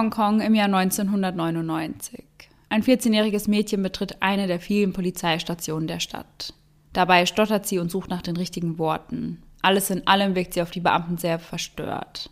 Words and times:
Hongkong 0.00 0.40
im 0.40 0.54
Jahr 0.54 0.74
1999. 0.74 2.24
Ein 2.70 2.82
14-jähriges 2.82 3.50
Mädchen 3.50 3.82
betritt 3.82 4.22
eine 4.22 4.46
der 4.46 4.58
vielen 4.58 4.94
Polizeistationen 4.94 5.86
der 5.86 6.00
Stadt. 6.00 6.54
Dabei 6.94 7.26
stottert 7.26 7.66
sie 7.66 7.78
und 7.78 7.90
sucht 7.90 8.08
nach 8.08 8.22
den 8.22 8.38
richtigen 8.38 8.78
Worten. 8.78 9.42
Alles 9.60 9.90
in 9.90 10.06
allem 10.06 10.34
wirkt 10.34 10.54
sie 10.54 10.62
auf 10.62 10.70
die 10.70 10.80
Beamten 10.80 11.18
sehr 11.18 11.38
verstört. 11.38 12.30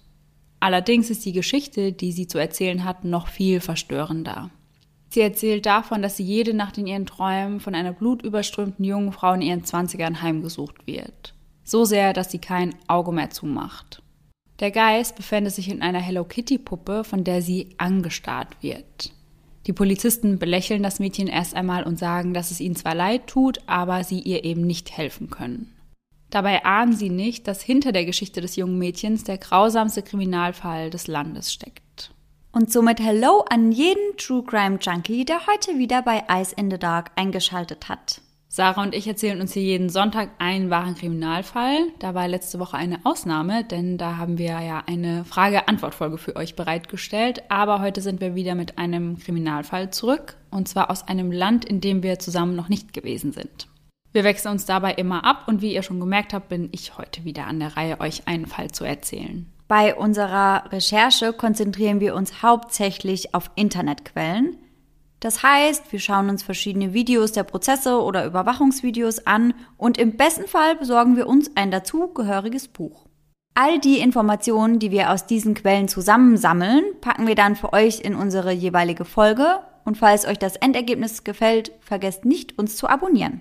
Allerdings 0.61 1.11
ist 1.11 1.27
die 1.27 1.35
Geschichte, 1.35 1.93
die 1.93 2.13
sie 2.13 2.27
zu 2.27 2.39
erzählen 2.39 2.85
hat, 2.85 3.05
noch 3.05 3.29
viel 3.29 3.61
verstörender. 3.61 4.49
Sie 5.11 5.21
erzählt 5.21 5.67
davon, 5.67 6.01
dass 6.01 6.17
sie 6.17 6.25
jede 6.25 6.55
Nacht 6.55 6.79
in 6.79 6.87
ihren 6.87 7.05
Träumen 7.05 7.61
von 7.61 7.75
einer 7.75 7.93
blutüberströmten 7.93 8.83
jungen 8.83 9.13
Frau 9.13 9.35
in 9.35 9.43
ihren 9.43 9.65
Zwanzigern 9.65 10.23
heimgesucht 10.23 10.87
wird. 10.87 11.35
So 11.65 11.85
sehr, 11.85 12.15
dass 12.15 12.31
sie 12.31 12.39
kein 12.39 12.75
Auge 12.87 13.13
mehr 13.13 13.29
zumacht. 13.29 14.03
Der 14.61 14.73
Geist 14.73 15.15
befindet 15.15 15.55
sich 15.55 15.69
in 15.69 15.83
einer 15.83 16.01
Hello 16.01 16.25
Kitty 16.25 16.59
Puppe, 16.59 17.05
von 17.05 17.23
der 17.23 17.43
sie 17.43 17.69
angestarrt 17.79 18.57
wird. 18.61 19.13
Die 19.69 19.73
Polizisten 19.73 20.39
belächeln 20.39 20.83
das 20.83 20.99
Mädchen 20.99 21.29
erst 21.29 21.55
einmal 21.55 21.85
und 21.85 21.99
sagen, 21.99 22.35
dass 22.35 22.51
es 22.51 22.59
ihnen 22.59 22.75
zwar 22.75 22.95
leid 22.95 23.29
tut, 23.29 23.61
aber 23.67 24.03
sie 24.03 24.19
ihr 24.19 24.45
eben 24.45 24.63
nicht 24.63 24.97
helfen 24.97 25.31
können. 25.31 25.75
Dabei 26.31 26.65
ahnen 26.65 26.95
sie 26.95 27.11
nicht, 27.11 27.47
dass 27.47 27.63
hinter 27.63 27.93
der 27.93 28.05
Geschichte 28.05 28.41
des 28.41 28.57
jungen 28.57 28.79
Mädchens 28.79 29.25
der 29.25 29.39
grausamste 29.39 30.03
Kriminalfall 30.03 30.91
des 30.91 31.07
Landes 31.07 31.53
steckt. 31.53 32.13
Und 32.51 32.73
somit 32.73 32.99
Hello 32.99 33.45
an 33.49 33.71
jeden 33.71 34.17
True 34.17 34.43
Crime 34.43 34.79
Junkie, 34.81 35.25
der 35.25 35.47
heute 35.47 35.79
wieder 35.79 36.03
bei 36.03 36.25
Ice 36.31 36.55
in 36.57 36.71
the 36.71 36.79
Dark 36.79 37.13
eingeschaltet 37.15 37.89
hat. 37.89 38.21
Sarah 38.51 38.83
und 38.83 38.95
ich 38.95 39.07
erzählen 39.07 39.43
uns 39.43 39.53
hier 39.53 39.63
jeden 39.63 39.91
Sonntag 39.91 40.31
einen 40.39 40.71
wahren 40.71 40.95
Kriminalfall. 40.95 41.89
Da 41.99 42.15
war 42.15 42.27
letzte 42.27 42.59
Woche 42.59 42.79
eine 42.79 43.05
Ausnahme, 43.05 43.63
denn 43.63 43.99
da 43.99 44.17
haben 44.17 44.39
wir 44.39 44.59
ja 44.61 44.83
eine 44.87 45.27
Frage-Antwort-Folge 45.27 46.17
für 46.17 46.35
euch 46.35 46.57
bereitgestellt. 46.57 47.43
Aber 47.51 47.83
heute 47.83 48.01
sind 48.01 48.23
wir 48.23 48.35
wieder 48.35 48.55
mit 48.55 48.79
einem 48.79 49.19
Kriminalfall 49.19 49.91
zurück. 49.91 50.37
Und 50.51 50.67
zwar 50.67 50.91
aus 50.91 51.07
einem 51.07 51.31
Land, 51.31 51.67
in 51.67 51.83
dem 51.83 52.03
wir 52.03 52.19
zusammen 52.19 52.57
noch 52.57 52.71
nicht 52.71 52.95
gewesen 52.95 53.33
sind. 53.33 53.69
Wir 54.13 54.25
wechseln 54.25 54.53
uns 54.53 54.65
dabei 54.65 54.95
immer 54.95 55.27
ab 55.27 55.45
und 55.47 55.61
wie 55.61 55.75
ihr 55.75 55.83
schon 55.83 56.01
gemerkt 56.01 56.33
habt, 56.33 56.49
bin 56.49 56.71
ich 56.73 56.97
heute 56.97 57.25
wieder 57.25 57.47
an 57.47 57.61
der 57.61 57.77
Reihe, 57.77 58.01
euch 58.01 58.27
einen 58.27 58.47
Fall 58.47 58.71
zu 58.71 58.85
erzählen. 58.85 59.47
Bei 59.69 59.95
unserer 59.95 60.73
Recherche 60.73 61.35
konzentrieren 61.35 62.01
wir 62.01 62.15
uns 62.15 62.43
hauptsächlich 62.43 63.35
auf 63.35 63.51
Internetquellen. 63.55 64.57
Das 65.21 65.43
heißt, 65.43 65.91
wir 65.91 65.99
schauen 65.99 66.31
uns 66.31 66.43
verschiedene 66.43 66.95
Videos 66.95 67.33
der 67.33 67.43
Prozesse 67.43 68.01
oder 68.01 68.25
Überwachungsvideos 68.25 69.27
an 69.27 69.55
und 69.77 69.99
im 69.99 70.17
besten 70.17 70.47
Fall 70.47 70.77
besorgen 70.77 71.17
wir 71.17 71.27
uns 71.27 71.51
ein 71.57 71.71
dazugehöriges 71.71 72.69
Buch. 72.69 73.07
All 73.55 73.81
die 73.81 73.99
Informationen, 73.99 74.79
die 74.79 74.93
wir 74.93 75.11
aus 75.11 75.27
diesen 75.27 75.55
Quellen 75.55 75.89
zusammensammeln, 75.89 76.85
packen 77.01 77.27
wir 77.27 77.35
dann 77.35 77.57
für 77.57 77.73
euch 77.73 78.01
in 78.01 78.15
unsere 78.15 78.53
jeweilige 78.53 79.05
Folge 79.05 79.59
und 79.85 79.97
falls 79.99 80.27
euch 80.27 80.39
das 80.39 80.55
Endergebnis 80.55 81.25
gefällt, 81.25 81.73
vergesst 81.81 82.25
nicht, 82.25 82.57
uns 82.57 82.77
zu 82.77 82.87
abonnieren. 82.89 83.41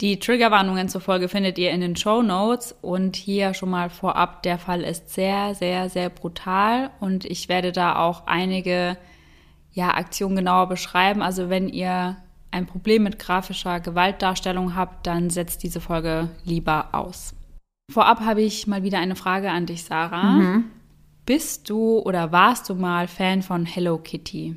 Die 0.00 0.20
Triggerwarnungen 0.20 0.88
zur 0.88 1.00
Folge 1.00 1.28
findet 1.28 1.58
ihr 1.58 1.70
in 1.70 1.80
den 1.80 1.96
Show 1.96 2.22
Notes 2.22 2.76
und 2.82 3.16
hier 3.16 3.54
schon 3.54 3.70
mal 3.70 3.90
vorab, 3.90 4.42
der 4.44 4.58
Fall 4.58 4.82
ist 4.82 5.10
sehr, 5.10 5.54
sehr, 5.54 5.88
sehr 5.88 6.10
brutal 6.10 6.90
und 7.00 7.24
ich 7.24 7.48
werde 7.48 7.72
da 7.72 7.96
auch 7.96 8.26
einige 8.26 8.96
ja, 9.74 9.94
Aktionen 9.94 10.36
genauer 10.36 10.68
beschreiben. 10.68 11.20
Also 11.20 11.50
wenn 11.50 11.68
ihr 11.68 12.16
ein 12.50 12.66
Problem 12.66 13.02
mit 13.02 13.18
grafischer 13.18 13.80
Gewaltdarstellung 13.80 14.76
habt, 14.76 15.06
dann 15.06 15.28
setzt 15.28 15.62
diese 15.64 15.80
Folge 15.80 16.30
lieber 16.44 16.88
aus. 16.92 17.34
Vorab 17.90 18.20
habe 18.20 18.42
ich 18.42 18.66
mal 18.66 18.82
wieder 18.82 18.98
eine 18.98 19.16
Frage 19.16 19.50
an 19.50 19.66
dich, 19.66 19.84
Sarah. 19.84 20.32
Mhm. 20.32 20.64
Bist 21.26 21.68
du 21.68 21.98
oder 21.98 22.32
warst 22.32 22.68
du 22.68 22.74
mal 22.74 23.08
Fan 23.08 23.42
von 23.42 23.66
Hello 23.66 23.98
Kitty? 23.98 24.56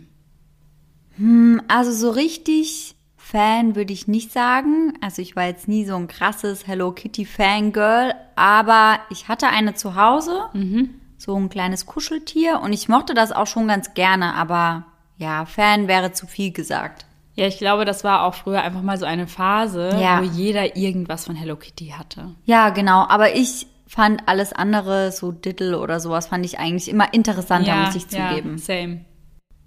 Hm, 1.17 1.61
also 1.67 1.91
so 1.91 2.11
richtig 2.11 2.95
Fan 3.15 3.75
würde 3.75 3.93
ich 3.93 4.07
nicht 4.07 4.31
sagen. 4.31 4.93
Also 5.01 5.21
ich 5.21 5.35
war 5.35 5.45
jetzt 5.45 5.67
nie 5.67 5.85
so 5.85 5.95
ein 5.95 6.07
krasses 6.07 6.67
Hello 6.67 6.91
Kitty 6.91 7.25
Fangirl, 7.25 8.13
aber 8.35 8.99
ich 9.09 9.27
hatte 9.27 9.47
eine 9.47 9.73
zu 9.73 9.95
Hause, 9.95 10.45
mhm. 10.53 10.91
so 11.17 11.35
ein 11.35 11.49
kleines 11.49 11.85
Kuscheltier 11.85 12.61
und 12.61 12.71
ich 12.71 12.87
mochte 12.87 13.13
das 13.13 13.31
auch 13.31 13.47
schon 13.47 13.67
ganz 13.67 13.93
gerne, 13.95 14.35
aber 14.35 14.85
ja, 15.17 15.45
Fan 15.45 15.87
wäre 15.87 16.11
zu 16.11 16.27
viel 16.27 16.51
gesagt. 16.51 17.05
Ja, 17.35 17.45
ich 17.45 17.59
glaube, 17.59 17.85
das 17.85 18.03
war 18.03 18.23
auch 18.23 18.33
früher 18.33 18.63
einfach 18.63 18.81
mal 18.81 18.97
so 18.97 19.05
eine 19.05 19.27
Phase, 19.27 19.95
ja. 20.01 20.19
wo 20.19 20.23
jeder 20.23 20.75
irgendwas 20.75 21.25
von 21.25 21.35
Hello 21.35 21.55
Kitty 21.55 21.93
hatte. 21.97 22.35
Ja, 22.45 22.69
genau, 22.69 23.05
aber 23.07 23.35
ich 23.35 23.67
fand 23.85 24.27
alles 24.27 24.53
andere, 24.53 25.11
so 25.11 25.31
Diddle 25.31 25.79
oder 25.79 25.99
sowas, 25.99 26.27
fand 26.27 26.45
ich 26.45 26.59
eigentlich 26.59 26.89
immer 26.89 27.13
interessanter, 27.13 27.69
ja, 27.69 27.85
muss 27.85 27.95
ich 27.95 28.07
zugeben. 28.07 28.57
Ja, 28.57 28.57
same. 28.57 29.05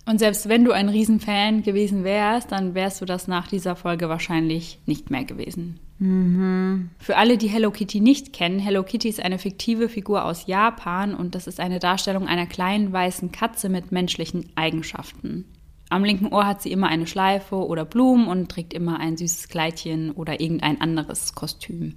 Und 0.07 0.19
selbst 0.19 0.49
wenn 0.49 0.65
du 0.65 0.73
ein 0.73 0.89
Riesenfan 0.89 1.63
gewesen 1.63 2.03
wärst, 2.03 2.51
dann 2.51 2.75
wärst 2.75 3.01
du 3.01 3.05
das 3.05 3.29
nach 3.29 3.47
dieser 3.47 3.77
Folge 3.77 4.09
wahrscheinlich 4.09 4.81
nicht 4.87 5.11
mehr 5.11 5.25
gewesen. 5.25 5.79
Mhm. 6.01 6.89
Für 6.99 7.19
alle, 7.19 7.37
die 7.37 7.49
Hello 7.49 7.71
Kitty 7.71 8.01
nicht 8.01 8.33
kennen, 8.33 8.59
Hello 8.59 8.83
Kitty 8.83 9.09
ist 9.09 9.21
eine 9.21 9.39
fiktive 9.39 9.91
Figur 9.91 10.25
aus 10.25 10.47
Japan 10.47 11.15
und 11.15 11.35
das 11.35 11.47
ist 11.47 11.61
eine 11.61 11.79
Darstellung 11.79 12.27
einer 12.27 12.47
kleinen 12.47 12.91
weißen 12.91 13.33
Katze 13.33 13.69
mit 13.69 13.93
menschlichen 13.93 14.51
Eigenschaften. 14.57 15.45
Am 15.91 16.03
linken 16.03 16.33
Ohr 16.33 16.47
hat 16.47 16.63
sie 16.63 16.73
immer 16.73 16.89
eine 16.89 17.07
Schleife 17.07 17.57
oder 17.57 17.85
Blumen 17.85 18.29
und 18.29 18.51
trägt 18.51 18.73
immer 18.73 18.99
ein 18.99 19.19
süßes 19.19 19.49
Kleidchen 19.49 20.13
oder 20.13 20.41
irgendein 20.41 20.81
anderes 20.81 21.35
Kostüm. 21.35 21.97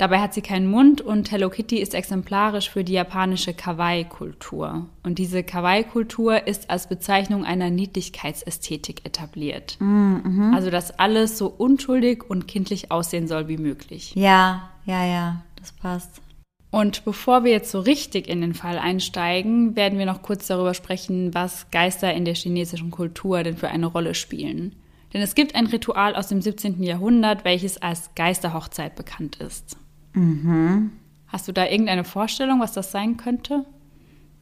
Dabei 0.00 0.20
hat 0.20 0.32
sie 0.32 0.40
keinen 0.40 0.66
Mund 0.66 1.02
und 1.02 1.30
Hello 1.30 1.50
Kitty 1.50 1.76
ist 1.76 1.94
exemplarisch 1.94 2.70
für 2.70 2.84
die 2.84 2.94
japanische 2.94 3.52
Kawaii-Kultur. 3.52 4.86
Und 5.02 5.18
diese 5.18 5.42
Kawaii-Kultur 5.42 6.46
ist 6.46 6.70
als 6.70 6.86
Bezeichnung 6.86 7.44
einer 7.44 7.68
Niedlichkeitsästhetik 7.68 9.04
etabliert. 9.04 9.76
Mm, 9.78 10.14
mhm. 10.24 10.54
Also, 10.54 10.70
dass 10.70 10.98
alles 10.98 11.36
so 11.36 11.48
unschuldig 11.48 12.24
und 12.30 12.48
kindlich 12.48 12.90
aussehen 12.90 13.28
soll 13.28 13.48
wie 13.48 13.58
möglich. 13.58 14.14
Ja, 14.14 14.70
ja, 14.86 15.04
ja, 15.04 15.42
das 15.56 15.72
passt. 15.72 16.22
Und 16.70 17.04
bevor 17.04 17.44
wir 17.44 17.50
jetzt 17.50 17.70
so 17.70 17.80
richtig 17.80 18.26
in 18.26 18.40
den 18.40 18.54
Fall 18.54 18.78
einsteigen, 18.78 19.76
werden 19.76 19.98
wir 19.98 20.06
noch 20.06 20.22
kurz 20.22 20.46
darüber 20.46 20.72
sprechen, 20.72 21.34
was 21.34 21.70
Geister 21.70 22.14
in 22.14 22.24
der 22.24 22.34
chinesischen 22.34 22.90
Kultur 22.90 23.42
denn 23.42 23.58
für 23.58 23.68
eine 23.68 23.84
Rolle 23.84 24.14
spielen. 24.14 24.76
Denn 25.12 25.20
es 25.20 25.34
gibt 25.34 25.54
ein 25.54 25.66
Ritual 25.66 26.14
aus 26.14 26.28
dem 26.28 26.40
17. 26.40 26.82
Jahrhundert, 26.82 27.44
welches 27.44 27.82
als 27.82 28.14
Geisterhochzeit 28.14 28.94
bekannt 28.94 29.36
ist. 29.36 29.76
Mhm. 30.12 30.92
Hast 31.28 31.46
du 31.46 31.52
da 31.52 31.66
irgendeine 31.66 32.04
Vorstellung, 32.04 32.60
was 32.60 32.72
das 32.72 32.90
sein 32.90 33.16
könnte? 33.16 33.64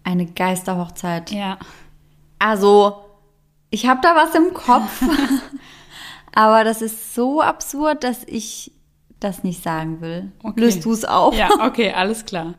Eine 0.05 0.27
Geisterhochzeit. 0.27 1.31
Ja. 1.31 1.59
Also, 2.39 3.05
ich 3.71 3.87
habe 3.87 4.01
da 4.03 4.17
was 4.17 4.35
im 4.35 4.55
Kopf, 4.55 5.03
aber 6.35 6.65
das 6.65 6.81
ist 6.81 7.15
so 7.15 7.43
absurd, 7.43 8.05
dass 8.05 8.25
ich 8.25 8.73
das 9.21 9.45
nicht 9.45 9.63
sagen 9.63 10.01
will. 10.01 10.33
Okay. 10.43 10.61
Löst 10.61 10.85
du 10.85 10.93
es 10.93 11.05
auf? 11.05 11.35
Ja, 11.37 11.51
okay, 11.67 11.93
alles 11.93 12.25
klar. 12.25 12.55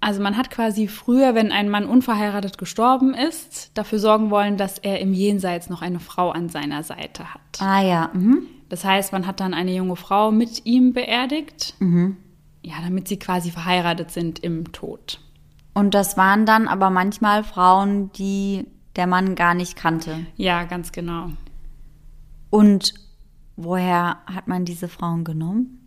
Also 0.00 0.22
man 0.22 0.36
hat 0.36 0.50
quasi 0.50 0.86
früher, 0.86 1.34
wenn 1.34 1.50
ein 1.50 1.70
Mann 1.70 1.86
unverheiratet 1.86 2.58
gestorben 2.58 3.14
ist, 3.14 3.70
dafür 3.76 3.98
sorgen 3.98 4.30
wollen, 4.30 4.58
dass 4.58 4.78
er 4.78 5.00
im 5.00 5.14
Jenseits 5.14 5.70
noch 5.70 5.80
eine 5.80 5.98
Frau 5.98 6.30
an 6.30 6.50
seiner 6.50 6.82
Seite 6.82 7.32
hat. 7.32 7.60
Ah 7.60 7.82
ja. 7.82 8.10
Mhm. 8.12 8.46
Das 8.68 8.84
heißt, 8.84 9.12
man 9.12 9.26
hat 9.26 9.40
dann 9.40 9.54
eine 9.54 9.74
junge 9.74 9.96
Frau 9.96 10.30
mit 10.30 10.66
ihm 10.66 10.92
beerdigt. 10.92 11.74
Mhm 11.78 12.18
ja, 12.64 12.74
damit 12.82 13.08
sie 13.08 13.18
quasi 13.18 13.50
verheiratet 13.50 14.10
sind 14.10 14.38
im 14.38 14.72
Tod. 14.72 15.20
Und 15.74 15.92
das 15.92 16.16
waren 16.16 16.46
dann 16.46 16.66
aber 16.66 16.88
manchmal 16.88 17.44
Frauen, 17.44 18.10
die 18.12 18.66
der 18.96 19.06
Mann 19.06 19.34
gar 19.34 19.54
nicht 19.54 19.76
kannte. 19.76 20.26
Ja, 20.36 20.64
ganz 20.64 20.90
genau. 20.90 21.30
Und 22.48 22.94
woher 23.56 24.18
hat 24.26 24.48
man 24.48 24.64
diese 24.64 24.88
Frauen 24.88 25.24
genommen? 25.24 25.80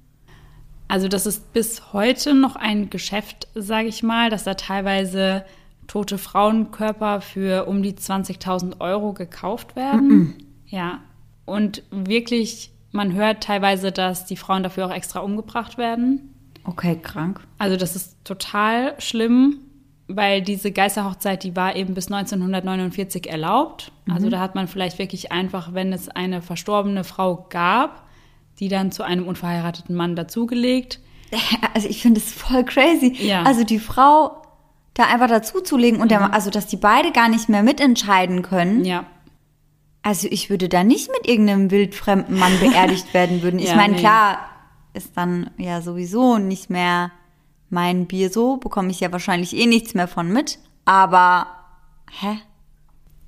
Also 0.87 1.07
das 1.07 1.25
ist 1.25 1.51
bis 1.51 1.93
heute 1.93 2.33
noch 2.33 2.55
ein 2.55 2.89
Geschäft, 2.89 3.47
sage 3.55 3.87
ich 3.87 4.03
mal, 4.03 4.29
dass 4.29 4.43
da 4.43 4.53
teilweise 4.53 5.45
tote 5.87 6.17
Frauenkörper 6.17 7.21
für 7.21 7.65
um 7.65 7.81
die 7.81 7.93
20.000 7.93 8.79
Euro 8.81 9.13
gekauft 9.13 9.75
werden. 9.75 10.07
Mm 10.07 10.21
-mm. 10.21 10.33
Ja, 10.67 10.99
und 11.45 11.81
wirklich, 11.91 12.71
man 12.91 13.13
hört 13.13 13.41
teilweise, 13.41 13.91
dass 13.91 14.25
die 14.25 14.37
Frauen 14.37 14.63
dafür 14.63 14.85
auch 14.87 14.93
extra 14.93 15.21
umgebracht 15.21 15.77
werden. 15.77 16.33
Okay, 16.67 16.99
krank. 17.01 17.39
Also 17.57 17.77
das 17.77 17.95
ist 17.95 18.17
total 18.25 18.93
schlimm, 18.99 19.61
weil 20.07 20.41
diese 20.41 20.71
Geisterhochzeit, 20.71 21.43
die 21.43 21.55
war 21.55 21.75
eben 21.75 21.93
bis 21.93 22.11
1949 22.11 23.29
erlaubt. 23.29 23.93
Mhm. 24.05 24.13
Also 24.13 24.29
da 24.29 24.39
hat 24.39 24.53
man 24.53 24.67
vielleicht 24.67 24.99
wirklich 24.99 25.31
einfach, 25.31 25.73
wenn 25.73 25.93
es 25.93 26.09
eine 26.09 26.41
verstorbene 26.41 27.05
Frau 27.05 27.47
gab, 27.49 28.03
die 28.59 28.67
dann 28.67 28.91
zu 28.91 29.03
einem 29.03 29.27
unverheirateten 29.27 29.95
Mann 29.95 30.15
dazugelegt. 30.15 30.99
Also 31.73 31.89
ich 31.89 32.01
finde 32.01 32.19
es 32.19 32.31
voll 32.31 32.63
crazy. 32.63 33.15
Ja. 33.19 33.43
Also 33.43 33.63
die 33.63 33.77
Frau 33.77 34.41
da 34.95 35.03
einfach 35.03 35.27
dazuzulegen 35.27 36.01
und 36.01 36.09
der, 36.09 36.21
mhm. 36.21 36.33
also 36.33 36.49
dass 36.49 36.65
die 36.65 36.77
beide 36.77 37.11
gar 37.11 37.29
nicht 37.29 37.49
mehr 37.49 37.61
mitentscheiden 37.61 38.41
können. 38.41 38.83
Ja. 38.83 39.05
Also 40.01 40.27
ich 40.31 40.49
würde 40.49 40.69
da 40.69 40.83
nicht 40.83 41.11
mit 41.11 41.27
irgendeinem 41.27 41.69
wildfremden 41.69 42.39
Mann 42.39 42.59
beerdigt 42.59 43.13
werden 43.13 43.43
würden. 43.43 43.59
Ich 43.59 43.69
ja, 43.69 43.75
meine, 43.75 43.93
nee. 43.93 43.99
klar, 43.99 44.39
ist 44.97 45.15
dann 45.15 45.49
ja 45.57 45.81
sowieso 45.81 46.37
nicht 46.37 46.69
mehr 46.69 47.11
mein 47.69 48.05
Bier 48.07 48.29
so, 48.29 48.57
bekomme 48.57 48.91
ich 48.91 48.99
ja 48.99 49.11
wahrscheinlich 49.11 49.55
eh 49.55 49.65
nichts 49.65 49.93
mehr 49.93 50.07
von 50.07 50.31
mit. 50.31 50.59
Aber, 50.85 51.47
hä? 52.09 52.39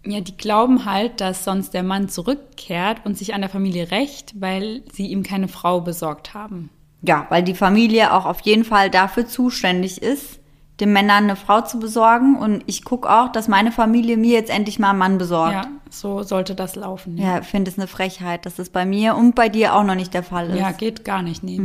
Ja, 0.05 0.21
die 0.21 0.37
glauben 0.37 0.85
halt, 0.85 1.19
dass 1.19 1.43
sonst 1.43 1.73
der 1.73 1.83
Mann 1.83 2.07
zurückkehrt 2.07 3.05
und 3.05 3.17
sich 3.17 3.33
an 3.33 3.41
der 3.41 3.49
Familie 3.49 3.91
rächt, 3.91 4.39
weil 4.39 4.81
sie 4.91 5.07
ihm 5.07 5.23
keine 5.23 5.49
Frau 5.49 5.81
besorgt 5.81 6.33
haben. 6.33 6.69
Ja, 7.01 7.27
weil 7.29 7.43
die 7.43 7.53
Familie 7.53 8.13
auch 8.13 8.25
auf 8.25 8.41
jeden 8.41 8.63
Fall 8.63 8.89
dafür 8.89 9.27
zuständig 9.27 10.01
ist, 10.01 10.38
den 10.79 10.93
Männern 10.93 11.25
eine 11.25 11.35
Frau 11.35 11.61
zu 11.61 11.79
besorgen. 11.79 12.37
Und 12.37 12.63
ich 12.67 12.83
gucke 12.85 13.09
auch, 13.09 13.31
dass 13.31 13.47
meine 13.47 13.71
Familie 13.71 14.17
mir 14.17 14.33
jetzt 14.33 14.49
endlich 14.49 14.79
mal 14.79 14.91
einen 14.91 14.99
Mann 14.99 15.17
besorgt. 15.17 15.53
Ja, 15.53 15.67
so 15.89 16.23
sollte 16.23 16.55
das 16.55 16.75
laufen. 16.75 17.17
Ja, 17.17 17.39
ich 17.39 17.45
finde 17.47 17.69
es 17.71 17.77
eine 17.77 17.87
Frechheit, 17.87 18.45
dass 18.45 18.55
das 18.55 18.69
bei 18.69 18.85
mir 18.85 19.15
und 19.15 19.35
bei 19.35 19.49
dir 19.49 19.75
auch 19.75 19.83
noch 19.83 19.95
nicht 19.95 20.13
der 20.13 20.23
Fall 20.23 20.49
ist. 20.51 20.59
Ja, 20.59 20.71
geht 20.71 21.03
gar 21.05 21.21
nicht, 21.21 21.43
nee. 21.43 21.59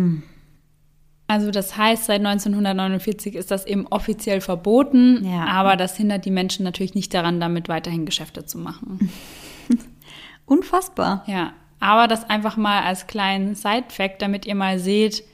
Also 1.27 1.51
das 1.51 1.77
heißt, 1.79 2.05
seit 2.05 2.19
1949 2.21 3.35
ist 3.35 3.51
das 3.51 3.67
eben 3.67 3.87
offiziell 3.87 4.41
verboten, 4.43 5.25
Ja. 5.25 5.47
aber 5.47 5.77
das 5.77 5.97
hindert 5.97 6.27
die 6.27 6.31
Menschen 6.31 6.65
natürlich 6.65 6.95
nicht 6.95 7.15
daran, 7.15 7.41
damit 7.41 7.69
weiterhin 7.69 8.05
Geschäfte 8.05 8.45
zu 8.45 8.59
machen. 8.59 9.11
Unfassbar. 10.47 11.25
Ja, 11.27 11.53
aber 11.81 12.09
das 12.09 12.29
einfach 12.29 12.57
mal 12.57 12.83
als 12.83 13.07
kleinen 13.07 13.55
Side-Fact, 13.55 14.21
damit 14.21 14.47
ihr 14.47 14.55
mal 14.55 14.79
seht, 14.79 15.25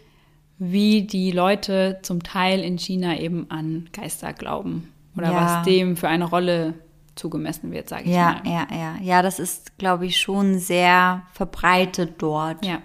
wie 0.62 1.03
die 1.03 1.33
Leute 1.33 1.99
zum 2.03 2.23
Teil 2.23 2.61
in 2.61 2.79
China 2.79 3.19
eben 3.19 3.51
an 3.51 3.89
Geister 3.93 4.33
glauben 4.33 4.93
oder 5.17 5.33
Ja. 5.33 5.37
was 5.59 5.65
dem 5.67 5.97
für 5.97 6.07
eine 6.09 6.27
Rolle 6.27 6.75
zugemessen 7.17 7.73
wird, 7.73 7.89
sage 7.89 8.05
ich 8.05 8.15
Ja, 8.15 8.41
mal. 8.45 8.51
ja, 8.53 8.67
ja. 8.71 8.95
Ja, 9.03 9.23
das 9.23 9.39
ist, 9.41 9.77
glaube 9.79 10.07
ich, 10.07 10.19
schon 10.21 10.59
sehr 10.59 11.23
verbreitet 11.33 12.15
dort. 12.19 12.65
Ja. 12.65 12.79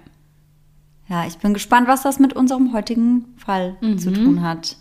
Ja, 1.08 1.28
ich 1.28 1.38
bin 1.38 1.54
gespannt, 1.54 1.88
was 1.88 2.02
das 2.02 2.18
mit 2.20 2.34
unserem 2.34 2.74
heutigen 2.74 3.26
Fall 3.38 3.78
zu 3.98 4.12
tun 4.12 4.42
hat. 4.42 4.78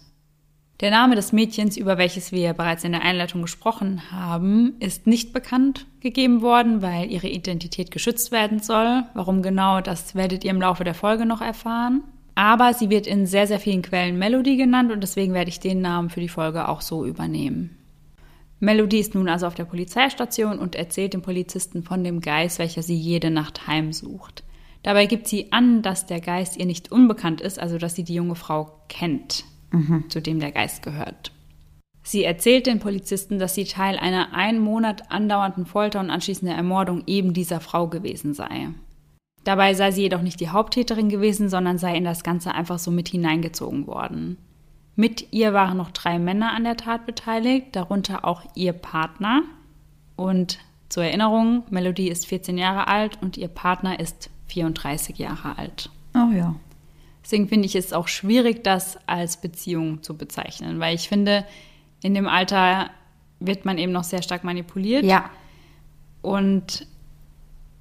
Der 0.81 0.90
Name 0.90 1.14
des 1.17 1.32
Mädchens, 1.32 1.76
über 1.76 1.99
welches 1.99 2.32
wir 2.32 2.52
bereits 2.55 2.82
in 2.82 2.93
der 2.93 3.02
Einleitung 3.02 3.43
gesprochen 3.43 4.11
haben, 4.11 4.75
ist 4.81 5.06
nicht 5.06 5.32
bekannt 5.32 5.87
gegeben 6.00 6.40
worden, 6.43 6.81
weil 6.82 7.11
ihre 7.11 7.29
Identität 7.29 7.90
geschützt 7.90 8.32
werden 8.32 8.61
soll. 8.61 9.05
Warum 9.14 9.43
genau, 9.43 9.81
das 9.81 10.14
werdet 10.14 10.44
ihr 10.44 10.50
im 10.50 10.61
Laufe 10.61 10.82
der 10.85 10.94
Folge 10.94 11.26
noch 11.26 11.40
erfahren. 11.43 12.02
Aber 12.34 12.75
sie 12.75 12.90
wird 12.90 13.06
in 13.06 13.26
sehr, 13.26 13.46
sehr 13.46 13.60
vielen 13.60 13.82
Quellen 13.82 14.19
Melody 14.19 14.56
genannt 14.56 14.90
und 14.92 15.00
deswegen 15.00 15.34
werde 15.34 15.50
ich 15.50 15.60
den 15.60 15.81
Namen 15.81 16.10
für 16.10 16.20
die 16.20 16.28
Folge 16.28 16.69
auch 16.69 16.81
so 16.81 17.04
übernehmen. 17.04 17.78
Melody 18.60 18.98
ist 18.98 19.14
nun 19.14 19.28
also 19.28 19.46
auf 19.46 19.54
der 19.54 19.66
Polizeistation 19.66 20.58
und 20.58 20.75
erzählt 20.75 21.14
dem 21.14 21.22
Polizisten 21.22 21.82
von 21.82 22.02
dem 22.02 22.20
Geist, 22.20 22.58
welcher 22.58 22.82
sie 22.82 22.96
jede 22.96 23.31
Nacht 23.31 23.66
heimsucht. 23.66 24.42
Dabei 24.82 25.06
gibt 25.06 25.28
sie 25.28 25.52
an, 25.52 25.82
dass 25.82 26.06
der 26.06 26.20
Geist 26.20 26.56
ihr 26.56 26.66
nicht 26.66 26.90
unbekannt 26.90 27.40
ist, 27.40 27.58
also 27.58 27.78
dass 27.78 27.94
sie 27.94 28.04
die 28.04 28.14
junge 28.14 28.34
Frau 28.34 28.80
kennt, 28.88 29.44
zu 30.08 30.20
dem 30.20 30.40
der 30.40 30.52
Geist 30.52 30.82
gehört. 30.82 31.32
Sie 32.02 32.22
erzählt 32.22 32.66
den 32.66 32.80
Polizisten, 32.80 33.38
dass 33.38 33.54
sie 33.54 33.64
Teil 33.64 33.98
einer 33.98 34.34
einen 34.34 34.60
Monat 34.60 35.10
andauernden 35.10 35.64
Folter 35.64 36.00
und 36.00 36.10
anschließender 36.10 36.54
Ermordung 36.54 37.02
eben 37.06 37.32
dieser 37.32 37.60
Frau 37.60 37.88
gewesen 37.88 38.34
sei. 38.34 38.69
Dabei 39.44 39.75
sei 39.75 39.91
sie 39.91 40.02
jedoch 40.02 40.23
nicht 40.23 40.41
die 40.41 40.49
Haupttäterin 40.49 41.08
gewesen, 41.08 41.49
sondern 41.49 41.79
sei 41.79 41.96
in 41.96 42.05
das 42.05 42.25
Ganze 42.25 42.55
einfach 42.55 42.79
so 42.79 42.91
mit 42.91 43.08
hineingezogen 43.08 43.87
worden. 43.87 44.38
Mit 44.96 45.32
ihr 45.32 45.52
waren 45.52 45.76
noch 45.76 45.91
drei 45.91 46.19
Männer 46.19 46.52
an 46.52 46.64
der 46.64 46.76
Tat 46.76 47.05
beteiligt, 47.05 47.69
darunter 47.73 48.25
auch 48.25 48.43
ihr 48.55 48.73
Partner. 48.73 49.43
Und 50.17 50.58
zur 50.88 51.05
Erinnerung, 51.05 51.64
Melody 51.70 52.08
ist 52.08 52.26
14 52.26 52.56
Jahre 52.56 52.87
alt 52.88 53.19
und 53.20 53.37
ihr 53.37 53.49
Partner 53.49 53.99
ist 53.99 54.31
34 54.46 55.19
Jahre 55.19 55.58
alt. 55.58 55.90
Oh 56.14 56.31
ja. 56.32 56.55
Deswegen 57.23 57.49
finde 57.49 57.67
ich 57.67 57.75
es 57.75 57.93
auch 57.93 58.06
schwierig, 58.08 58.62
das 58.62 58.99
als 59.06 59.40
Beziehung 59.40 60.02
zu 60.02 60.17
bezeichnen, 60.17 60.79
weil 60.79 60.94
ich 60.94 61.08
finde, 61.08 61.44
in 62.02 62.14
dem 62.14 62.29
Alter 62.29 62.90
wird 63.40 63.64
man 63.64 63.79
eben 63.79 63.93
noch 63.93 64.05
sehr 64.05 64.23
stark 64.23 64.44
manipuliert. 64.44 65.05
Ja, 65.05 65.31
Und 66.23 66.87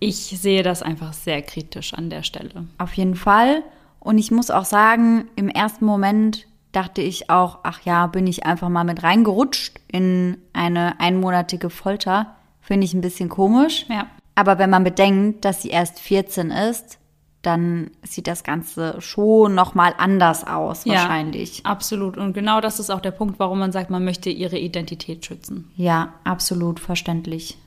ich 0.03 0.15
sehe 0.39 0.63
das 0.63 0.81
einfach 0.83 1.13
sehr 1.13 1.41
kritisch 1.41 1.93
an 1.93 2.09
der 2.09 2.23
Stelle. 2.23 2.65
auf 2.77 2.93
jeden 2.93 3.15
Fall. 3.15 3.63
Und 3.99 4.17
ich 4.17 4.31
muss 4.31 4.51
auch 4.51 4.65
sagen, 4.65 5.29
im 5.35 5.47
ersten 5.49 5.85
Moment 5.85 6.45
dachte 6.73 7.01
ich 7.01 7.29
auch, 7.29 7.59
ach 7.63 7.81
ja, 7.85 8.07
bin 8.07 8.27
ich 8.27 8.45
einfach 8.45 8.67
mal 8.69 8.83
mit 8.83 9.03
reingerutscht 9.03 9.79
in 9.87 10.37
eine 10.53 10.99
einmonatige 10.99 11.69
Folter. 11.69 12.35
Finde 12.59 12.85
ich 12.85 12.93
ein 12.93 13.01
bisschen 13.01 13.29
komisch. 13.29 13.85
Ja. 13.89 14.07
Aber 14.35 14.57
wenn 14.57 14.69
man 14.71 14.83
bedenkt, 14.83 15.45
dass 15.45 15.61
sie 15.61 15.69
erst 15.69 15.99
14 15.99 16.49
ist, 16.51 16.97
dann 17.43 17.91
sieht 18.03 18.27
das 18.27 18.43
Ganze 18.43 18.95
schon 19.01 19.53
nochmal 19.53 19.93
anders 19.97 20.47
aus, 20.47 20.85
Ja. 20.85 20.93
wahrscheinlich. 20.93 21.65
Absolut. 21.65 22.17
Und 22.17 22.33
genau 22.33 22.59
das 22.61 22.79
ist 22.79 22.89
auch 22.89 23.01
der 23.01 23.11
Punkt, 23.11 23.37
warum 23.37 23.59
man 23.59 23.71
sagt, 23.73 23.89
man 23.89 24.03
möchte 24.05 24.29
ihre 24.29 24.57
Identität 24.57 25.25
schützen. 25.25 25.69
Ja, 25.75 26.13
absolut 26.23 26.79
verständlich. 26.79 27.57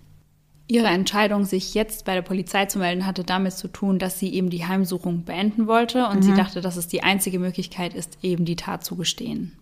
Ihre 0.68 0.88
Entscheidung, 0.88 1.44
sich 1.44 1.74
jetzt 1.74 2.04
bei 2.04 2.14
der 2.14 2.22
Polizei 2.22 2.66
zu 2.66 2.80
melden, 2.80 3.06
hatte 3.06 3.22
damit 3.22 3.52
zu 3.52 3.68
tun, 3.68 4.00
dass 4.00 4.18
sie 4.18 4.34
eben 4.34 4.50
die 4.50 4.66
Heimsuchung 4.66 5.24
beenden 5.24 5.68
wollte 5.68 6.08
und 6.08 6.22
sie 6.22 6.34
dachte, 6.34 6.60
dass 6.60 6.76
es 6.76 6.88
die 6.88 7.04
einzige 7.04 7.38
Möglichkeit 7.38 7.94
ist, 7.94 8.18
eben 8.22 8.44
die 8.44 8.56
Tat 8.56 8.84
zu 8.84 8.96
gestehen. 8.96 9.52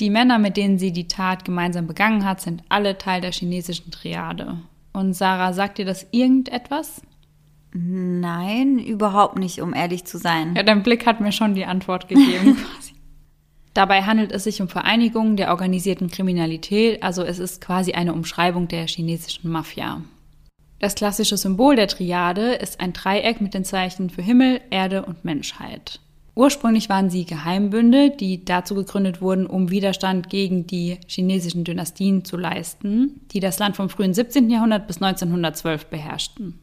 Die 0.00 0.10
Männer, 0.10 0.38
mit 0.38 0.56
denen 0.56 0.78
sie 0.78 0.90
die 0.90 1.06
Tat 1.06 1.44
gemeinsam 1.44 1.86
begangen 1.86 2.24
hat, 2.24 2.40
sind 2.40 2.62
alle 2.70 2.96
Teil 2.96 3.20
der 3.20 3.32
chinesischen 3.32 3.90
Triade. 3.90 4.58
Und 4.92 5.12
Sarah, 5.12 5.52
sagt 5.52 5.78
dir 5.78 5.84
das 5.84 6.06
irgendetwas? 6.12 7.02
Nein, 7.72 8.78
überhaupt 8.78 9.38
nicht, 9.38 9.60
um 9.60 9.74
ehrlich 9.74 10.04
zu 10.04 10.16
sein. 10.16 10.54
Ja, 10.56 10.62
dein 10.62 10.82
Blick 10.82 11.06
hat 11.06 11.20
mir 11.20 11.32
schon 11.32 11.54
die 11.54 11.66
Antwort 11.66 12.08
gegeben 12.08 12.56
quasi. 12.74 12.94
Dabei 13.74 14.02
handelt 14.02 14.30
es 14.32 14.44
sich 14.44 14.62
um 14.62 14.68
Vereinigungen 14.68 15.36
der 15.36 15.50
organisierten 15.50 16.08
Kriminalität, 16.08 17.02
also 17.02 17.22
es 17.24 17.40
ist 17.40 17.60
quasi 17.60 17.92
eine 17.92 18.14
Umschreibung 18.14 18.68
der 18.68 18.86
chinesischen 18.86 19.50
Mafia. 19.50 20.02
Das 20.78 20.94
klassische 20.94 21.36
Symbol 21.36 21.76
der 21.76 21.88
Triade 21.88 22.54
ist 22.54 22.80
ein 22.80 22.92
Dreieck 22.92 23.40
mit 23.40 23.54
den 23.54 23.64
Zeichen 23.64 24.10
für 24.10 24.22
Himmel, 24.22 24.60
Erde 24.70 25.04
und 25.04 25.24
Menschheit. 25.24 26.00
Ursprünglich 26.36 26.88
waren 26.88 27.10
sie 27.10 27.24
Geheimbünde, 27.24 28.10
die 28.10 28.44
dazu 28.44 28.74
gegründet 28.74 29.20
wurden, 29.20 29.46
um 29.46 29.70
Widerstand 29.70 30.28
gegen 30.28 30.66
die 30.66 30.98
chinesischen 31.06 31.62
Dynastien 31.62 32.24
zu 32.24 32.36
leisten, 32.36 33.20
die 33.30 33.38
das 33.38 33.60
Land 33.60 33.76
vom 33.76 33.88
frühen 33.88 34.14
17. 34.14 34.50
Jahrhundert 34.50 34.88
bis 34.88 35.00
1912 35.00 35.86
beherrschten. 35.86 36.58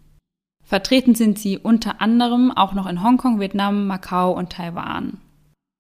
Vertreten 0.64 1.16
sind 1.16 1.40
sie 1.40 1.58
unter 1.58 2.02
anderem 2.02 2.52
auch 2.52 2.74
noch 2.74 2.88
in 2.88 3.02
Hongkong, 3.02 3.40
Vietnam, 3.40 3.88
Macau 3.88 4.34
und 4.34 4.52
Taiwan. 4.52 5.18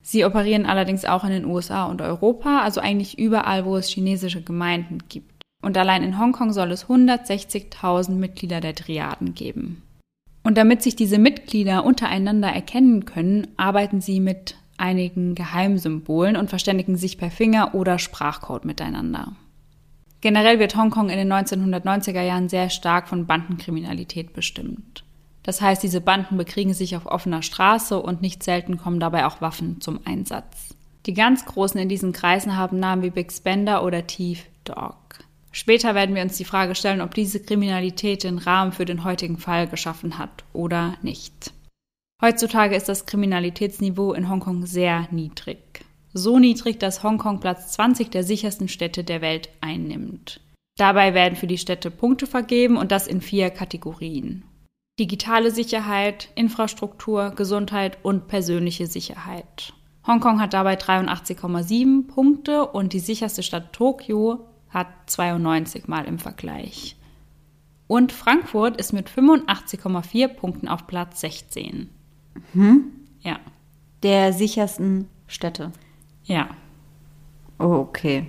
Sie 0.04 0.26
operieren 0.26 0.66
allerdings 0.66 1.06
auch 1.06 1.24
in 1.24 1.30
den 1.30 1.46
USA 1.46 1.86
und 1.86 2.02
Europa, 2.02 2.62
also 2.62 2.82
eigentlich 2.82 3.20
überall, 3.20 3.66
wo 3.66 3.78
es 3.78 3.88
chinesische 3.88 4.42
Gemeinden 4.42 5.00
gibt. 5.10 5.31
Und 5.62 5.77
allein 5.77 6.03
in 6.03 6.20
Hongkong 6.20 6.53
soll 6.53 6.72
es 6.72 6.86
160.000 6.86 8.12
Mitglieder 8.12 8.62
der 8.62 8.75
Triaden 8.75 9.36
geben. 9.36 9.84
Und 10.44 10.58
damit 10.58 10.82
sich 10.82 10.96
diese 10.96 11.20
Mitglieder 11.20 11.86
untereinander 11.86 12.50
erkennen 12.50 13.06
können, 13.06 13.48
arbeiten 13.58 14.01
sie 14.01 14.20
mit 14.20 14.56
einigen 14.77 15.36
Geheimsymbolen 15.36 16.36
und 16.36 16.50
verständigen 16.50 16.98
sich 16.98 17.18
per 17.18 17.30
Finger- 17.30 17.75
oder 17.75 18.00
Sprachcode 18.00 18.65
miteinander. 18.65 19.34
Generell 20.22 20.60
wird 20.60 20.75
Hongkong 20.75 21.10
in 21.10 21.18
den 21.18 21.32
1990er 21.32 22.22
Jahren 22.22 22.50
sehr 22.50 22.70
stark 22.70 23.08
von 23.08 23.27
Bandenkriminalität 23.27 24.34
bestimmt. 24.34 25.03
Das 25.44 25.62
heißt, 25.62 25.82
diese 25.82 26.01
Banden 26.01 26.38
bekriegen 26.38 26.74
sich 26.74 26.96
auf 26.96 27.08
offener 27.08 27.41
Straße 27.41 28.00
und 28.00 28.22
nicht 28.22 28.44
selten 28.44 28.77
kommen 28.77 29.00
dabei 29.00 29.25
auch 29.25 29.41
Waffen 29.41 29.82
zum 29.82 30.00
Einsatz. 30.06 30.75
Die 31.08 31.15
ganz 31.15 31.46
Großen 31.46 31.80
in 31.80 31.89
diesen 31.89 32.12
Kreisen 32.12 32.56
haben 32.58 32.80
Namen 32.80 33.01
wie 33.01 33.10
Big 33.10 33.32
Spender 33.32 33.84
oder 33.84 34.06
Thief 34.06 34.46
Dog. 34.63 35.01
Später 35.51 35.96
werden 35.96 36.15
wir 36.15 36.22
uns 36.22 36.38
die 36.38 36.46
Frage 36.46 36.75
stellen, 36.75 37.01
ob 37.01 37.13
diese 37.13 37.41
Kriminalität 37.41 38.24
den 38.24 38.38
Rahmen 38.38 38.72
für 38.72 38.86
den 38.86 39.03
heutigen 39.03 39.38
Fall 39.38 39.67
geschaffen 39.67 40.17
hat 40.17 40.46
oder 40.53 40.98
nicht. 41.01 41.53
Heutzutage 42.22 42.75
ist 42.75 42.88
das 42.88 43.05
Kriminalitätsniveau 43.05 44.13
in 44.13 44.29
Hongkong 44.29 44.65
sehr 44.65 45.08
niedrig. 45.12 45.84
So 46.13 46.39
niedrig, 46.39 46.79
dass 46.79 47.03
Hongkong 47.03 47.39
Platz 47.39 47.74
20 47.74 48.10
der 48.10 48.24
sichersten 48.24 48.67
Städte 48.67 49.03
der 49.03 49.22
Welt 49.22 49.50
einnimmt. 49.60 50.39
Dabei 50.77 51.13
werden 51.13 51.36
für 51.36 51.48
die 51.48 51.58
Städte 51.58 51.91
Punkte 51.91 52.27
vergeben 52.27 52.77
und 52.77 52.91
das 52.91 53.08
in 53.08 53.22
vier 53.22 53.50
Kategorien. 53.50 54.43
Digitale 55.00 55.51
Sicherheit, 55.51 56.29
Infrastruktur, 56.36 57.31
Gesundheit 57.31 57.98
und 58.03 58.27
persönliche 58.27 58.88
Sicherheit. 58.88 59.74
Hongkong 60.05 60.39
hat 60.39 60.53
dabei 60.53 60.75
83,7 60.75 62.08
Punkte 62.08 62.67
und 62.67 62.93
die 62.93 63.00
sicherste 63.00 63.43
Stadt 63.43 63.74
Tokio 63.74 64.48
hat 64.72 64.88
92 65.06 65.88
mal 65.88 66.06
im 66.06 66.18
Vergleich. 66.20 66.96
Und 67.88 68.12
Frankfurt 68.12 68.78
ist 68.78 68.94
mit 68.94 69.10
85,4 69.10 70.28
Punkten 70.30 70.68
auf 70.68 70.88
Platz 70.88 71.20
16. 71.22 71.90
Ja, 73.22 73.40
Der 74.04 74.34
sichersten 74.34 75.08
Städte. 75.28 75.72
ja. 76.24 76.50
Okay. 77.58 78.25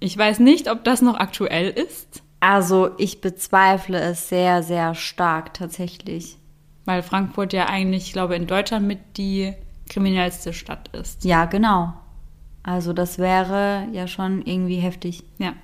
Ich 0.00 0.16
weiß 0.16 0.38
nicht, 0.40 0.70
ob 0.70 0.84
das 0.84 1.02
noch 1.02 1.16
aktuell 1.16 1.68
ist, 1.68 2.22
Also 2.40 2.90
ich 2.98 3.20
bezweifle 3.20 4.00
es 4.00 4.28
sehr, 4.30 4.62
sehr 4.62 4.94
stark 4.94 5.52
tatsächlich. 5.54 6.38
weil 6.86 7.02
Frankfurt 7.02 7.52
ja 7.52 7.66
eigentlich, 7.66 8.06
ich 8.08 8.12
glaube, 8.12 8.34
in 8.34 8.46
Deutschland 8.48 8.86
mit 8.86 8.98
die 9.16 9.52
kriminellste 9.88 10.52
Stadt 10.52 10.88
ist. 10.94 11.24
Ja, 11.24 11.44
genau. 11.44 11.92
Also 12.62 12.92
das 12.92 13.18
wäre 13.18 13.88
ja 13.92 14.06
schon 14.06 14.42
irgendwie 14.42 14.76
heftig. 14.76 15.24
Ja. 15.38 15.54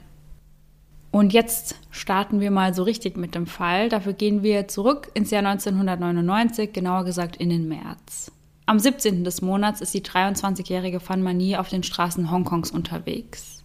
Und 1.10 1.32
jetzt 1.32 1.76
starten 1.90 2.40
wir 2.40 2.50
mal 2.50 2.74
so 2.74 2.82
richtig 2.82 3.16
mit 3.16 3.34
dem 3.34 3.46
Fall. 3.46 3.88
Dafür 3.88 4.12
gehen 4.12 4.42
wir 4.42 4.68
zurück 4.68 5.10
ins 5.14 5.30
Jahr 5.30 5.44
1999, 5.44 6.72
genauer 6.72 7.04
gesagt 7.04 7.36
in 7.36 7.50
den 7.50 7.68
März. 7.68 8.30
Am 8.66 8.78
17. 8.78 9.24
des 9.24 9.40
Monats 9.40 9.80
ist 9.80 9.94
die 9.94 10.02
23-jährige 10.02 11.00
Fan 11.00 11.22
Mani 11.22 11.56
auf 11.56 11.70
den 11.70 11.82
Straßen 11.82 12.30
Hongkongs 12.30 12.70
unterwegs. 12.70 13.64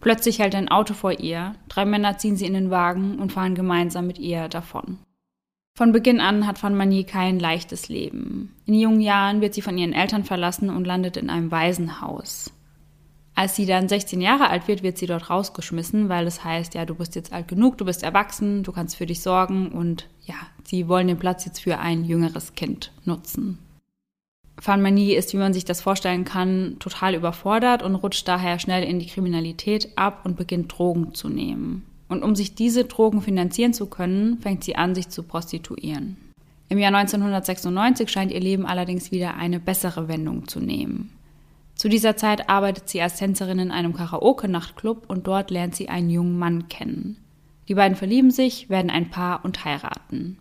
Plötzlich 0.00 0.40
hält 0.40 0.54
ein 0.54 0.68
Auto 0.68 0.92
vor 0.92 1.12
ihr, 1.20 1.54
drei 1.68 1.84
Männer 1.84 2.18
ziehen 2.18 2.36
sie 2.36 2.44
in 2.44 2.54
den 2.54 2.70
Wagen 2.70 3.20
und 3.20 3.32
fahren 3.32 3.54
gemeinsam 3.54 4.06
mit 4.06 4.18
ihr 4.18 4.48
davon. 4.48 4.98
Von 5.76 5.90
Beginn 5.90 6.20
an 6.20 6.46
hat 6.46 6.58
Fan 6.58 6.76
Mani 6.76 7.02
kein 7.02 7.40
leichtes 7.40 7.88
Leben. 7.88 8.54
In 8.64 8.74
jungen 8.74 9.00
Jahren 9.00 9.40
wird 9.40 9.54
sie 9.54 9.62
von 9.62 9.76
ihren 9.76 9.92
Eltern 9.92 10.22
verlassen 10.22 10.70
und 10.70 10.84
landet 10.84 11.16
in 11.16 11.30
einem 11.30 11.50
Waisenhaus. 11.50 12.52
Als 13.34 13.56
sie 13.56 13.66
dann 13.66 13.88
16 13.88 14.20
Jahre 14.20 14.48
alt 14.48 14.68
wird, 14.68 14.84
wird 14.84 14.98
sie 14.98 15.06
dort 15.06 15.30
rausgeschmissen, 15.30 16.08
weil 16.08 16.28
es 16.28 16.44
heißt, 16.44 16.74
ja, 16.74 16.86
du 16.86 16.94
bist 16.94 17.16
jetzt 17.16 17.32
alt 17.32 17.48
genug, 17.48 17.76
du 17.76 17.84
bist 17.84 18.04
erwachsen, 18.04 18.62
du 18.62 18.70
kannst 18.70 18.94
für 18.94 19.06
dich 19.06 19.20
sorgen 19.20 19.72
und 19.72 20.08
ja, 20.24 20.36
sie 20.62 20.86
wollen 20.86 21.08
den 21.08 21.18
Platz 21.18 21.44
jetzt 21.44 21.58
für 21.58 21.80
ein 21.80 22.04
jüngeres 22.04 22.54
Kind 22.54 22.92
nutzen. 23.04 23.58
Fanmanie 24.60 25.14
ist, 25.14 25.32
wie 25.32 25.38
man 25.38 25.52
sich 25.52 25.64
das 25.64 25.82
vorstellen 25.82 26.24
kann, 26.24 26.76
total 26.78 27.16
überfordert 27.16 27.82
und 27.82 27.96
rutscht 27.96 28.28
daher 28.28 28.60
schnell 28.60 28.84
in 28.84 29.00
die 29.00 29.08
Kriminalität 29.08 29.98
ab 29.98 30.20
und 30.22 30.36
beginnt 30.36 30.78
Drogen 30.78 31.14
zu 31.14 31.28
nehmen. 31.28 31.84
Und 32.08 32.22
um 32.22 32.34
sich 32.34 32.54
diese 32.54 32.84
Drogen 32.84 33.22
finanzieren 33.22 33.72
zu 33.72 33.86
können, 33.86 34.38
fängt 34.38 34.64
sie 34.64 34.76
an, 34.76 34.94
sich 34.94 35.08
zu 35.08 35.22
prostituieren. 35.22 36.16
Im 36.68 36.78
Jahr 36.78 36.94
1996 36.94 38.10
scheint 38.10 38.32
ihr 38.32 38.40
Leben 38.40 38.66
allerdings 38.66 39.10
wieder 39.10 39.34
eine 39.34 39.60
bessere 39.60 40.08
Wendung 40.08 40.48
zu 40.48 40.60
nehmen. 40.60 41.10
Zu 41.74 41.88
dieser 41.88 42.16
Zeit 42.16 42.48
arbeitet 42.48 42.88
sie 42.88 43.02
als 43.02 43.16
Tänzerin 43.16 43.58
in 43.58 43.70
einem 43.70 43.94
Karaoke-Nachtclub 43.94 45.04
und 45.08 45.26
dort 45.26 45.50
lernt 45.50 45.74
sie 45.74 45.88
einen 45.88 46.10
jungen 46.10 46.38
Mann 46.38 46.68
kennen. 46.68 47.18
Die 47.68 47.74
beiden 47.74 47.96
verlieben 47.96 48.30
sich, 48.30 48.68
werden 48.68 48.90
ein 48.90 49.10
Paar 49.10 49.44
und 49.44 49.64
heiraten. 49.64 50.38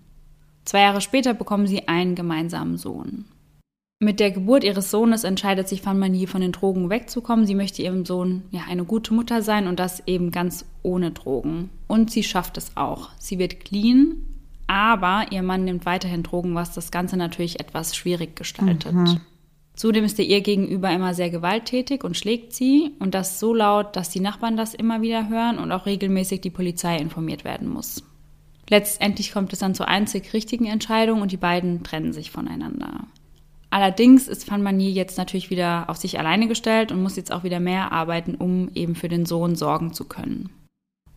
Zwei 0.66 0.82
Jahre 0.82 1.02
später 1.02 1.34
bekommen 1.34 1.68
sie 1.68 1.88
einen 1.88 2.16
gemeinsamen 2.16 2.78
Sohn. 2.78 3.26
Mit 4.04 4.20
der 4.20 4.32
Geburt 4.32 4.66
ihres 4.66 4.92
Sohnes 4.92 5.24
entscheidet 5.24 5.70
sich 5.70 5.82
Fan 5.82 5.98
Mani 5.98 6.28
von 6.28 6.42
den 6.42 6.52
Drogen 6.52 6.90
wegzukommen. 6.90 7.46
Sie 7.46 7.56
möchte 7.56 7.82
ihrem 7.82 8.06
Sohn 8.06 8.44
ja 8.52 8.64
eine 8.70 8.84
gute 8.84 9.14
Mutter 9.14 9.42
sein 9.42 9.66
und 9.66 9.80
das 9.80 10.06
eben 10.06 10.30
ganz 10.30 10.66
ohne 10.82 11.12
Drogen. 11.12 11.70
Und 11.88 12.12
sie 12.12 12.24
schafft 12.24 12.58
es 12.58 12.76
auch. 12.76 13.12
Sie 13.18 13.40
wird 13.40 13.64
clean, 13.64 14.18
aber 14.68 15.28
ihr 15.32 15.42
Mann 15.42 15.64
nimmt 15.64 15.86
weiterhin 15.86 16.22
Drogen, 16.22 16.54
was 16.54 16.74
das 16.74 16.92
Ganze 16.92 17.16
natürlich 17.16 17.62
etwas 17.62 17.96
schwierig 17.96 18.36
gestaltet. 18.36 18.92
Mhm. 18.94 19.22
Zudem 19.74 20.04
ist 20.04 20.20
er 20.20 20.26
ihr 20.26 20.42
gegenüber 20.42 20.92
immer 20.92 21.14
sehr 21.14 21.30
gewalttätig 21.30 22.04
und 22.04 22.18
schlägt 22.18 22.52
sie 22.52 22.92
und 23.00 23.16
das 23.16 23.40
so 23.40 23.54
laut, 23.54 23.96
dass 23.96 24.10
die 24.10 24.20
Nachbarn 24.20 24.58
das 24.58 24.74
immer 24.74 25.02
wieder 25.02 25.30
hören 25.30 25.60
und 25.60 25.72
auch 25.72 25.86
regelmäßig 25.86 26.42
die 26.42 26.50
Polizei 26.50 26.98
informiert 26.98 27.46
werden 27.46 27.70
muss. 27.70 28.04
Letztendlich 28.70 29.32
kommt 29.32 29.54
es 29.54 29.60
dann 29.60 29.76
zur 29.76 29.88
einzig 29.88 30.34
richtigen 30.34 30.66
Entscheidung 30.66 31.22
und 31.22 31.32
die 31.32 31.38
beiden 31.38 31.84
trennen 31.84 32.12
sich 32.12 32.32
voneinander. 32.32 33.08
Allerdings 33.74 34.28
ist 34.28 34.52
Van 34.52 34.62
Manier 34.62 34.92
jetzt 34.92 35.18
natürlich 35.18 35.50
wieder 35.50 35.86
auf 35.88 35.98
sich 35.98 36.20
alleine 36.20 36.48
gestellt 36.48 36.92
und 36.92 37.02
muss 37.02 37.16
jetzt 37.16 37.32
auch 37.32 37.44
wieder 37.44 37.60
mehr 37.60 37.92
arbeiten, 37.92 38.36
um 38.36 38.70
eben 38.76 38.94
für 38.94 39.10
den 39.10 39.26
Sohn 39.26 39.56
sorgen 39.56 39.94
zu 39.94 40.06
können. 40.06 40.52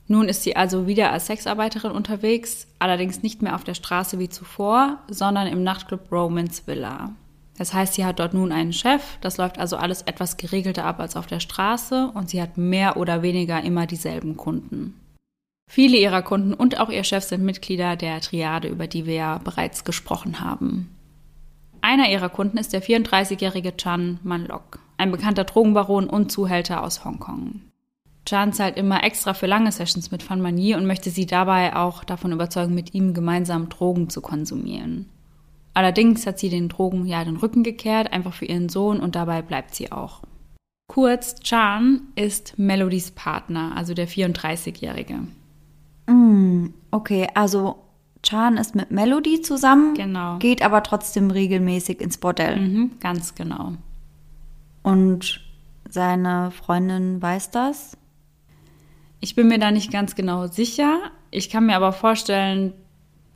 Nun 0.09 0.27
ist 0.27 0.43
sie 0.43 0.57
also 0.57 0.87
wieder 0.87 1.13
als 1.13 1.27
Sexarbeiterin 1.27 1.91
unterwegs, 1.93 2.67
allerdings 2.79 3.23
nicht 3.23 3.43
mehr 3.43 3.57
auf 3.57 3.65
der 3.65 3.75
Straße 3.75 4.19
wie 4.19 4.31
zuvor, 4.31 5.01
sondern 5.11 5.49
im 5.49 5.65
Nachtclub 5.65 6.11
Romans 6.11 6.67
Villa. 6.67 7.13
Das 7.59 7.75
heißt, 7.75 7.93
sie 7.93 8.07
hat 8.07 8.21
dort 8.21 8.33
nun 8.33 8.53
einen 8.53 8.73
Chef, 8.73 9.03
das 9.21 9.37
läuft 9.37 9.59
also 9.59 9.77
alles 9.77 10.01
etwas 10.01 10.39
geregelter 10.39 10.87
ab 10.87 10.99
als 10.99 11.15
auf 11.15 11.27
der 11.27 11.41
Straße 11.41 12.11
und 12.15 12.31
sie 12.31 12.41
hat 12.41 12.57
mehr 12.57 12.97
oder 12.97 13.21
weniger 13.21 13.63
immer 13.63 13.87
dieselben 13.87 14.39
Kunden. 14.39 14.99
Viele 15.71 15.99
ihrer 15.99 16.23
Kunden 16.23 16.55
und 16.55 16.81
auch 16.81 16.89
ihr 16.89 17.05
Chef 17.05 17.25
sind 17.25 17.45
Mitglieder 17.45 17.97
der 17.97 18.19
Triade, 18.23 18.69
über 18.69 18.87
die 18.87 19.05
wir 19.05 19.15
ja 19.15 19.39
bereits 19.45 19.85
gesprochen 19.85 20.41
haben. 20.41 20.96
Einer 21.89 22.11
ihrer 22.11 22.31
Kunden 22.31 22.59
ist 22.59 22.73
der 22.73 22.83
34-jährige 22.83 23.77
Chan 23.77 24.19
Manlok, 24.25 24.81
ein 24.97 25.13
bekannter 25.13 25.45
Drogenbaron 25.45 26.09
und 26.09 26.33
Zuhälter 26.33 26.83
aus 26.83 27.05
Hongkong. 27.05 27.61
Chan 28.25 28.53
zahlt 28.53 28.77
immer 28.77 29.05
extra 29.05 29.35
für 29.35 29.47
lange 29.47 29.71
Sessions 29.71 30.11
mit 30.11 30.25
Fan 30.25 30.41
Mani 30.41 30.75
und 30.75 30.85
möchte 30.85 31.11
sie 31.11 31.27
dabei 31.27 31.77
auch 31.77 32.03
davon 32.03 32.33
überzeugen, 32.33 32.75
mit 32.75 32.93
ihm 32.93 33.15
gemeinsam 33.15 33.69
Drogen 33.69 34.11
zu 34.11 34.21
konsumieren. 34.21 35.09
Allerdings 35.75 36.27
hat 36.27 36.41
sie 36.41 36.49
den 36.49 36.69
Drogen 36.69 37.07
ja 37.07 37.25
den 37.25 37.37
Rücken 37.37 37.63
gekehrt, 37.63 38.13
einfach 38.13 38.35
für 38.35 38.47
ihren 38.47 38.69
Sohn 38.69 38.99
und 38.99 39.15
dabei 39.15 39.43
bleibt 39.43 39.77
sie 39.77 39.93
auch. 39.93 40.23
Kurz, 40.89 41.39
Chan 41.39 42.01
ist 42.17 42.59
Melodies 42.59 43.13
Partner, 43.13 43.77
also 43.77 43.95
der 43.95 44.09
34-Jährige. 44.09 45.29
Mm, 46.09 46.71
okay, 46.91 47.29
also 47.35 47.86
Chan 48.27 48.57
ist 48.57 48.75
mit 48.75 48.91
Melody 48.91 49.41
zusammen, 49.41 49.95
genau. 49.95 50.39
geht 50.39 50.63
aber 50.63 50.83
trotzdem 50.83 51.31
regelmäßig 51.31 52.01
ins 52.01 52.19
Bordell. 52.19 52.57
Mhm, 52.57 52.91
ganz 53.01 53.35
genau. 53.35 53.75
Und 54.83 55.41
seine 55.89 56.51
Freundin 56.51 57.23
weiß 57.23 57.51
das? 57.53 57.97
Ich 59.21 59.35
bin 59.35 59.49
mir 59.49 59.59
da 59.59 59.71
nicht 59.71 59.93
ganz 59.93 60.17
genau 60.17 60.49
sicher. 60.49 60.99
Ich 61.31 61.51
kann 61.51 61.67
mir 61.67 61.77
aber 61.77 61.93
vorstellen, 61.93 62.73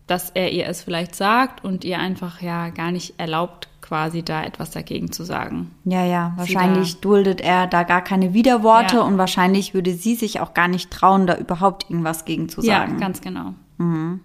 dass 0.07 0.31
er 0.31 0.51
ihr 0.51 0.67
es 0.67 0.83
vielleicht 0.83 1.15
sagt 1.15 1.65
und 1.65 1.85
ihr 1.85 2.01
einfach 2.01 2.43
ja 2.43 2.71
gar 2.71 2.91
nicht 2.91 3.15
erlaubt, 3.19 3.69
quasi 3.81 4.25
da 4.25 4.43
etwas 4.43 4.73
dagegen 4.73 5.13
zu 5.13 5.23
sagen. 5.23 5.71
Ja, 5.85 6.05
ja, 6.05 6.33
wahrscheinlich 6.37 7.01
duldet 7.01 7.41
er 7.41 7.69
da 7.69 7.85
gar 7.85 8.03
keine 8.03 8.35
Widerworte 8.35 8.97
ja. 8.97 9.03
und 9.03 9.19
wahrscheinlich 9.19 9.73
würde 9.73 9.95
sie 9.95 10.17
sich 10.17 10.41
auch 10.41 10.53
gar 10.53 10.69
nicht 10.69 10.91
trauen, 10.91 11.29
da 11.29 11.37
überhaupt 11.37 11.89
irgendwas 11.89 12.25
gegen 12.25 12.49
zu 12.49 12.61
sagen. 12.61 12.95
Ja, 12.95 12.99
ganz 12.99 13.21
genau. 13.21 13.55
Mhm. 13.79 14.21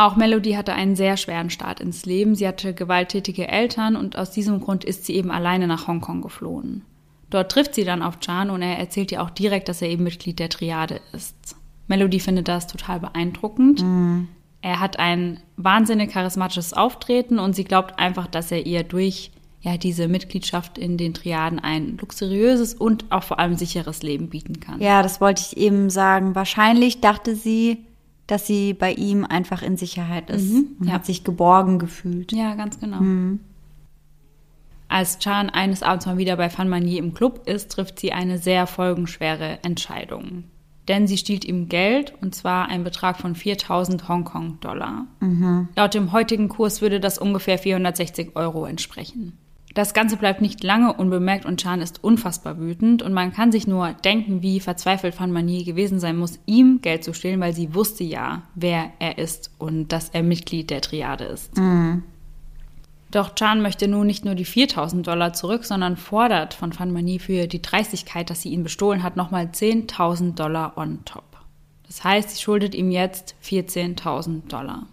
Auch 0.00 0.16
Melody 0.16 0.52
hatte 0.52 0.72
einen 0.72 0.96
sehr 0.96 1.18
schweren 1.18 1.50
Start 1.50 1.78
ins 1.78 2.06
Leben. 2.06 2.34
Sie 2.34 2.48
hatte 2.48 2.72
gewalttätige 2.72 3.48
Eltern 3.48 3.96
und 3.96 4.16
aus 4.16 4.30
diesem 4.30 4.58
Grund 4.62 4.82
ist 4.82 5.04
sie 5.04 5.14
eben 5.14 5.30
alleine 5.30 5.66
nach 5.66 5.88
Hongkong 5.88 6.22
geflohen. 6.22 6.86
Dort 7.28 7.52
trifft 7.52 7.74
sie 7.74 7.84
dann 7.84 8.02
auf 8.02 8.18
Chan 8.18 8.48
und 8.48 8.62
er 8.62 8.78
erzählt 8.78 9.12
ihr 9.12 9.22
auch 9.22 9.28
direkt, 9.28 9.68
dass 9.68 9.82
er 9.82 9.90
eben 9.90 10.04
Mitglied 10.04 10.38
der 10.38 10.48
Triade 10.48 11.02
ist. 11.12 11.54
Melody 11.86 12.18
findet 12.18 12.48
das 12.48 12.66
total 12.66 12.98
beeindruckend. 13.00 13.82
Mhm. 13.82 14.28
Er 14.62 14.80
hat 14.80 14.98
ein 14.98 15.40
wahnsinnig 15.58 16.12
charismatisches 16.12 16.72
Auftreten 16.72 17.38
und 17.38 17.54
sie 17.54 17.64
glaubt 17.64 17.98
einfach, 17.98 18.26
dass 18.26 18.50
er 18.50 18.64
ihr 18.64 18.84
durch 18.84 19.32
ja, 19.60 19.76
diese 19.76 20.08
Mitgliedschaft 20.08 20.78
in 20.78 20.96
den 20.96 21.12
Triaden 21.12 21.58
ein 21.58 21.98
luxuriöses 21.98 22.72
und 22.72 23.04
auch 23.12 23.24
vor 23.24 23.38
allem 23.38 23.56
sicheres 23.56 24.02
Leben 24.02 24.30
bieten 24.30 24.60
kann. 24.60 24.80
Ja, 24.80 25.02
das 25.02 25.20
wollte 25.20 25.42
ich 25.42 25.58
eben 25.58 25.90
sagen. 25.90 26.34
Wahrscheinlich 26.34 27.02
dachte 27.02 27.36
sie, 27.36 27.84
dass 28.30 28.46
sie 28.46 28.74
bei 28.74 28.92
ihm 28.92 29.24
einfach 29.24 29.62
in 29.62 29.76
Sicherheit 29.76 30.30
ist 30.30 30.52
mhm, 30.52 30.76
und 30.78 30.86
ja. 30.86 30.92
hat 30.92 31.04
sich 31.04 31.24
geborgen 31.24 31.78
gefühlt. 31.78 32.32
Ja, 32.32 32.54
ganz 32.54 32.78
genau. 32.78 33.00
Mhm. 33.00 33.40
Als 34.88 35.18
Chan 35.18 35.50
eines 35.50 35.82
Abends 35.82 36.06
mal 36.06 36.18
wieder 36.18 36.36
bei 36.36 36.50
Fan 36.50 36.68
Manier 36.68 36.98
im 36.98 37.14
Club 37.14 37.46
ist, 37.46 37.72
trifft 37.72 37.98
sie 37.98 38.12
eine 38.12 38.38
sehr 38.38 38.66
folgenschwere 38.66 39.58
Entscheidung. 39.62 40.44
Denn 40.88 41.06
sie 41.06 41.18
stiehlt 41.18 41.44
ihm 41.44 41.68
Geld, 41.68 42.14
und 42.20 42.34
zwar 42.34 42.68
einen 42.68 42.84
Betrag 42.84 43.18
von 43.18 43.34
4000 43.34 44.08
Hongkong-Dollar. 44.08 45.06
Mhm. 45.20 45.68
Laut 45.76 45.94
dem 45.94 46.12
heutigen 46.12 46.48
Kurs 46.48 46.80
würde 46.80 46.98
das 46.98 47.18
ungefähr 47.18 47.58
460 47.58 48.34
Euro 48.34 48.64
entsprechen. 48.64 49.38
Das 49.74 49.94
Ganze 49.94 50.16
bleibt 50.16 50.40
nicht 50.40 50.64
lange 50.64 50.92
unbemerkt 50.92 51.46
und 51.46 51.60
Chan 51.60 51.80
ist 51.80 52.02
unfassbar 52.02 52.58
wütend 52.58 53.02
und 53.02 53.12
man 53.12 53.32
kann 53.32 53.52
sich 53.52 53.68
nur 53.68 53.92
denken, 53.92 54.42
wie 54.42 54.58
verzweifelt 54.58 55.14
Fan 55.14 55.30
Mani 55.30 55.62
gewesen 55.62 56.00
sein 56.00 56.16
muss, 56.16 56.40
ihm 56.46 56.80
Geld 56.82 57.04
zu 57.04 57.14
stehlen, 57.14 57.40
weil 57.40 57.54
sie 57.54 57.74
wusste 57.74 58.02
ja, 58.02 58.42
wer 58.56 58.90
er 58.98 59.18
ist 59.18 59.52
und 59.58 59.88
dass 59.88 60.08
er 60.08 60.24
Mitglied 60.24 60.70
der 60.70 60.80
Triade 60.80 61.24
ist. 61.24 61.56
Mhm. 61.56 62.02
Doch 63.12 63.34
Chan 63.34 63.60
möchte 63.60 63.88
nun 63.88 64.06
nicht 64.06 64.24
nur 64.24 64.34
die 64.34 64.44
4000 64.44 65.06
Dollar 65.06 65.32
zurück, 65.32 65.64
sondern 65.64 65.96
fordert 65.96 66.54
von 66.54 66.72
Fan 66.72 66.92
Mani 66.92 67.18
für 67.18 67.46
die 67.46 67.62
Dreistigkeit, 67.62 68.30
dass 68.30 68.42
sie 68.42 68.50
ihn 68.50 68.62
bestohlen 68.62 69.02
hat, 69.02 69.16
nochmal 69.16 69.46
10.000 69.46 70.34
Dollar 70.34 70.76
on 70.76 71.04
top. 71.04 71.24
Das 71.86 72.04
heißt, 72.04 72.30
sie 72.30 72.42
schuldet 72.42 72.74
ihm 72.74 72.92
jetzt 72.92 73.34
14.000 73.42 74.46
Dollar. 74.48 74.86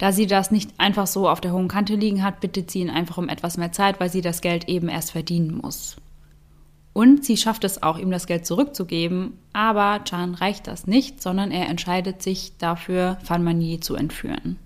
Da 0.00 0.12
sie 0.12 0.26
das 0.26 0.50
nicht 0.50 0.70
einfach 0.78 1.06
so 1.06 1.28
auf 1.28 1.42
der 1.42 1.52
hohen 1.52 1.68
Kante 1.68 1.94
liegen 1.94 2.24
hat, 2.24 2.40
bittet 2.40 2.70
sie 2.70 2.80
ihn 2.80 2.88
einfach 2.88 3.18
um 3.18 3.28
etwas 3.28 3.58
mehr 3.58 3.70
Zeit, 3.70 4.00
weil 4.00 4.10
sie 4.10 4.22
das 4.22 4.40
Geld 4.40 4.66
eben 4.66 4.88
erst 4.88 5.12
verdienen 5.12 5.60
muss. 5.62 5.96
Und 6.94 7.22
sie 7.22 7.36
schafft 7.36 7.64
es 7.64 7.82
auch, 7.82 7.98
ihm 7.98 8.10
das 8.10 8.26
Geld 8.26 8.46
zurückzugeben, 8.46 9.34
aber 9.52 10.02
Chan 10.04 10.34
reicht 10.36 10.66
das 10.68 10.86
nicht, 10.86 11.20
sondern 11.20 11.50
er 11.50 11.68
entscheidet 11.68 12.22
sich 12.22 12.56
dafür, 12.56 13.18
Fan 13.22 13.44
Mani 13.44 13.78
zu 13.80 13.94
entführen. 13.94 14.56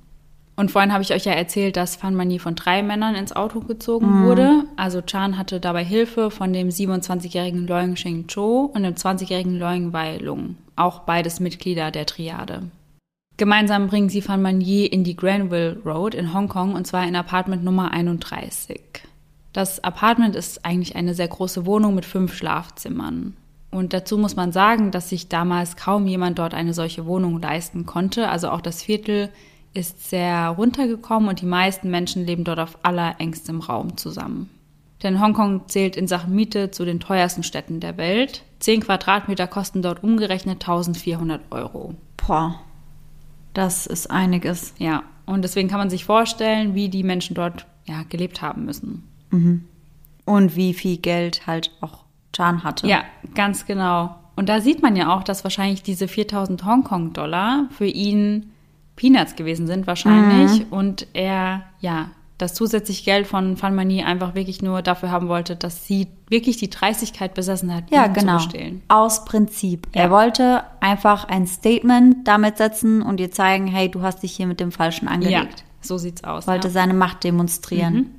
Und 0.54 0.70
vorhin 0.70 0.92
habe 0.92 1.02
ich 1.02 1.12
euch 1.12 1.24
ja 1.24 1.32
erzählt, 1.32 1.76
dass 1.76 1.96
Fan 1.96 2.14
Mani 2.14 2.38
von 2.38 2.54
drei 2.54 2.84
Männern 2.84 3.16
ins 3.16 3.34
Auto 3.34 3.58
gezogen 3.58 4.20
mhm. 4.20 4.26
wurde. 4.26 4.64
Also 4.76 5.02
Chan 5.02 5.36
hatte 5.36 5.58
dabei 5.58 5.84
Hilfe 5.84 6.30
von 6.30 6.52
dem 6.52 6.68
27-jährigen 6.68 7.66
Leung 7.66 7.96
Shing 7.96 8.28
Cho 8.28 8.70
und 8.72 8.84
dem 8.84 8.94
20-jährigen 8.94 9.58
Leung 9.58 9.92
Wai 9.92 10.18
Lung, 10.18 10.54
auch 10.76 11.00
beides 11.00 11.40
Mitglieder 11.40 11.90
der 11.90 12.06
Triade. 12.06 12.62
Gemeinsam 13.36 13.88
bringen 13.88 14.08
sie 14.08 14.26
Van 14.26 14.42
Manier 14.42 14.92
in 14.92 15.02
die 15.02 15.16
Granville 15.16 15.80
Road 15.84 16.14
in 16.14 16.32
Hongkong 16.32 16.74
und 16.74 16.86
zwar 16.86 17.06
in 17.06 17.16
Apartment 17.16 17.64
Nummer 17.64 17.90
31. 17.90 18.80
Das 19.52 19.82
Apartment 19.82 20.36
ist 20.36 20.64
eigentlich 20.64 20.94
eine 20.94 21.14
sehr 21.14 21.28
große 21.28 21.66
Wohnung 21.66 21.94
mit 21.94 22.04
fünf 22.04 22.34
Schlafzimmern. 22.34 23.36
Und 23.72 23.92
dazu 23.92 24.18
muss 24.18 24.36
man 24.36 24.52
sagen, 24.52 24.92
dass 24.92 25.08
sich 25.08 25.28
damals 25.28 25.76
kaum 25.76 26.06
jemand 26.06 26.38
dort 26.38 26.54
eine 26.54 26.74
solche 26.74 27.06
Wohnung 27.06 27.42
leisten 27.42 27.86
konnte. 27.86 28.28
Also 28.28 28.50
auch 28.50 28.60
das 28.60 28.84
Viertel 28.84 29.30
ist 29.72 30.08
sehr 30.08 30.50
runtergekommen 30.50 31.28
und 31.28 31.40
die 31.40 31.46
meisten 31.46 31.90
Menschen 31.90 32.24
leben 32.24 32.44
dort 32.44 32.60
auf 32.60 32.78
allerengstem 32.84 33.60
Raum 33.60 33.96
zusammen. 33.96 34.48
Denn 35.02 35.20
Hongkong 35.20 35.62
zählt 35.66 35.96
in 35.96 36.06
Sachen 36.06 36.36
Miete 36.36 36.70
zu 36.70 36.84
den 36.84 37.00
teuersten 37.00 37.42
Städten 37.42 37.80
der 37.80 37.96
Welt. 37.96 38.44
Zehn 38.60 38.80
Quadratmeter 38.80 39.48
kosten 39.48 39.82
dort 39.82 40.04
umgerechnet 40.04 40.62
1400 40.62 41.42
Euro. 41.50 41.94
Boah, 42.16 42.60
das 43.54 43.86
ist 43.86 44.10
einiges. 44.10 44.74
Ja, 44.78 45.02
und 45.26 45.42
deswegen 45.42 45.68
kann 45.68 45.78
man 45.78 45.90
sich 45.90 46.04
vorstellen, 46.04 46.74
wie 46.74 46.88
die 46.88 47.02
Menschen 47.02 47.34
dort 47.34 47.66
ja, 47.86 48.02
gelebt 48.08 48.42
haben 48.42 48.64
müssen. 48.64 49.04
Und 50.26 50.56
wie 50.56 50.74
viel 50.74 50.98
Geld 50.98 51.46
halt 51.46 51.70
auch 51.80 52.04
Chan 52.32 52.64
hatte. 52.64 52.86
Ja, 52.86 53.04
ganz 53.34 53.66
genau. 53.66 54.16
Und 54.36 54.48
da 54.48 54.60
sieht 54.60 54.82
man 54.82 54.96
ja 54.96 55.14
auch, 55.14 55.22
dass 55.22 55.44
wahrscheinlich 55.44 55.82
diese 55.82 56.08
4000 56.08 56.64
Hongkong-Dollar 56.64 57.68
für 57.70 57.86
ihn 57.86 58.50
Peanuts 58.96 59.36
gewesen 59.36 59.66
sind, 59.66 59.86
wahrscheinlich. 59.86 60.70
Und 60.70 61.06
er, 61.12 61.62
ja, 61.80 62.10
das 62.38 62.54
zusätzliche 62.54 63.04
Geld 63.04 63.26
von 63.26 63.56
Fan 63.56 63.74
Mani 63.74 64.02
einfach 64.02 64.34
wirklich 64.34 64.60
nur 64.60 64.82
dafür 64.82 65.10
haben 65.10 65.28
wollte, 65.28 65.54
dass 65.54 65.86
sie 65.86 66.08
wirklich 66.28 66.56
die 66.56 66.68
Dreistigkeit 66.70 67.32
besessen 67.34 67.72
hat, 67.74 67.90
Ja, 67.90 68.08
genau. 68.08 68.38
zu 68.38 68.48
bestehlen. 68.48 68.82
Aus 68.88 69.24
Prinzip. 69.24 69.86
Ja. 69.94 70.02
Er 70.02 70.10
wollte 70.10 70.64
einfach 70.80 71.24
ein 71.28 71.46
Statement 71.46 72.26
damit 72.26 72.56
setzen 72.58 73.02
und 73.02 73.20
ihr 73.20 73.30
zeigen, 73.30 73.66
hey, 73.68 73.88
du 73.88 74.02
hast 74.02 74.22
dich 74.24 74.32
hier 74.32 74.46
mit 74.48 74.58
dem 74.58 74.72
Falschen 74.72 75.06
Ja, 75.06 75.12
angelegt. 75.12 75.64
so 75.80 75.96
sieht's 75.96 76.24
aus. 76.24 76.46
Wollte 76.48 76.68
ja. 76.68 76.72
seine 76.74 76.94
Macht 76.94 77.22
demonstrieren. 77.22 78.10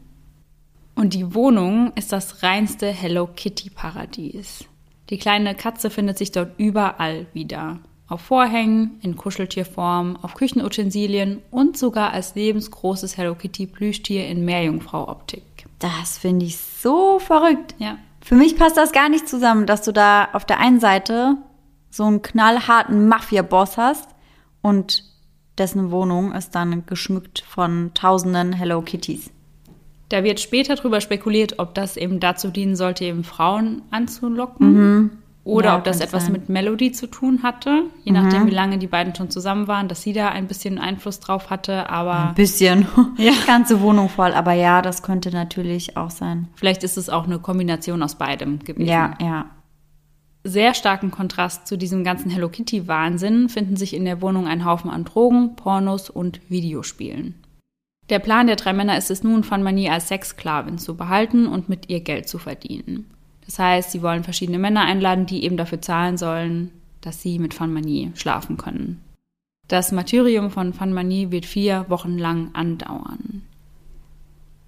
Und 0.96 1.14
die 1.14 1.36
Wohnung 1.36 1.92
ist 1.96 2.14
das 2.14 2.42
reinste 2.42 2.88
Hello 2.88 3.28
Kitty 3.28 3.70
Paradies. 3.70 4.64
Die 5.10 5.18
kleine 5.18 5.54
Katze 5.56 5.90
findet 5.90 6.18
sich 6.18 6.32
dort 6.32 6.58
überall 6.58 7.28
wieder. 7.34 7.80
Auf 8.08 8.22
Vorhängen, 8.22 9.00
in 9.02 9.18
Kuscheltierform, 9.18 10.18
auf 10.22 10.36
Küchenutensilien 10.36 11.42
und 11.50 11.76
sogar 11.76 12.12
als 12.12 12.36
lebensgroßes 12.36 13.18
Hello 13.18 13.34
Kitty 13.34 13.66
Plüschtier 13.66 14.28
in 14.28 14.46
Meerjungfrau-Optik. 14.46 15.44
Das 15.80 16.20
finde 16.20 16.46
ich 16.46 16.58
so 16.58 17.18
verrückt. 17.18 17.74
Ja. 17.80 17.98
Für 18.22 18.36
mich 18.36 18.58
passt 18.58 18.78
das 18.78 18.92
gar 18.92 19.10
nicht 19.10 19.28
zusammen, 19.28 19.66
dass 19.66 19.82
du 19.82 19.92
da 19.92 20.28
auf 20.34 20.46
der 20.46 20.60
einen 20.60 20.80
Seite 20.80 21.38
so 21.90 22.04
einen 22.04 22.22
knallharten 22.22 23.08
Mafia-Boss 23.08 23.78
hast 23.78 24.10
und 24.62 25.04
dessen 25.58 25.90
Wohnung 25.90 26.34
ist 26.34 26.54
dann 26.54 26.86
geschmückt 26.86 27.44
von 27.48 27.92
tausenden 27.94 28.54
Hello 28.54 28.82
Kitties. 28.82 29.32
Da 30.10 30.24
wird 30.24 30.40
später 30.40 30.76
drüber 30.76 31.02
spekuliert, 31.02 31.58
ob 31.58 31.74
das 31.74 31.98
eben 31.98 32.20
dazu 32.20 32.50
dienen 32.50 32.76
sollte, 32.76 33.06
eben 33.06 33.24
Frauen 33.24 33.82
anzulocken. 33.90 35.24
Oder 35.46 35.70
Ja, 35.70 35.78
ob 35.78 35.84
das 35.84 36.00
etwas 36.02 36.24
sein. 36.24 36.32
mit 36.34 36.50
Melody 36.50 36.92
zu 36.92 37.06
tun 37.08 37.44
hatte. 37.44 37.84
Je 38.04 38.12
nachdem, 38.12 38.48
wie 38.48 38.52
lange 38.52 38.80
die 38.80 38.88
beiden 38.88 39.14
schon 39.16 39.30
zusammen 39.30 39.68
waren, 39.68 39.88
dass 39.88 40.02
sie 40.02 40.12
da 40.12 40.30
ein 40.30 40.48
bisschen 40.48 40.80
Einfluss 40.80 41.20
drauf 41.20 41.50
hatte. 41.52 41.88
Aber 41.90 42.30
Ein 42.30 42.36
bisschen. 42.36 42.88
Ja. 43.18 43.32
Ganze 43.46 43.80
Wohnung 43.80 44.10
voll. 44.10 44.34
Aber 44.34 44.54
ja, 44.54 44.82
das 44.82 45.04
könnte 45.04 45.30
natürlich 45.32 45.96
auch 45.98 46.10
sein. 46.10 46.48
vielleicht 46.56 46.84
ist 46.84 46.98
es 46.98 47.10
auch 47.10 47.26
eine 47.26 47.38
Kombination 47.40 48.02
aus 48.04 48.16
beidem 48.16 48.60
gewesen. 48.60 48.90
Ja, 48.90 49.14
ja. 49.22 49.46
Sehr 50.44 50.74
starken 50.74 51.10
Kontrast 51.12 51.68
zu 51.68 51.78
diesem 51.78 52.04
ganzen 52.04 52.30
Hello 52.30 52.50
Kitty-Wahnsinn 52.50 53.50
finden 53.50 53.76
sich 53.78 53.96
in 53.96 54.06
der 54.06 54.22
Wohnung 54.22 54.48
ein 54.48 54.66
Haufen 54.66 54.92
an 54.92 55.04
Drogen, 55.04 55.56
Pornos 55.56 56.10
und 56.10 56.40
Videospielen. 56.50 57.36
Der 58.10 58.20
Plan 58.20 58.46
der 58.46 58.56
drei 58.56 58.74
Männer 58.74 58.98
ist 58.98 59.10
es 59.10 59.24
nun, 59.24 59.44
Fan 59.44 59.64
Mani 59.64 59.90
als 59.90 60.08
Sexsklavin 60.10 60.78
zu 60.78 60.96
behalten 60.96 61.48
und 61.48 61.70
mit 61.70 61.90
ihr 61.90 62.02
Geld 62.02 62.30
zu 62.30 62.38
verdienen. 62.38 63.10
Das 63.46 63.60
heißt, 63.60 63.92
sie 63.92 64.02
wollen 64.02 64.24
verschiedene 64.24 64.60
Männer 64.60 64.82
einladen, 64.82 65.26
die 65.26 65.44
eben 65.44 65.58
dafür 65.58 65.82
zahlen 65.82 66.18
sollen, 66.18 66.72
dass 67.02 67.22
sie 67.22 67.40
mit 67.40 67.54
Fan 67.54 67.74
Mani 67.74 68.12
schlafen 68.16 68.58
können. 68.58 69.02
Das 69.68 69.92
Martyrium 69.92 70.52
von 70.52 70.74
Fan 70.74 70.94
Mani 70.94 71.32
wird 71.32 71.46
vier 71.46 71.86
Wochen 71.90 72.18
lang 72.18 72.50
andauern. 72.54 73.44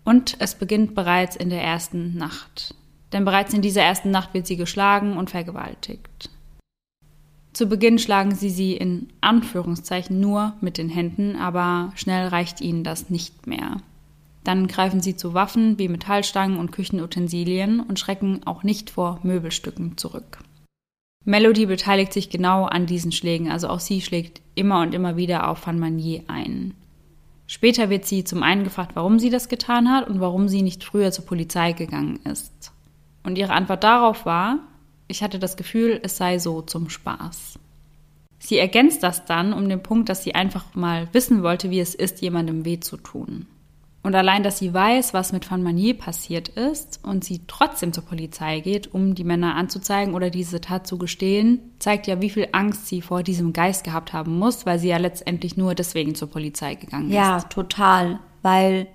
Und 0.04 0.38
es 0.40 0.56
beginnt 0.56 0.96
bereits 0.96 1.36
in 1.36 1.50
der 1.50 1.62
ersten 1.62 2.16
Nacht. 2.18 2.74
Denn 3.14 3.26
bereits 3.26 3.54
in 3.54 3.62
dieser 3.62 3.82
ersten 3.82 4.12
Nacht 4.12 4.34
wird 4.34 4.48
sie 4.48 4.58
geschlagen 4.58 5.18
und 5.18 5.30
vergewaltigt. 5.30 6.30
Zu 7.54 7.68
Beginn 7.68 7.98
schlagen 7.98 8.36
sie 8.36 8.50
sie 8.50 8.74
in 8.74 9.10
Anführungszeichen 9.22 10.20
nur 10.20 10.54
mit 10.62 10.78
den 10.78 10.90
Händen, 10.90 11.36
aber 11.36 11.92
schnell 11.96 12.28
reicht 12.28 12.62
ihnen 12.62 12.84
das 12.84 13.10
nicht 13.10 13.48
mehr. 13.48 13.78
Dann 14.48 14.68
greifen 14.68 15.02
sie 15.02 15.18
zu 15.18 15.34
Waffen 15.34 15.78
wie 15.78 15.90
Metallstangen 15.90 16.58
und 16.58 16.72
Küchenutensilien 16.72 17.82
und 17.82 18.00
schrecken 18.00 18.48
auch 18.48 18.64
nicht 18.64 18.90
vor 18.90 19.20
Möbelstücken 19.24 19.98
zurück. 19.98 20.38
Melody 21.26 21.66
beteiligt 21.66 22.14
sich 22.14 22.30
genau 22.30 22.64
an 22.64 22.86
diesen 22.86 23.12
Schlägen, 23.12 23.52
also 23.52 23.68
auch 23.68 23.82
sie 23.82 24.00
schlägt 24.00 24.40
immer 24.56 24.80
und 24.84 24.96
immer 24.96 25.18
wieder 25.18 25.50
auf 25.50 25.58
Fan 25.58 25.80
Manier 25.80 26.24
ein. 26.28 26.76
Später 27.46 27.90
wird 27.90 28.06
sie 28.06 28.24
zum 28.24 28.42
einen 28.42 28.64
gefragt, 28.64 28.92
warum 28.94 29.20
sie 29.20 29.30
das 29.30 29.50
getan 29.50 29.92
hat 29.92 30.08
und 30.08 30.22
warum 30.22 30.48
sie 30.48 30.62
nicht 30.62 30.86
früher 30.86 31.12
zur 31.12 31.26
Polizei 31.26 31.74
gegangen 31.74 32.22
ist. 32.24 32.72
Und 33.24 33.38
ihre 33.38 33.52
Antwort 33.52 33.84
darauf 33.84 34.26
war, 34.26 34.60
ich 35.10 35.24
hatte 35.24 35.40
das 35.40 35.58
Gefühl, 35.58 36.00
es 36.04 36.16
sei 36.16 36.40
so 36.40 36.62
zum 36.62 36.90
Spaß. 36.90 37.60
Sie 38.40 38.58
ergänzt 38.58 39.04
das 39.04 39.26
dann 39.26 39.52
um 39.52 39.68
den 39.68 39.84
Punkt, 39.84 40.08
dass 40.08 40.24
sie 40.24 40.36
einfach 40.36 40.74
mal 40.74 41.10
wissen 41.12 41.44
wollte, 41.44 41.70
wie 41.70 41.82
es 41.82 41.96
ist, 41.96 42.22
jemandem 42.22 42.64
weh 42.64 42.80
zu 42.80 42.96
tun. 42.96 43.46
Und 44.08 44.16
allein, 44.16 44.42
dass 44.42 44.58
sie 44.60 44.74
weiß, 44.74 45.14
was 45.14 45.34
mit 45.34 45.52
Van 45.52 45.62
Manier 45.62 45.94
passiert 45.98 46.48
ist 46.48 47.02
und 47.04 47.26
sie 47.26 47.42
trotzdem 47.46 47.92
zur 47.92 48.06
Polizei 48.06 48.62
geht, 48.62 48.94
um 48.94 49.16
die 49.16 49.26
Männer 49.26 49.56
anzuzeigen 49.56 50.14
oder 50.14 50.30
diese 50.30 50.62
Tat 50.62 50.88
zu 50.88 50.98
gestehen, 50.98 51.60
zeigt 51.80 52.08
ja, 52.08 52.22
wie 52.22 52.30
viel 52.30 52.48
Angst 52.54 52.88
sie 52.88 53.02
vor 53.02 53.22
diesem 53.22 53.52
Geist 53.52 53.84
gehabt 53.84 54.14
haben 54.14 54.40
muss, 54.40 54.66
weil 54.66 54.80
sie 54.80 54.88
ja 54.88 54.96
letztendlich 54.96 55.58
nur 55.58 55.76
deswegen 55.76 56.16
zur 56.16 56.30
Polizei 56.30 56.76
gegangen 56.76 57.12
Ja, 57.12 57.36
ist. 57.36 57.50
total. 57.50 58.22
Weil 58.44 58.88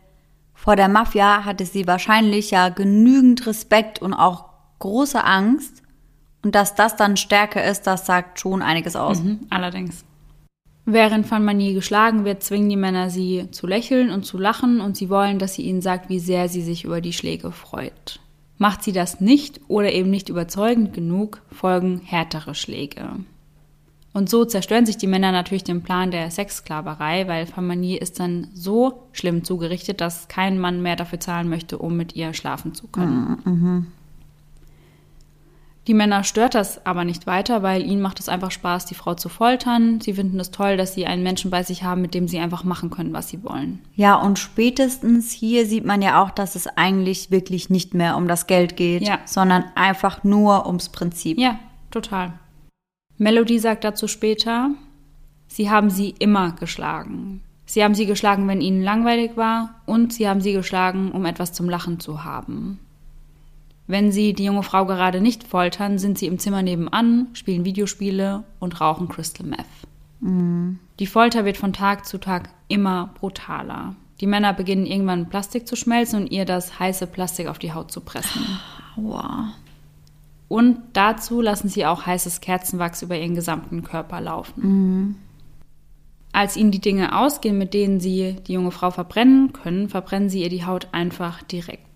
vor 0.54 0.76
der 0.76 0.88
Mafia 0.88 1.44
hatte 1.44 1.66
sie 1.66 1.86
wahrscheinlich 1.86 2.50
ja 2.50 2.70
genügend 2.70 3.46
Respekt 3.46 4.00
und 4.00 4.14
auch 4.14 4.46
große 4.78 5.22
Angst. 5.22 5.82
Und 6.42 6.54
dass 6.54 6.74
das 6.74 6.96
dann 6.96 7.18
stärker 7.18 7.62
ist, 7.62 7.82
das 7.86 8.06
sagt 8.06 8.40
schon 8.40 8.62
einiges 8.62 8.96
aus. 8.96 9.22
Mhm, 9.22 9.40
allerdings. 9.50 10.06
Während 10.84 11.30
Van 11.30 11.44
Manier 11.44 11.74
geschlagen 11.74 12.24
wird, 12.24 12.42
zwingen 12.42 12.68
die 12.68 12.76
Männer 12.76 13.08
sie 13.08 13.48
zu 13.52 13.66
lächeln 13.66 14.10
und 14.10 14.24
zu 14.24 14.36
lachen 14.36 14.80
und 14.80 14.96
sie 14.96 15.10
wollen, 15.10 15.38
dass 15.38 15.54
sie 15.54 15.62
ihnen 15.62 15.80
sagt, 15.80 16.08
wie 16.08 16.18
sehr 16.18 16.48
sie 16.48 16.62
sich 16.62 16.84
über 16.84 17.00
die 17.00 17.12
Schläge 17.12 17.52
freut. 17.52 18.18
Macht 18.58 18.82
sie 18.82 18.92
das 18.92 19.20
nicht 19.20 19.60
oder 19.68 19.92
eben 19.92 20.10
nicht 20.10 20.28
überzeugend 20.28 20.92
genug, 20.92 21.42
folgen 21.50 22.00
härtere 22.04 22.54
Schläge. 22.54 23.08
Und 24.12 24.28
so 24.28 24.44
zerstören 24.44 24.84
sich 24.84 24.98
die 24.98 25.06
Männer 25.06 25.32
natürlich 25.32 25.64
den 25.64 25.82
Plan 25.82 26.10
der 26.10 26.30
Sexsklaverei, 26.30 27.28
weil 27.28 27.46
Van 27.54 27.66
Manier 27.66 28.02
ist 28.02 28.20
dann 28.20 28.48
so 28.52 29.08
schlimm 29.12 29.42
zugerichtet, 29.42 30.00
dass 30.00 30.28
kein 30.28 30.58
Mann 30.58 30.82
mehr 30.82 30.96
dafür 30.96 31.18
zahlen 31.18 31.48
möchte, 31.48 31.78
um 31.78 31.96
mit 31.96 32.14
ihr 32.14 32.34
schlafen 32.34 32.74
zu 32.74 32.88
können. 32.88 33.86
Die 35.88 35.94
Männer 35.94 36.22
stört 36.22 36.54
das 36.54 36.86
aber 36.86 37.04
nicht 37.04 37.26
weiter, 37.26 37.64
weil 37.64 37.82
ihnen 37.84 38.00
macht 38.00 38.20
es 38.20 38.28
einfach 38.28 38.52
Spaß, 38.52 38.86
die 38.86 38.94
Frau 38.94 39.14
zu 39.14 39.28
foltern. 39.28 40.00
Sie 40.00 40.14
finden 40.14 40.38
es 40.38 40.52
toll, 40.52 40.76
dass 40.76 40.94
sie 40.94 41.06
einen 41.06 41.24
Menschen 41.24 41.50
bei 41.50 41.64
sich 41.64 41.82
haben, 41.82 42.00
mit 42.02 42.14
dem 42.14 42.28
sie 42.28 42.38
einfach 42.38 42.62
machen 42.62 42.90
können, 42.90 43.12
was 43.12 43.28
sie 43.28 43.42
wollen. 43.42 43.80
Ja, 43.96 44.14
und 44.14 44.38
spätestens 44.38 45.32
hier 45.32 45.66
sieht 45.66 45.84
man 45.84 46.00
ja 46.00 46.22
auch, 46.22 46.30
dass 46.30 46.54
es 46.54 46.68
eigentlich 46.68 47.32
wirklich 47.32 47.68
nicht 47.68 47.94
mehr 47.94 48.16
um 48.16 48.28
das 48.28 48.46
Geld 48.46 48.76
geht, 48.76 49.02
Ja. 49.02 49.18
sondern 49.24 49.64
einfach 49.74 50.22
nur 50.22 50.66
ums 50.66 50.88
Prinzip. 50.88 51.36
Ja, 51.38 51.58
total. 51.90 52.34
Melody 53.18 53.58
sagt 53.58 53.82
dazu 53.82 54.06
später, 54.06 54.70
sie 55.48 55.68
haben 55.68 55.90
sie 55.90 56.14
immer 56.18 56.52
geschlagen. 56.52 57.42
Sie 57.66 57.82
haben 57.82 57.94
sie 57.96 58.06
geschlagen, 58.06 58.46
wenn 58.46 58.60
ihnen 58.60 58.82
langweilig 58.82 59.36
war, 59.36 59.80
und 59.86 60.12
sie 60.12 60.28
haben 60.28 60.40
sie 60.40 60.52
geschlagen, 60.52 61.10
um 61.10 61.24
etwas 61.24 61.52
zum 61.52 61.68
Lachen 61.68 61.98
zu 61.98 62.22
haben. 62.22 62.78
Wenn 63.92 64.10
sie 64.10 64.32
die 64.32 64.44
junge 64.44 64.62
Frau 64.62 64.86
gerade 64.86 65.20
nicht 65.20 65.44
foltern, 65.44 65.98
sind 65.98 66.16
sie 66.16 66.26
im 66.26 66.38
Zimmer 66.38 66.62
nebenan, 66.62 67.26
spielen 67.34 67.66
Videospiele 67.66 68.42
und 68.58 68.80
rauchen 68.80 69.06
Crystal 69.06 69.46
Meth. 69.46 69.66
Die 70.98 71.06
Folter 71.06 71.44
wird 71.44 71.58
von 71.58 71.74
Tag 71.74 72.06
zu 72.06 72.16
Tag 72.16 72.48
immer 72.68 73.10
brutaler. 73.20 73.94
Die 74.22 74.26
Männer 74.26 74.54
beginnen 74.54 74.86
irgendwann 74.86 75.28
Plastik 75.28 75.68
zu 75.68 75.76
schmelzen 75.76 76.22
und 76.22 76.32
ihr 76.32 76.46
das 76.46 76.78
heiße 76.80 77.06
Plastik 77.06 77.48
auf 77.48 77.58
die 77.58 77.74
Haut 77.74 77.92
zu 77.92 78.00
pressen. 78.00 78.40
Wow. 78.96 79.48
Und 80.48 80.78
dazu 80.94 81.42
lassen 81.42 81.68
sie 81.68 81.84
auch 81.84 82.06
heißes 82.06 82.40
Kerzenwachs 82.40 83.02
über 83.02 83.18
ihren 83.18 83.34
gesamten 83.34 83.82
Körper 83.82 84.22
laufen. 84.22 85.16
Als 86.32 86.56
ihnen 86.56 86.70
die 86.70 86.80
Dinge 86.80 87.14
ausgehen, 87.14 87.58
mit 87.58 87.74
denen 87.74 88.00
sie 88.00 88.36
die 88.46 88.54
junge 88.54 88.70
Frau 88.70 88.90
verbrennen 88.90 89.52
können, 89.52 89.90
verbrennen 89.90 90.30
sie 90.30 90.40
ihr 90.42 90.48
die 90.48 90.64
Haut 90.64 90.88
einfach 90.92 91.42
direkt. 91.42 91.91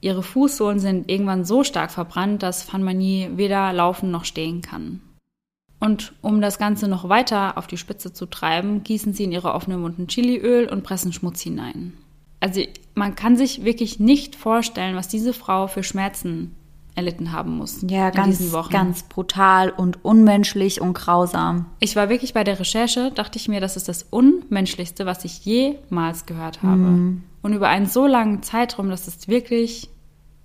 Ihre 0.00 0.22
Fußsohlen 0.22 0.78
sind 0.78 1.10
irgendwann 1.10 1.44
so 1.44 1.62
stark 1.62 1.90
verbrannt, 1.90 2.42
dass 2.42 2.72
Van 2.72 2.82
Manier 2.82 3.36
weder 3.36 3.72
laufen 3.72 4.10
noch 4.10 4.24
stehen 4.24 4.62
kann. 4.62 5.00
Und 5.78 6.12
um 6.20 6.40
das 6.40 6.58
Ganze 6.58 6.88
noch 6.88 7.08
weiter 7.08 7.56
auf 7.56 7.66
die 7.66 7.78
Spitze 7.78 8.12
zu 8.12 8.26
treiben, 8.26 8.82
gießen 8.84 9.14
sie 9.14 9.24
in 9.24 9.32
ihre 9.32 9.54
offenen 9.54 9.82
Wunden 9.82 10.08
Chiliöl 10.08 10.68
und 10.68 10.82
pressen 10.82 11.12
Schmutz 11.12 11.40
hinein. 11.40 11.94
Also 12.38 12.62
man 12.94 13.14
kann 13.14 13.36
sich 13.36 13.64
wirklich 13.64 13.98
nicht 13.98 14.36
vorstellen, 14.36 14.96
was 14.96 15.08
diese 15.08 15.32
Frau 15.32 15.66
für 15.66 15.82
Schmerzen 15.82 16.54
erlitten 16.94 17.32
haben 17.32 17.56
muss 17.56 17.82
Ja, 17.88 18.08
in 18.08 18.14
ganz, 18.14 18.38
diesen 18.38 18.52
Wochen. 18.52 18.70
ganz 18.70 19.02
brutal 19.04 19.70
und 19.70 20.04
unmenschlich 20.04 20.80
und 20.80 20.94
grausam. 20.94 21.66
Ich 21.78 21.96
war 21.96 22.08
wirklich 22.08 22.34
bei 22.34 22.44
der 22.44 22.58
Recherche, 22.58 23.10
dachte 23.14 23.38
ich 23.38 23.48
mir, 23.48 23.60
das 23.60 23.76
ist 23.76 23.88
das 23.88 24.04
Unmenschlichste, 24.10 25.06
was 25.06 25.24
ich 25.24 25.44
jemals 25.44 26.26
gehört 26.26 26.62
habe. 26.62 26.76
Mhm. 26.76 27.24
Und 27.42 27.52
über 27.54 27.68
einen 27.68 27.86
so 27.86 28.06
langen 28.06 28.42
Zeitraum, 28.42 28.90
das 28.90 29.08
ist 29.08 29.28
wirklich 29.28 29.88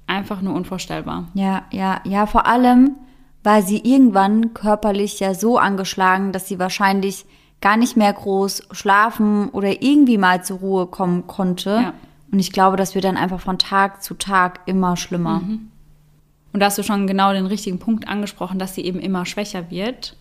einfach 0.08 0.41
nur 0.41 0.53
unvorstellbar. 0.53 1.27
Ja, 1.34 1.63
ja, 1.71 1.99
ja, 2.05 2.25
vor 2.25 2.45
allem 2.45 2.95
war 3.43 3.62
sie 3.62 3.79
irgendwann 3.84 4.53
körperlich 4.53 5.19
ja 5.19 5.34
so 5.34 5.58
angeschlagen, 5.58 6.31
dass 6.31 6.47
sie 6.47 6.58
wahrscheinlich 6.60 7.25
gar 7.62 7.77
nicht 7.77 7.97
mehr 7.97 8.12
groß 8.13 8.67
schlafen 8.71 9.49
oder 9.49 9.81
irgendwie 9.81 10.17
mal 10.17 10.43
zur 10.43 10.60
Ruhe 10.60 10.88
kommen 10.88 11.27
konnte. 11.27 11.69
Ja. 11.69 11.93
Und 12.31 12.39
ich 12.39 12.51
glaube, 12.51 12.77
das 12.77 12.95
wird 12.95 13.05
dann 13.05 13.17
einfach 13.17 13.39
von 13.39 13.58
Tag 13.58 14.03
zu 14.03 14.13
Tag 14.15 14.60
immer 14.65 14.97
schlimmer. 14.97 15.41
Und 16.55 16.61
da 16.61 16.67
hast 16.67 16.77
du 16.77 16.83
schon 16.83 17.05
genau 17.05 17.33
den 17.33 17.47
richtigen 17.47 17.79
Punkt 17.79 18.07
angesprochen, 18.07 18.59
dass 18.59 18.75
sie 18.75 18.85
eben 18.85 19.01
immer 19.01 19.25
schwächer 19.25 19.69
wird, 19.69 20.15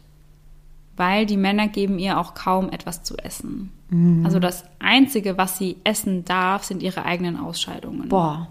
weil 0.96 1.26
die 1.26 1.36
Männer 1.36 1.68
geben 1.68 2.00
ihr 2.00 2.18
auch 2.18 2.34
kaum 2.34 2.70
etwas 2.70 3.04
zu 3.04 3.16
essen. 3.18 3.70
Mhm. 3.88 4.26
Also 4.26 4.40
das 4.40 4.64
Einzige, 4.80 5.38
was 5.38 5.58
sie 5.58 5.76
essen 5.84 6.24
darf, 6.24 6.64
sind 6.64 6.82
ihre 6.82 7.04
eigenen 7.04 7.38
Ausscheidungen. 7.38 8.08
Boah, 8.08 8.48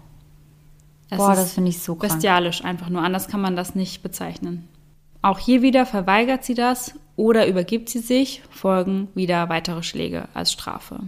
Das 1.10 1.18
boah, 1.18 1.34
das 1.34 1.52
finde 1.52 1.68
ich 1.68 1.80
so 1.80 1.94
krank. 1.94 2.10
bestialisch 2.10 2.64
einfach 2.64 2.88
nur. 2.88 3.02
Anders 3.02 3.28
kann 3.28 3.42
man 3.42 3.54
das 3.54 3.74
nicht 3.74 4.02
bezeichnen. 4.02 4.66
Auch 5.20 5.38
hier 5.38 5.60
wieder 5.60 5.84
verweigert 5.84 6.42
sie 6.42 6.54
das 6.54 6.94
oder 7.16 7.46
übergibt 7.46 7.90
sie 7.90 7.98
sich, 7.98 8.40
folgen 8.48 9.08
wieder 9.14 9.50
weitere 9.50 9.82
Schläge 9.82 10.28
als 10.32 10.50
Strafe. 10.50 11.00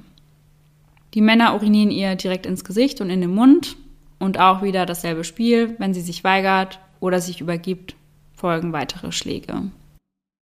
Die 1.14 1.22
Männer 1.22 1.54
urinieren 1.54 1.90
ihr 1.90 2.16
direkt 2.16 2.44
ins 2.44 2.64
Gesicht 2.64 3.00
und 3.00 3.08
in 3.08 3.22
den 3.22 3.34
Mund 3.34 3.78
und 4.18 4.38
auch 4.38 4.62
wieder 4.62 4.86
dasselbe 4.86 5.24
Spiel. 5.24 5.76
Wenn 5.78 5.94
sie 5.94 6.00
sich 6.00 6.24
weigert 6.24 6.80
oder 7.00 7.20
sich 7.20 7.40
übergibt, 7.40 7.96
folgen 8.34 8.72
weitere 8.72 9.12
Schläge. 9.12 9.70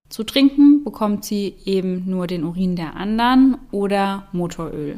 Zu 0.09 0.23
trinken 0.23 0.83
bekommt 0.83 1.25
sie 1.25 1.55
eben 1.65 2.09
nur 2.09 2.27
den 2.27 2.43
Urin 2.43 2.75
der 2.75 2.95
anderen 2.95 3.57
oder 3.71 4.27
Motoröl. 4.31 4.97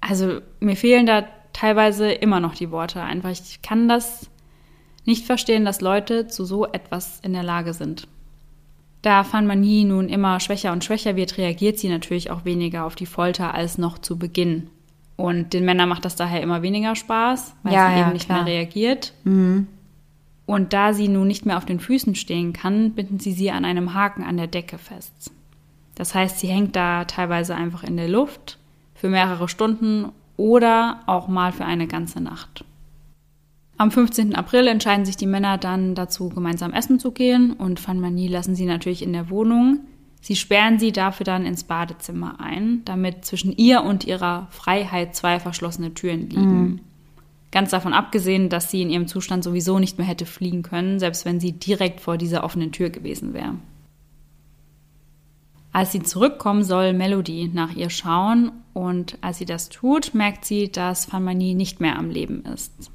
Also 0.00 0.40
mir 0.60 0.76
fehlen 0.76 1.06
da 1.06 1.24
teilweise 1.52 2.12
immer 2.12 2.40
noch 2.40 2.54
die 2.54 2.70
Worte. 2.70 3.02
Einfach, 3.02 3.30
ich 3.30 3.62
kann 3.62 3.88
das 3.88 4.30
nicht 5.04 5.26
verstehen, 5.26 5.64
dass 5.64 5.80
Leute 5.80 6.28
zu 6.28 6.44
so 6.44 6.66
etwas 6.66 7.20
in 7.20 7.32
der 7.32 7.42
Lage 7.42 7.74
sind. 7.74 8.06
Da 9.02 9.22
Fanmanie 9.22 9.84
nun 9.84 10.08
immer 10.08 10.40
schwächer 10.40 10.72
und 10.72 10.84
schwächer 10.84 11.16
wird, 11.16 11.36
reagiert 11.36 11.78
sie 11.78 11.88
natürlich 11.88 12.30
auch 12.30 12.44
weniger 12.44 12.84
auf 12.86 12.94
die 12.94 13.06
Folter 13.06 13.52
als 13.52 13.76
noch 13.76 13.98
zu 13.98 14.18
Beginn. 14.18 14.70
Und 15.16 15.52
den 15.52 15.64
Männern 15.64 15.88
macht 15.88 16.04
das 16.04 16.16
daher 16.16 16.42
immer 16.42 16.62
weniger 16.62 16.96
Spaß, 16.96 17.54
weil 17.62 17.72
Ja, 17.72 17.88
sie 17.90 17.94
ja, 17.96 18.02
eben 18.02 18.12
nicht 18.12 18.26
klar. 18.26 18.42
mehr 18.44 18.52
reagiert. 18.54 19.12
Und 19.24 20.72
da 20.72 20.92
sie 20.92 21.08
nun 21.08 21.26
nicht 21.28 21.46
mehr 21.46 21.56
auf 21.56 21.64
den 21.64 21.80
Füßen 21.80 22.14
stehen 22.14 22.52
kann, 22.52 22.92
binden 22.92 23.18
sie 23.20 23.32
sie 23.32 23.50
an 23.50 23.64
einem 23.64 23.94
Haken 23.94 24.24
an 24.24 24.36
der 24.36 24.48
Decke 24.48 24.76
fest. 24.78 25.30
Das 25.94 26.14
heißt, 26.14 26.40
sie 26.40 26.48
hängt 26.48 26.74
da 26.76 27.04
teilweise 27.04 27.54
einfach 27.54 27.84
in 27.84 27.96
der 27.96 28.08
Luft 28.08 28.58
für 28.94 29.08
mehrere 29.08 29.48
Stunden 29.48 30.10
oder 30.36 31.00
auch 31.06 31.28
mal 31.28 31.52
für 31.52 31.64
eine 31.64 31.86
ganze 31.86 32.20
Nacht. 32.20 32.64
Am 33.76 33.90
15. 33.90 34.34
April 34.34 34.66
entscheiden 34.68 35.04
sich 35.04 35.16
die 35.16 35.26
Männer 35.26 35.58
dann 35.58 35.94
dazu, 35.94 36.28
gemeinsam 36.28 36.72
essen 36.72 36.98
zu 36.98 37.12
gehen 37.12 37.52
und 37.52 37.80
Fanmanie 37.80 38.28
lassen 38.28 38.54
sie 38.54 38.66
natürlich 38.66 39.02
in 39.02 39.12
der 39.12 39.30
Wohnung. 39.30 39.80
Sie 40.24 40.36
sperren 40.36 40.78
sie 40.78 40.90
dafür 40.90 41.24
dann 41.24 41.44
ins 41.44 41.64
Badezimmer 41.64 42.40
ein, 42.40 42.80
damit 42.86 43.26
zwischen 43.26 43.54
ihr 43.54 43.82
und 43.82 44.04
ihrer 44.04 44.46
Freiheit 44.48 45.14
zwei 45.14 45.38
verschlossene 45.38 45.92
Türen 45.92 46.30
liegen. 46.30 46.80
Ganz 47.50 47.72
davon 47.72 47.92
abgesehen, 47.92 48.48
dass 48.48 48.70
sie 48.70 48.80
in 48.80 48.88
ihrem 48.88 49.06
Zustand 49.06 49.44
sowieso 49.44 49.78
nicht 49.78 49.98
mehr 49.98 50.06
hätte 50.06 50.24
fliegen 50.24 50.62
können, 50.62 50.98
selbst 50.98 51.26
wenn 51.26 51.40
sie 51.40 51.52
direkt 51.52 52.00
vor 52.00 52.16
dieser 52.16 52.42
offenen 52.42 52.72
Tür 52.72 52.88
gewesen 52.88 53.34
wäre. 53.34 53.56
Als 55.72 55.92
sie 55.92 56.02
zurückkommen, 56.02 56.64
soll 56.64 56.94
Melody 56.94 57.50
nach 57.52 57.74
ihr 57.76 57.90
schauen 57.90 58.50
und 58.72 59.18
als 59.20 59.36
sie 59.36 59.44
das 59.44 59.68
tut, 59.68 60.14
merkt 60.14 60.46
sie, 60.46 60.72
dass 60.72 61.04
Fanmanie 61.04 61.54
nicht 61.54 61.82
mehr 61.82 61.98
am 61.98 62.08
Leben 62.08 62.46
ist. 62.46 62.90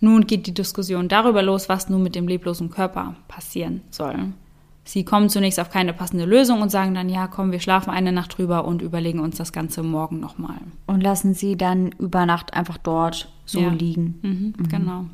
Nun 0.00 0.26
geht 0.26 0.46
die 0.46 0.54
Diskussion 0.54 1.08
darüber 1.08 1.42
los, 1.42 1.68
was 1.68 1.90
nun 1.90 2.02
mit 2.02 2.14
dem 2.14 2.26
leblosen 2.26 2.70
Körper 2.70 3.16
passieren 3.28 3.82
soll. 3.90 4.32
Sie 4.84 5.04
kommen 5.04 5.28
zunächst 5.28 5.60
auf 5.60 5.70
keine 5.70 5.92
passende 5.92 6.24
Lösung 6.24 6.60
und 6.60 6.70
sagen 6.70 6.94
dann, 6.94 7.08
ja, 7.08 7.28
komm, 7.28 7.52
wir 7.52 7.60
schlafen 7.60 7.90
eine 7.90 8.10
Nacht 8.10 8.36
drüber 8.36 8.64
und 8.64 8.82
überlegen 8.82 9.20
uns 9.20 9.36
das 9.36 9.52
Ganze 9.52 9.82
morgen 9.84 10.18
nochmal. 10.18 10.56
Und 10.86 11.02
lassen 11.02 11.34
sie 11.34 11.56
dann 11.56 11.92
über 11.98 12.26
Nacht 12.26 12.52
einfach 12.54 12.78
dort 12.78 13.32
so 13.46 13.60
Ja. 13.60 13.68
liegen. 13.70 14.18
Mhm, 14.22 14.68
Genau. 14.68 15.04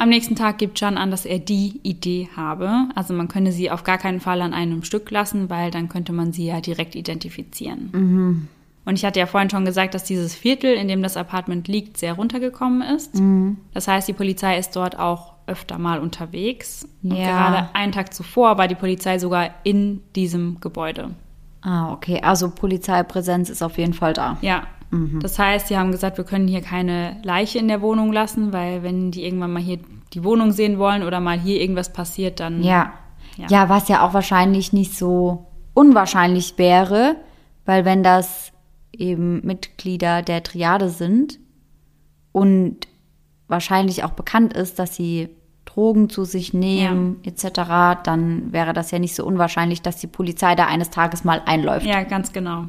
Am 0.00 0.10
nächsten 0.10 0.36
Tag 0.36 0.58
gibt 0.58 0.78
Can 0.78 0.96
an, 0.96 1.10
dass 1.10 1.26
er 1.26 1.40
die 1.40 1.80
Idee 1.82 2.28
habe. 2.36 2.88
Also 2.94 3.14
man 3.14 3.26
könne 3.26 3.50
sie 3.50 3.68
auf 3.70 3.82
gar 3.82 3.98
keinen 3.98 4.20
Fall 4.20 4.42
an 4.42 4.54
einem 4.54 4.84
Stück 4.84 5.10
lassen, 5.10 5.50
weil 5.50 5.72
dann 5.72 5.88
könnte 5.88 6.12
man 6.12 6.32
sie 6.32 6.46
ja 6.46 6.60
direkt 6.60 6.94
identifizieren. 6.94 8.48
Und 8.84 8.94
ich 8.96 9.04
hatte 9.04 9.18
ja 9.20 9.26
vorhin 9.26 9.50
schon 9.50 9.64
gesagt, 9.64 9.94
dass 9.94 10.04
dieses 10.04 10.34
Viertel, 10.34 10.74
in 10.74 10.86
dem 10.88 11.02
das 11.02 11.16
Apartment 11.16 11.66
liegt, 11.68 11.96
sehr 11.98 12.12
runtergekommen 12.14 12.82
ist. 12.82 13.20
Das 13.74 13.88
heißt, 13.88 14.06
die 14.08 14.12
Polizei 14.12 14.56
ist 14.58 14.76
dort 14.76 14.98
auch 14.98 15.34
öfter 15.48 15.78
mal 15.78 15.98
unterwegs. 16.00 16.86
Und 17.02 17.16
Ja. 17.16 17.26
gerade 17.26 17.68
einen 17.74 17.92
Tag 17.92 18.12
zuvor 18.14 18.58
war 18.58 18.68
die 18.68 18.74
Polizei 18.74 19.18
sogar 19.18 19.50
in 19.64 20.02
diesem 20.14 20.60
Gebäude. 20.60 21.10
Ah, 21.62 21.92
okay. 21.92 22.20
Also 22.22 22.50
Polizeipräsenz 22.50 23.50
ist 23.50 23.62
auf 23.62 23.78
jeden 23.78 23.94
Fall 23.94 24.12
da. 24.12 24.38
Ja. 24.40 24.62
Das 25.20 25.38
heißt, 25.38 25.68
sie 25.68 25.76
haben 25.76 25.92
gesagt, 25.92 26.16
wir 26.16 26.24
können 26.24 26.48
hier 26.48 26.62
keine 26.62 27.18
Leiche 27.22 27.58
in 27.58 27.68
der 27.68 27.82
Wohnung 27.82 28.10
lassen, 28.10 28.54
weil 28.54 28.82
wenn 28.82 29.10
die 29.10 29.22
irgendwann 29.24 29.52
mal 29.52 29.62
hier 29.62 29.80
die 30.14 30.24
Wohnung 30.24 30.50
sehen 30.52 30.78
wollen 30.78 31.02
oder 31.02 31.20
mal 31.20 31.38
hier 31.38 31.60
irgendwas 31.60 31.92
passiert, 31.92 32.40
dann 32.40 32.62
Ja. 32.62 32.92
Ja. 33.36 33.46
ja. 33.50 33.68
was 33.68 33.88
ja 33.88 34.00
auch 34.06 34.14
wahrscheinlich 34.14 34.72
nicht 34.72 34.96
so 34.96 35.46
unwahrscheinlich 35.74 36.56
wäre, 36.56 37.16
weil 37.66 37.84
wenn 37.84 38.02
das 38.02 38.50
eben 38.90 39.44
Mitglieder 39.44 40.22
der 40.22 40.42
Triade 40.42 40.88
sind 40.88 41.38
und 42.32 42.88
wahrscheinlich 43.46 44.04
auch 44.04 44.12
bekannt 44.12 44.54
ist, 44.54 44.78
dass 44.78 44.96
sie 44.96 45.28
Drogen 45.78 46.10
zu 46.10 46.24
sich 46.24 46.52
nehmen 46.52 47.20
etc., 47.22 48.02
dann 48.02 48.52
wäre 48.52 48.72
das 48.72 48.90
ja 48.90 48.98
nicht 48.98 49.14
so 49.14 49.24
unwahrscheinlich, 49.24 49.80
dass 49.80 49.96
die 49.98 50.08
Polizei 50.08 50.56
da 50.56 50.66
eines 50.66 50.90
Tages 50.90 51.22
mal 51.22 51.40
einläuft. 51.46 51.86
Ja, 51.86 52.02
ganz 52.02 52.32
genau. 52.32 52.64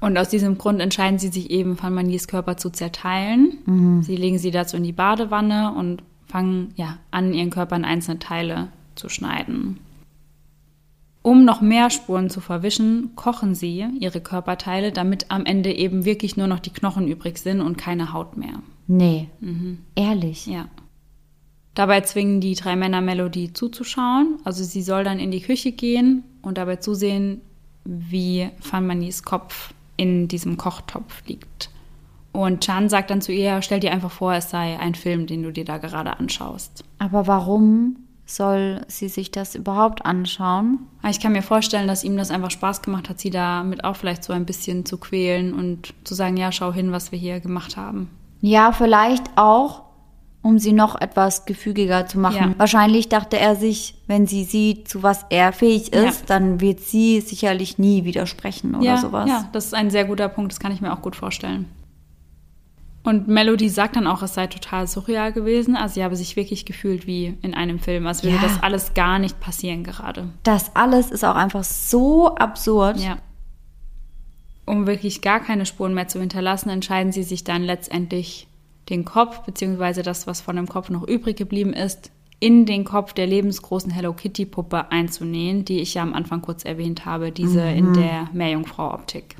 Und 0.00 0.16
aus 0.16 0.28
diesem 0.28 0.56
Grund 0.56 0.80
entscheiden 0.80 1.18
sie 1.18 1.28
sich 1.28 1.50
eben, 1.50 1.76
Fanmanies 1.76 2.28
Körper 2.28 2.56
zu 2.56 2.70
zerteilen. 2.70 4.02
Sie 4.02 4.14
legen 4.14 4.38
sie 4.38 4.52
dazu 4.52 4.76
in 4.76 4.84
die 4.84 4.92
Badewanne 4.92 5.74
und 5.74 6.04
fangen 6.28 6.72
ja 6.76 6.98
an, 7.10 7.34
ihren 7.34 7.50
Körper 7.50 7.74
in 7.74 7.84
einzelne 7.84 8.20
Teile 8.20 8.68
zu 8.94 9.08
schneiden. 9.08 9.80
Um 11.22 11.44
noch 11.44 11.60
mehr 11.60 11.90
Spuren 11.90 12.30
zu 12.30 12.40
verwischen, 12.40 13.16
kochen 13.16 13.56
sie 13.56 13.84
ihre 13.98 14.20
Körperteile, 14.20 14.92
damit 14.92 15.32
am 15.32 15.44
Ende 15.44 15.72
eben 15.72 16.04
wirklich 16.04 16.36
nur 16.36 16.46
noch 16.46 16.60
die 16.60 16.72
Knochen 16.72 17.08
übrig 17.08 17.38
sind 17.38 17.60
und 17.60 17.78
keine 17.78 18.12
Haut 18.12 18.36
mehr. 18.36 18.60
Nee. 18.86 19.28
Ehrlich. 19.96 20.46
Ja. 20.46 20.68
Dabei 21.74 22.02
zwingen 22.02 22.40
die 22.40 22.54
drei 22.54 22.76
Männer 22.76 23.00
Melody 23.00 23.52
zuzuschauen. 23.52 24.38
Also 24.44 24.62
sie 24.62 24.82
soll 24.82 25.04
dann 25.04 25.18
in 25.18 25.30
die 25.30 25.40
Küche 25.40 25.72
gehen 25.72 26.22
und 26.42 26.58
dabei 26.58 26.76
zusehen, 26.76 27.40
wie 27.84 28.48
Fanmanis 28.60 29.22
Kopf 29.22 29.74
in 29.96 30.28
diesem 30.28 30.56
Kochtopf 30.56 31.22
liegt. 31.26 31.70
Und 32.32 32.64
Chan 32.64 32.88
sagt 32.88 33.10
dann 33.10 33.20
zu 33.20 33.32
ihr, 33.32 33.62
stell 33.62 33.80
dir 33.80 33.92
einfach 33.92 34.10
vor, 34.10 34.34
es 34.34 34.50
sei 34.50 34.78
ein 34.78 34.94
Film, 34.96 35.26
den 35.26 35.42
du 35.42 35.52
dir 35.52 35.64
da 35.64 35.78
gerade 35.78 36.18
anschaust. 36.18 36.84
Aber 36.98 37.28
warum 37.28 37.96
soll 38.26 38.84
sie 38.88 39.08
sich 39.08 39.30
das 39.30 39.54
überhaupt 39.54 40.04
anschauen? 40.04 40.80
Aber 41.02 41.10
Ich 41.10 41.20
kann 41.20 41.32
mir 41.32 41.42
vorstellen, 41.42 41.86
dass 41.86 42.02
ihm 42.02 42.16
das 42.16 42.30
einfach 42.30 42.50
Spaß 42.50 42.82
gemacht 42.82 43.08
hat, 43.08 43.20
sie 43.20 43.30
damit 43.30 43.84
auch 43.84 43.94
vielleicht 43.96 44.24
so 44.24 44.32
ein 44.32 44.46
bisschen 44.46 44.84
zu 44.84 44.98
quälen 44.98 45.52
und 45.52 45.94
zu 46.04 46.14
sagen, 46.14 46.36
ja, 46.36 46.50
schau 46.50 46.72
hin, 46.72 46.90
was 46.90 47.12
wir 47.12 47.18
hier 47.18 47.38
gemacht 47.38 47.76
haben. 47.76 48.10
Ja, 48.40 48.72
vielleicht 48.72 49.24
auch, 49.36 49.82
um 50.44 50.58
sie 50.58 50.74
noch 50.74 51.00
etwas 51.00 51.46
gefügiger 51.46 52.06
zu 52.06 52.18
machen. 52.18 52.50
Ja. 52.50 52.58
Wahrscheinlich 52.58 53.08
dachte 53.08 53.38
er 53.38 53.56
sich, 53.56 53.94
wenn 54.06 54.26
sie 54.26 54.44
sieht, 54.44 54.86
zu 54.88 55.02
was 55.02 55.24
er 55.30 55.54
fähig 55.54 55.94
ist, 55.94 56.20
Ja. 56.20 56.26
dann 56.26 56.60
wird 56.60 56.80
sie 56.80 57.22
sicherlich 57.22 57.78
nie 57.78 58.04
widersprechen 58.04 58.74
oder 58.74 58.84
ja, 58.84 58.96
sowas. 58.98 59.26
Ja, 59.26 59.48
das 59.52 59.64
ist 59.64 59.74
ein 59.74 59.88
sehr 59.88 60.04
guter 60.04 60.28
Punkt, 60.28 60.52
das 60.52 60.60
kann 60.60 60.70
ich 60.70 60.82
mir 60.82 60.92
auch 60.92 61.00
gut 61.00 61.16
vorstellen. 61.16 61.64
Und 63.04 63.26
Melody 63.26 63.70
sagt 63.70 63.96
dann 63.96 64.06
auch, 64.06 64.22
es 64.22 64.34
sei 64.34 64.46
total 64.46 64.86
surreal 64.86 65.32
gewesen. 65.32 65.76
Also 65.76 65.94
sie 65.94 66.04
habe 66.04 66.14
sich 66.14 66.36
wirklich 66.36 66.66
gefühlt 66.66 67.06
wie 67.06 67.38
in 67.40 67.54
einem 67.54 67.78
Film, 67.78 68.06
als 68.06 68.22
würde 68.22 68.38
das 68.40 68.62
alles 68.62 68.92
gar 68.92 69.18
nicht 69.18 69.40
passieren 69.40 69.82
gerade. 69.82 70.28
Das 70.42 70.76
alles 70.76 71.10
ist 71.10 71.24
auch 71.24 71.36
einfach 71.36 71.64
so 71.64 72.34
absurd. 72.34 72.98
Ja. 73.00 73.16
Um 74.66 74.86
wirklich 74.86 75.22
gar 75.22 75.40
keine 75.40 75.64
Spuren 75.64 75.94
mehr 75.94 76.08
zu 76.08 76.20
hinterlassen, 76.20 76.68
entscheiden 76.68 77.12
sie 77.12 77.22
sich 77.22 77.44
dann 77.44 77.62
letztendlich 77.62 78.46
den 78.88 79.04
Kopf, 79.04 79.40
beziehungsweise 79.40 80.02
das, 80.02 80.26
was 80.26 80.40
von 80.40 80.56
dem 80.56 80.68
Kopf 80.68 80.90
noch 80.90 81.06
übrig 81.06 81.36
geblieben 81.36 81.72
ist, 81.72 82.10
in 82.40 82.66
den 82.66 82.84
Kopf 82.84 83.12
der 83.14 83.26
lebensgroßen 83.26 83.90
Hello 83.90 84.12
Kitty 84.12 84.44
Puppe 84.44 84.90
einzunähen, 84.90 85.64
die 85.64 85.80
ich 85.80 85.94
ja 85.94 86.02
am 86.02 86.12
Anfang 86.12 86.42
kurz 86.42 86.64
erwähnt 86.64 87.06
habe, 87.06 87.32
diese 87.32 87.62
in 87.62 87.94
der 87.94 88.28
Meerjungfrau-Optik. 88.32 89.36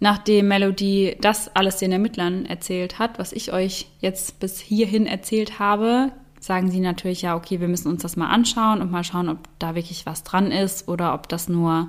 Nachdem 0.00 0.48
Melody 0.48 1.16
das 1.20 1.54
alles 1.56 1.78
den 1.78 1.90
Ermittlern 1.90 2.46
erzählt 2.46 3.00
hat, 3.00 3.18
was 3.18 3.32
ich 3.32 3.52
euch 3.52 3.88
jetzt 4.00 4.38
bis 4.38 4.60
hierhin 4.60 5.06
erzählt 5.06 5.58
habe, 5.58 6.12
sagen 6.38 6.70
sie 6.70 6.78
natürlich, 6.78 7.22
ja, 7.22 7.34
okay, 7.34 7.58
wir 7.60 7.66
müssen 7.66 7.88
uns 7.88 8.02
das 8.02 8.16
mal 8.16 8.28
anschauen 8.28 8.80
und 8.80 8.92
mal 8.92 9.02
schauen, 9.02 9.28
ob 9.28 9.38
da 9.58 9.74
wirklich 9.74 10.06
was 10.06 10.22
dran 10.22 10.52
ist 10.52 10.86
oder 10.86 11.14
ob 11.14 11.28
das 11.28 11.48
nur, 11.48 11.88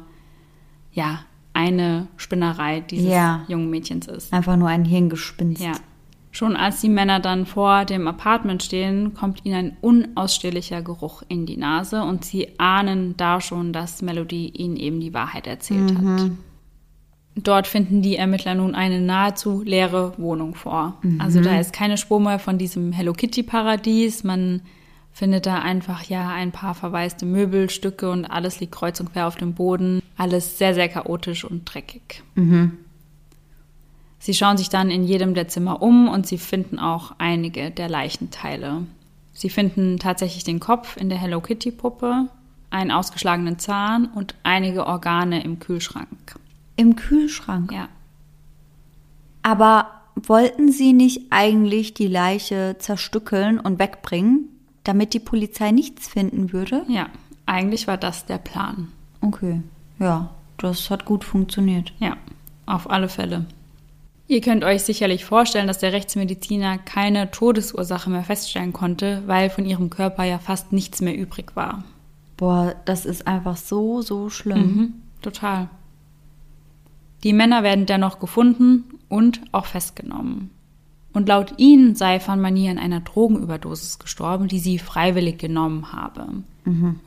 ja, 0.92 1.20
eine 1.54 2.08
Spinnerei 2.18 2.80
dieses 2.80 3.12
Ja. 3.12 3.46
jungen 3.48 3.70
Mädchens 3.70 4.08
ist. 4.08 4.34
Einfach 4.34 4.56
nur 4.56 4.70
ein 4.70 4.86
Hirngespinst. 4.86 5.62
Ja. 5.62 5.74
Schon 6.32 6.56
als 6.56 6.80
die 6.82 6.90
Männer 6.90 7.20
dann 7.20 7.46
vor 7.48 7.86
dem 7.86 8.08
Apartment 8.08 8.62
stehen, 8.62 9.16
kommt 9.16 9.46
ihnen 9.46 9.56
ein 9.56 9.78
unausstehlicher 9.82 10.82
Geruch 10.84 11.24
in 11.28 11.46
die 11.48 11.58
Nase 11.58 12.04
und 12.04 12.24
sie 12.24 12.50
ahnen 12.60 13.18
da 13.18 13.42
schon, 13.42 13.74
dass 13.74 14.02
Melody 14.04 14.48
ihnen 14.50 14.76
eben 14.78 15.00
die 15.00 15.14
Wahrheit 15.14 15.48
erzählt 15.48 15.92
hat. 15.98 16.32
Dort 17.36 17.68
finden 17.68 18.02
die 18.02 18.16
Ermittler 18.16 18.54
nun 18.54 18.76
eine 18.76 19.02
nahezu 19.02 19.64
leere 19.64 20.14
Wohnung 20.18 20.56
vor. 20.56 20.98
Also 21.20 21.40
da 21.42 21.60
ist 21.60 21.74
keine 21.74 21.98
Spur 21.98 22.20
mehr 22.20 22.38
von 22.38 22.58
diesem 22.58 22.92
Hello 22.92 23.14
Kitty 23.14 23.44
Paradies. 23.44 24.24
Man 24.24 24.62
findet 25.12 25.46
da 25.46 25.60
einfach 25.60 26.04
ja 26.04 26.30
ein 26.30 26.52
paar 26.52 26.76
verwaiste 26.76 27.26
Möbelstücke 27.26 28.12
und 28.12 28.26
alles 28.26 28.60
liegt 28.60 28.74
kreuz 28.74 29.00
und 29.00 29.14
quer 29.14 29.28
auf 29.28 29.36
dem 29.36 29.54
Boden. 29.54 30.02
Alles 30.18 30.58
sehr, 30.58 30.74
sehr 30.74 30.90
chaotisch 30.90 31.44
und 31.44 31.66
dreckig. 31.66 32.24
Sie 34.20 34.34
schauen 34.34 34.58
sich 34.58 34.70
dann 34.70 34.92
in 34.92 35.04
jedem 35.04 35.34
der 35.34 35.48
Zimmer 35.48 35.82
um 35.82 36.10
und 36.10 36.28
sie 36.28 36.38
finden 36.38 36.78
auch 36.78 37.14
einige 37.18 37.72
der 37.72 37.90
Leichenteile. 37.90 38.84
Sie 39.34 39.50
finden 39.50 39.98
tatsächlich 39.98 40.44
den 40.44 40.60
Kopf 40.60 40.98
in 40.98 41.08
der 41.08 41.18
Hello 41.18 41.40
Kitty 41.40 41.72
Puppe, 41.72 42.28
einen 42.70 42.92
ausgeschlagenen 42.92 43.58
Zahn 43.58 44.06
und 44.14 44.36
einige 44.44 44.86
Organe 44.86 45.44
im 45.44 45.60
Kühlschrank. 45.60 46.36
Im 46.76 46.98
Kühlschrank. 46.98 47.72
Ja. 47.72 47.88
Aber 49.42 49.88
wollten 50.16 50.72
sie 50.72 50.92
nicht 50.92 51.28
eigentlich 51.30 51.94
die 51.94 52.08
Leiche 52.08 52.76
zerstückeln 52.80 53.60
und 53.60 53.80
wegbringen, 53.80 54.50
damit 54.84 55.14
die 55.14 55.20
Polizei 55.20 55.72
nichts 55.72 56.10
finden 56.10 56.52
würde? 56.52 56.84
Ja, 56.90 57.08
eigentlich 57.46 57.88
war 57.88 57.98
das 57.98 58.26
der 58.26 58.38
Plan. 58.38 58.90
Okay, 59.22 59.62
ja, 60.00 60.30
das 60.58 60.90
hat 60.90 61.06
gut 61.06 61.24
funktioniert. 61.24 61.94
Ja, 62.00 62.18
auf 62.66 62.90
alle 62.90 63.08
Fälle. 63.08 63.46
Ihr 64.30 64.42
könnt 64.42 64.64
euch 64.64 64.84
sicherlich 64.84 65.26
vorstellen, 65.26 65.66
dass 65.66 65.80
der 65.80 65.92
Rechtsmediziner 65.92 66.78
keine 66.78 67.32
Todesursache 67.32 68.12
mehr 68.12 68.24
feststellen 68.24 68.74
konnte, 68.74 69.24
weil 69.26 69.50
von 69.50 69.66
ihrem 69.66 69.90
Körper 69.90 70.24
ja 70.24 70.38
fast 70.38 70.72
nichts 70.72 71.02
mehr 71.02 71.18
übrig 71.18 71.56
war. 71.56 71.84
Boah, 72.38 72.76
das 72.86 73.08
ist 73.08 73.26
einfach 73.26 73.58
so, 73.58 74.04
so 74.04 74.30
schlimm. 74.30 74.60
Mhm, 74.60 74.94
total. 75.24 75.68
Die 77.24 77.34
Männer 77.34 77.64
werden 77.64 77.88
dennoch 77.88 78.20
gefunden 78.20 79.00
und 79.10 79.42
auch 79.52 79.66
festgenommen. 79.66 80.52
Und 81.12 81.28
laut 81.28 81.54
ihnen 81.58 81.96
sei 81.96 82.22
Van 82.26 82.40
Manier 82.40 82.72
an 82.72 82.78
einer 82.78 83.00
Drogenüberdosis 83.00 84.00
gestorben, 84.00 84.48
die 84.48 84.60
sie 84.60 84.78
freiwillig 84.78 85.40
genommen 85.40 85.92
habe. 85.92 86.28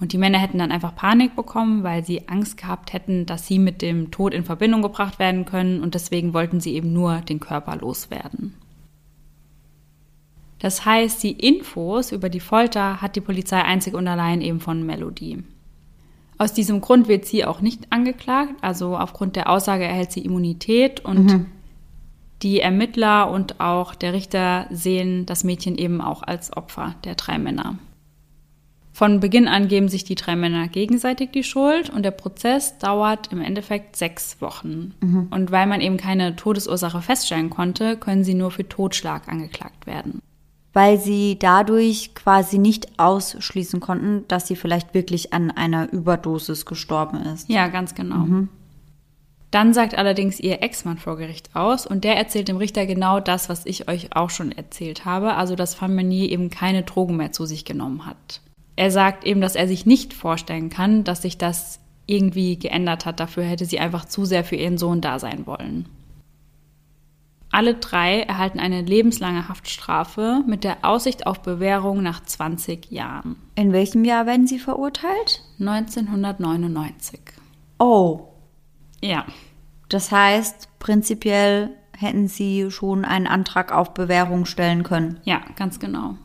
Und 0.00 0.12
die 0.12 0.18
Männer 0.18 0.38
hätten 0.38 0.58
dann 0.58 0.72
einfach 0.72 0.96
Panik 0.96 1.36
bekommen, 1.36 1.84
weil 1.84 2.04
sie 2.04 2.28
Angst 2.28 2.56
gehabt 2.56 2.92
hätten, 2.92 3.26
dass 3.26 3.46
sie 3.46 3.60
mit 3.60 3.80
dem 3.80 4.10
Tod 4.10 4.34
in 4.34 4.44
Verbindung 4.44 4.82
gebracht 4.82 5.20
werden 5.20 5.44
können 5.44 5.80
und 5.82 5.94
deswegen 5.94 6.34
wollten 6.34 6.60
sie 6.60 6.74
eben 6.74 6.92
nur 6.92 7.20
den 7.20 7.38
Körper 7.38 7.76
loswerden. 7.76 8.54
Das 10.58 10.84
heißt, 10.84 11.22
die 11.22 11.32
Infos 11.32 12.12
über 12.12 12.28
die 12.28 12.40
Folter 12.40 13.00
hat 13.02 13.14
die 13.16 13.20
Polizei 13.20 13.62
einzig 13.62 13.94
und 13.94 14.06
allein 14.08 14.40
eben 14.40 14.60
von 14.60 14.84
Melody. 14.84 15.42
Aus 16.38 16.52
diesem 16.52 16.80
Grund 16.80 17.06
wird 17.06 17.24
sie 17.24 17.44
auch 17.44 17.60
nicht 17.60 17.86
angeklagt, 17.90 18.54
also 18.62 18.96
aufgrund 18.96 19.36
der 19.36 19.48
Aussage 19.48 19.84
erhält 19.84 20.10
sie 20.10 20.24
Immunität 20.24 21.04
und 21.04 21.46
die 22.42 22.60
Ermittler 22.60 23.30
und 23.30 23.60
auch 23.60 23.94
der 23.94 24.12
Richter 24.12 24.66
sehen 24.70 25.26
das 25.26 25.44
Mädchen 25.44 25.76
eben 25.76 26.00
auch 26.00 26.22
als 26.22 26.56
Opfer 26.56 26.94
der 27.04 27.14
drei 27.14 27.38
Männer. 27.38 27.78
Von 28.94 29.20
Beginn 29.20 29.48
an 29.48 29.68
geben 29.68 29.88
sich 29.88 30.04
die 30.04 30.16
drei 30.16 30.36
Männer 30.36 30.68
gegenseitig 30.68 31.30
die 31.30 31.44
Schuld 31.44 31.88
und 31.88 32.02
der 32.02 32.10
Prozess 32.10 32.76
dauert 32.78 33.32
im 33.32 33.40
Endeffekt 33.40 33.96
sechs 33.96 34.40
Wochen. 34.42 34.92
Und 35.30 35.50
weil 35.50 35.66
man 35.66 35.80
eben 35.80 35.96
keine 35.96 36.36
Todesursache 36.36 37.00
feststellen 37.00 37.48
konnte, 37.48 37.96
können 37.96 38.22
sie 38.22 38.34
nur 38.34 38.50
für 38.50 38.68
Totschlag 38.68 39.28
angeklagt 39.28 39.86
werden. 39.86 40.20
Weil 40.74 40.98
sie 40.98 41.38
dadurch 41.38 42.14
quasi 42.14 42.58
nicht 42.58 42.98
ausschließen 42.98 43.80
konnten, 43.80 44.24
dass 44.28 44.46
sie 44.46 44.56
vielleicht 44.56 44.92
wirklich 44.92 45.32
an 45.32 45.50
einer 45.50 45.90
Überdosis 45.90 46.66
gestorben 46.66 47.16
ist. 47.22 47.48
Ja, 47.48 47.68
ganz 47.68 47.94
genau. 47.94 48.26
Dann 49.52 49.74
sagt 49.74 49.96
allerdings 49.96 50.40
ihr 50.40 50.62
Ex-Mann 50.62 50.96
vor 50.96 51.18
Gericht 51.18 51.54
aus 51.54 51.86
und 51.86 52.04
der 52.04 52.16
erzählt 52.16 52.48
dem 52.48 52.56
Richter 52.56 52.86
genau 52.86 53.20
das, 53.20 53.50
was 53.50 53.66
ich 53.66 53.86
euch 53.86 54.16
auch 54.16 54.30
schon 54.30 54.50
erzählt 54.50 55.04
habe, 55.04 55.34
also 55.34 55.54
dass 55.54 55.80
Van 55.80 55.94
Meunier 55.94 56.30
eben 56.30 56.48
keine 56.48 56.84
Drogen 56.84 57.18
mehr 57.18 57.32
zu 57.32 57.44
sich 57.44 57.66
genommen 57.66 58.06
hat. 58.06 58.40
Er 58.76 58.90
sagt 58.90 59.24
eben, 59.24 59.42
dass 59.42 59.54
er 59.54 59.68
sich 59.68 59.84
nicht 59.84 60.14
vorstellen 60.14 60.70
kann, 60.70 61.04
dass 61.04 61.20
sich 61.20 61.36
das 61.36 61.80
irgendwie 62.06 62.58
geändert 62.58 63.04
hat. 63.04 63.20
Dafür 63.20 63.44
hätte 63.44 63.66
sie 63.66 63.78
einfach 63.78 64.06
zu 64.06 64.24
sehr 64.24 64.42
für 64.42 64.56
ihren 64.56 64.78
Sohn 64.78 65.02
da 65.02 65.18
sein 65.18 65.46
wollen. 65.46 65.86
Alle 67.50 67.74
drei 67.74 68.22
erhalten 68.22 68.58
eine 68.58 68.80
lebenslange 68.80 69.50
Haftstrafe 69.50 70.42
mit 70.46 70.64
der 70.64 70.78
Aussicht 70.80 71.26
auf 71.26 71.42
Bewährung 71.42 72.02
nach 72.02 72.24
20 72.24 72.90
Jahren. 72.90 73.36
In 73.54 73.74
welchem 73.74 74.06
Jahr 74.06 74.24
werden 74.24 74.46
sie 74.46 74.58
verurteilt? 74.58 75.42
1999. 75.60 77.20
Oh, 77.78 78.31
Ja, 79.02 79.26
das 79.88 80.10
heißt, 80.10 80.68
prinzipiell 80.78 81.70
hätten 81.96 82.28
sie 82.28 82.70
schon 82.70 83.04
einen 83.04 83.26
Antrag 83.26 83.72
auf 83.72 83.94
Bewährung 83.94 84.46
stellen 84.46 84.82
können. 84.82 85.20
ja, 85.24 85.40
ganz 85.56 85.78
genau. 85.78 86.16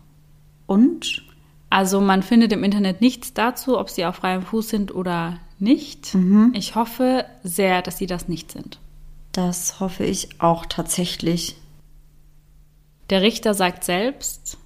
Und? 0.65 1.23
Also 1.69 1.99
man 1.99 2.23
findet 2.23 2.53
im 2.53 2.63
Internet 2.63 3.01
nichts 3.01 3.33
dazu, 3.33 3.77
ob 3.77 3.89
sie 3.89 4.05
auf 4.05 4.15
freiem 4.15 4.41
Fuß 4.41 4.69
sind 4.69 4.95
oder 4.95 5.39
nicht. 5.59 6.15
Ich 6.53 6.75
hoffe 6.75 7.25
sehr, 7.43 7.81
dass 7.81 7.97
sie 7.97 8.05
das 8.05 8.27
nicht 8.29 8.51
sind. 8.51 8.79
Das 9.33 9.79
hoffe 9.79 10.05
ich 10.05 10.41
auch 10.41 10.65
tatsächlich. 10.65 11.57
Der 13.09 13.21
Richter 13.21 13.53
sagt 13.53 13.83
selbst, 13.83 14.57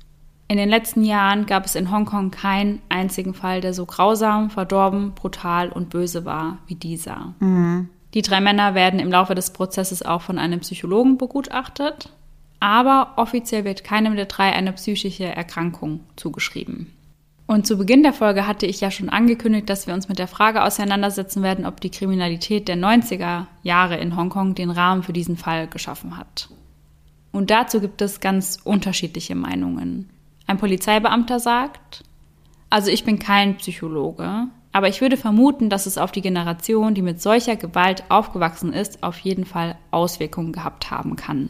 in 0.48 0.58
den 0.58 0.70
letzten 0.70 1.04
Jahren 1.04 1.46
gab 1.46 1.66
es 1.66 1.76
in 1.76 1.92
Hongkong 1.92 2.30
keinen 2.30 2.82
einzigen 2.90 3.34
Fall, 3.34 3.62
der 3.62 3.74
so 3.74 3.86
grausam, 3.86 4.50
verdorben, 4.50 5.14
brutal 5.14 5.70
und 5.70 5.90
böse 5.90 6.26
war 6.26 6.60
wie 6.68 6.76
dieser. 6.76 7.34
Die 8.14 8.22
drei 8.22 8.42
Männer 8.42 8.76
werden 8.76 9.00
im 9.00 9.12
Laufe 9.12 9.36
des 9.36 9.54
Prozesses 9.54 10.04
auch 10.04 10.22
von 10.22 10.38
einem 10.38 10.60
Psychologen 10.60 11.18
begutachtet, 11.18 12.10
aber 12.60 13.14
offiziell 13.16 13.64
wird 13.64 13.84
keinem 13.84 14.16
der 14.16 14.26
drei 14.26 14.52
eine 14.52 14.74
psychische 14.74 15.26
Erkrankung 15.26 16.02
zugeschrieben. 16.16 16.94
Und 17.48 17.68
zu 17.68 17.78
Beginn 17.78 18.04
der 18.04 18.14
Folge 18.14 18.48
hatte 18.48 18.66
ich 18.66 18.80
ja 18.80 18.92
schon 18.92 19.10
angekündigt, 19.10 19.70
dass 19.70 19.88
wir 19.88 19.94
uns 19.94 20.08
mit 20.08 20.20
der 20.20 20.28
Frage 20.28 20.64
auseinandersetzen 20.64 21.44
werden, 21.44 21.66
ob 21.66 21.82
die 21.82 21.90
Kriminalität 21.90 22.68
der 22.68 22.78
90er 22.78 23.48
Jahre 23.64 23.98
in 23.98 24.16
Hongkong 24.16 24.56
den 24.56 24.72
Rahmen 24.72 25.04
für 25.04 25.12
diesen 25.12 25.36
Fall 25.36 25.68
geschaffen 25.68 26.18
hat. 26.18 26.50
Und 27.34 27.50
dazu 27.50 27.82
gibt 27.82 28.02
es 28.02 28.20
ganz 28.20 28.60
unterschiedliche 28.64 29.36
Meinungen. 29.36 30.10
Ein 30.48 30.60
Polizeibeamter 30.60 31.40
sagt, 31.40 32.04
also 32.70 32.90
ich 32.90 33.04
bin 33.04 33.20
kein 33.20 33.58
Psychologe, 33.58 34.48
aber 34.72 34.88
ich 34.88 35.02
würde 35.02 35.18
vermuten, 35.18 35.70
dass 35.70 35.86
es 35.86 35.98
auf 35.98 36.12
die 36.12 36.22
Generation, 36.22 36.94
die 36.94 37.02
mit 37.02 37.22
solcher 37.22 37.56
Gewalt 37.56 38.04
aufgewachsen 38.10 38.74
ist, 38.74 39.04
auf 39.04 39.20
jeden 39.20 39.46
Fall 39.46 39.76
Auswirkungen 39.92 40.54
gehabt 40.54 40.92
haben 40.92 41.16
kann. 41.16 41.50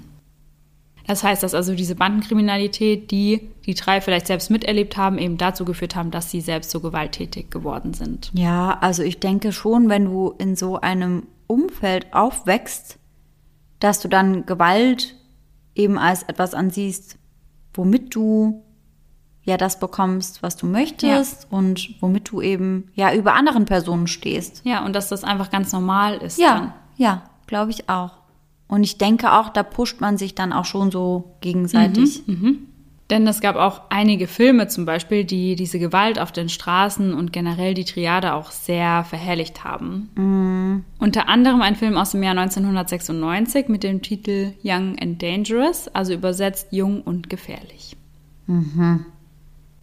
Das 1.08 1.24
heißt, 1.24 1.44
dass 1.44 1.54
also 1.54 1.74
diese 1.74 1.96
Bandenkriminalität, 1.96 3.12
die 3.12 3.50
die 3.66 3.74
drei 3.74 4.02
vielleicht 4.02 4.28
selbst 4.28 4.50
miterlebt 4.50 4.98
haben, 4.98 5.18
eben 5.18 5.38
dazu 5.38 5.66
geführt 5.66 5.96
haben, 5.96 6.12
dass 6.12 6.32
sie 6.32 6.42
selbst 6.42 6.72
so 6.72 6.80
gewalttätig 6.80 7.50
geworden 7.50 7.94
sind. 7.94 8.32
Ja, 8.34 8.78
also 8.82 9.04
ich 9.04 9.20
denke 9.20 9.52
schon, 9.52 9.90
wenn 9.90 10.06
du 10.06 10.34
in 10.38 10.56
so 10.56 10.80
einem 10.80 11.28
Umfeld 11.48 12.14
aufwächst, 12.14 12.98
dass 13.80 14.00
du 14.00 14.08
dann 14.08 14.46
Gewalt 14.46 15.16
eben 15.76 15.98
als 15.98 16.24
etwas 16.24 16.54
ansiehst, 16.54 17.18
womit 17.74 18.16
du 18.16 18.64
ja 19.44 19.58
das 19.58 19.80
bekommst, 19.80 20.44
was 20.44 20.56
du 20.56 20.68
möchtest 20.68 21.48
und 21.50 21.96
womit 22.02 22.30
du 22.30 22.42
eben 22.42 22.90
ja 22.94 23.14
über 23.14 23.34
anderen 23.34 23.66
Personen 23.66 24.08
stehst. 24.08 24.62
Ja, 24.66 24.86
und 24.86 24.94
dass 24.96 25.10
das 25.10 25.24
einfach 25.24 25.50
ganz 25.50 25.72
normal 25.74 26.18
ist. 26.18 26.40
Ja, 26.40 26.56
Dann. 26.56 26.74
ja, 26.98 27.24
glaube 27.48 27.72
ich 27.72 27.90
auch. 27.90 28.12
Und 28.68 28.84
ich 28.84 28.98
denke 28.98 29.34
auch, 29.34 29.50
da 29.50 29.64
pusht 29.64 30.00
man 30.00 30.18
sich 30.18 30.36
dann 30.36 30.54
auch 30.54 30.66
schon 30.66 30.92
so 30.92 31.36
gegenseitig. 31.42 32.24
Denn 33.10 33.28
es 33.28 33.42
gab 33.42 33.58
auch 33.58 33.82
einige 33.90 34.26
Filme 34.26 34.70
zum 34.70 34.86
Beispiel, 34.86 35.26
die 35.26 35.58
diese 35.58 35.80
Gewalt 35.80 36.18
auf 36.18 36.32
den 36.32 36.48
Straßen 36.48 37.14
und 37.14 37.34
generell 37.34 37.74
die 37.74 37.84
Triade 37.84 38.34
auch 38.34 38.52
sehr 38.52 39.04
verherrlicht 39.04 39.66
haben. 39.66 40.86
Unter 40.98 41.28
anderem 41.28 41.62
ein 41.62 41.76
Film 41.76 41.98
aus 41.98 42.12
dem 42.12 42.24
Jahr 42.24 42.38
1996 42.38 43.68
mit 43.68 43.84
dem 43.84 44.02
Titel 44.02 44.54
Young 44.64 44.98
and 44.98 45.22
Dangerous, 45.22 45.90
also 45.90 46.14
übersetzt 46.14 46.68
Jung 46.72 47.02
und 47.02 47.30
Gefährlich. 47.30 47.98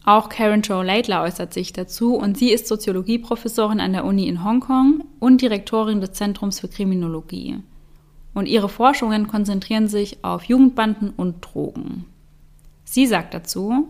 Auch 0.09 0.31
Karen 0.31 0.62
Jo 0.62 0.81
Laidler 0.81 1.21
äußert 1.21 1.53
sich 1.53 1.75
dazu 1.75 2.14
und 2.14 2.38
sie 2.38 2.51
ist 2.51 2.66
Soziologieprofessorin 2.66 3.79
an 3.79 3.92
der 3.92 4.07
Uni 4.07 4.27
in 4.27 4.42
Hongkong 4.42 5.05
und 5.18 5.42
Direktorin 5.42 6.01
des 6.01 6.12
Zentrums 6.12 6.61
für 6.61 6.68
Kriminologie. 6.68 7.59
Und 8.33 8.47
ihre 8.47 8.71
Forschungen 8.71 9.29
konzentrieren 9.29 9.87
sich 9.87 10.25
auf 10.25 10.44
Jugendbanden 10.44 11.11
und 11.11 11.42
Drogen. 11.42 12.07
Sie 12.85 13.07
sagt 13.07 13.35
dazu, 13.35 13.87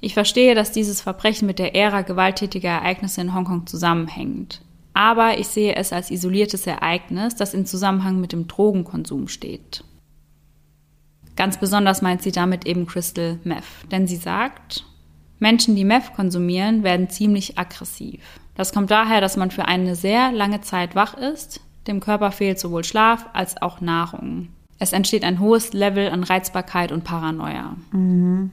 ich 0.00 0.14
verstehe, 0.14 0.54
dass 0.54 0.72
dieses 0.72 1.02
Verbrechen 1.02 1.44
mit 1.44 1.58
der 1.58 1.74
Ära 1.74 2.00
gewalttätiger 2.00 2.70
Ereignisse 2.70 3.20
in 3.20 3.34
Hongkong 3.34 3.66
zusammenhängt. 3.66 4.62
Aber 4.94 5.36
ich 5.38 5.48
sehe 5.48 5.76
es 5.76 5.92
als 5.92 6.10
isoliertes 6.10 6.66
Ereignis, 6.66 7.36
das 7.36 7.52
in 7.52 7.66
Zusammenhang 7.66 8.22
mit 8.22 8.32
dem 8.32 8.48
Drogenkonsum 8.48 9.28
steht. 9.28 9.84
Ganz 11.36 11.58
besonders 11.58 12.00
meint 12.00 12.22
sie 12.22 12.32
damit 12.32 12.64
eben 12.64 12.86
Crystal 12.86 13.38
Meth, 13.44 13.64
denn 13.90 14.06
sie 14.06 14.16
sagt, 14.16 14.86
Menschen, 15.42 15.74
die 15.74 15.84
Meth 15.84 16.14
konsumieren, 16.14 16.84
werden 16.84 17.10
ziemlich 17.10 17.58
aggressiv. 17.58 18.20
Das 18.54 18.72
kommt 18.72 18.92
daher, 18.92 19.20
dass 19.20 19.36
man 19.36 19.50
für 19.50 19.66
eine 19.66 19.96
sehr 19.96 20.30
lange 20.30 20.60
Zeit 20.60 20.94
wach 20.94 21.14
ist, 21.14 21.60
dem 21.88 21.98
Körper 21.98 22.30
fehlt 22.30 22.60
sowohl 22.60 22.84
Schlaf 22.84 23.26
als 23.32 23.60
auch 23.60 23.80
Nahrung. 23.80 24.48
Es 24.78 24.92
entsteht 24.92 25.24
ein 25.24 25.40
hohes 25.40 25.72
Level 25.72 26.10
an 26.10 26.22
Reizbarkeit 26.22 26.92
und 26.92 27.02
Paranoia. 27.02 27.76
Mhm. 27.90 28.52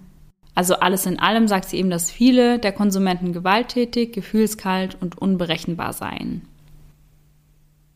Also 0.55 0.75
alles 0.75 1.05
in 1.05 1.19
allem 1.19 1.47
sagt 1.47 1.69
sie 1.69 1.77
eben, 1.77 1.91
dass 1.91 2.09
viele 2.09 2.57
der 2.57 2.71
Konsumenten 2.71 3.33
gewalttätig, 3.33 4.11
gefühlskalt 4.11 4.97
und 4.99 5.15
unberechenbar 5.15 5.93
seien. 5.93 6.41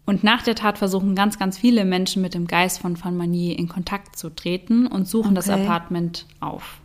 Und 0.06 0.24
nach 0.24 0.44
der 0.44 0.54
Tat 0.54 0.78
versuchen 0.78 1.16
ganz, 1.16 1.40
ganz 1.40 1.58
viele 1.58 1.84
Menschen 1.84 2.22
mit 2.22 2.36
dem 2.36 2.46
Geist 2.46 2.80
von 2.80 3.04
Van 3.04 3.18
Manier 3.18 3.58
in 3.58 3.70
Kontakt 3.70 4.18
zu 4.18 4.30
treten 4.30 4.86
und 4.86 5.08
suchen 5.08 5.36
okay. 5.36 5.48
das 5.48 5.50
Apartment 5.50 6.28
auf. 6.42 6.80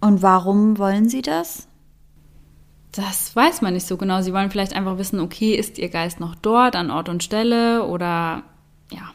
Und 0.00 0.22
warum 0.22 0.78
wollen 0.78 1.08
sie 1.08 1.22
das? 1.22 1.66
Das 2.92 3.34
weiß 3.34 3.62
man 3.62 3.74
nicht 3.74 3.86
so 3.86 3.96
genau. 3.96 4.22
Sie 4.22 4.32
wollen 4.32 4.50
vielleicht 4.50 4.74
einfach 4.74 4.98
wissen, 4.98 5.20
okay, 5.20 5.54
ist 5.54 5.78
ihr 5.78 5.88
Geist 5.88 6.20
noch 6.20 6.34
dort 6.34 6.76
an 6.76 6.90
Ort 6.90 7.08
und 7.08 7.22
Stelle 7.22 7.86
oder 7.86 8.42
ja. 8.90 9.12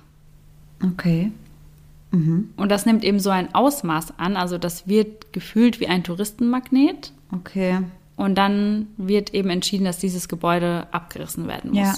Okay. 0.83 1.31
Mhm. 2.11 2.49
Und 2.55 2.69
das 2.69 2.85
nimmt 2.85 3.03
eben 3.03 3.19
so 3.19 3.29
ein 3.29 3.53
Ausmaß 3.55 4.19
an. 4.19 4.37
Also 4.37 4.57
das 4.57 4.87
wird 4.87 5.33
gefühlt 5.33 5.79
wie 5.79 5.87
ein 5.87 6.03
Touristenmagnet. 6.03 7.11
Okay. 7.31 7.79
Und 8.15 8.35
dann 8.35 8.87
wird 8.97 9.33
eben 9.33 9.49
entschieden, 9.49 9.85
dass 9.85 9.97
dieses 9.97 10.27
Gebäude 10.27 10.87
abgerissen 10.91 11.47
werden 11.47 11.71
muss. 11.71 11.79
Ja. 11.79 11.95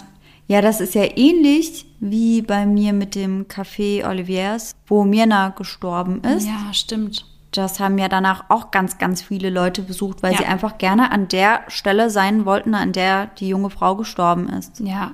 Ja, 0.48 0.62
das 0.62 0.80
ist 0.80 0.94
ja 0.94 1.04
ähnlich 1.18 1.88
wie 2.00 2.44
bei 2.44 2.68
mir 2.68 2.94
mit 2.94 3.16
dem 3.16 3.48
Café 3.48 4.08
Oliviers, 4.08 4.76
wo 4.86 5.04
Mirna 5.04 5.50
gestorben 5.50 6.22
ist. 6.24 6.46
Ja, 6.46 6.72
stimmt. 6.72 7.26
Das 7.58 7.80
haben 7.80 7.98
ja 7.98 8.10
danach 8.10 8.46
auch 8.50 8.72
ganz, 8.72 8.98
ganz 8.98 9.22
viele 9.22 9.50
Leute 9.50 9.82
besucht, 9.82 10.24
weil 10.24 10.34
ja. 10.34 10.40
sie 10.40 10.46
einfach 10.46 10.78
gerne 10.78 11.12
an 11.12 11.28
der 11.28 11.62
Stelle 11.68 12.10
sein 12.10 12.46
wollten, 12.46 12.76
an 12.76 12.92
der 12.92 13.28
die 13.40 13.48
junge 13.48 13.70
Frau 13.70 13.96
gestorben 13.96 14.50
ist. 14.50 14.80
Ja. 14.80 15.14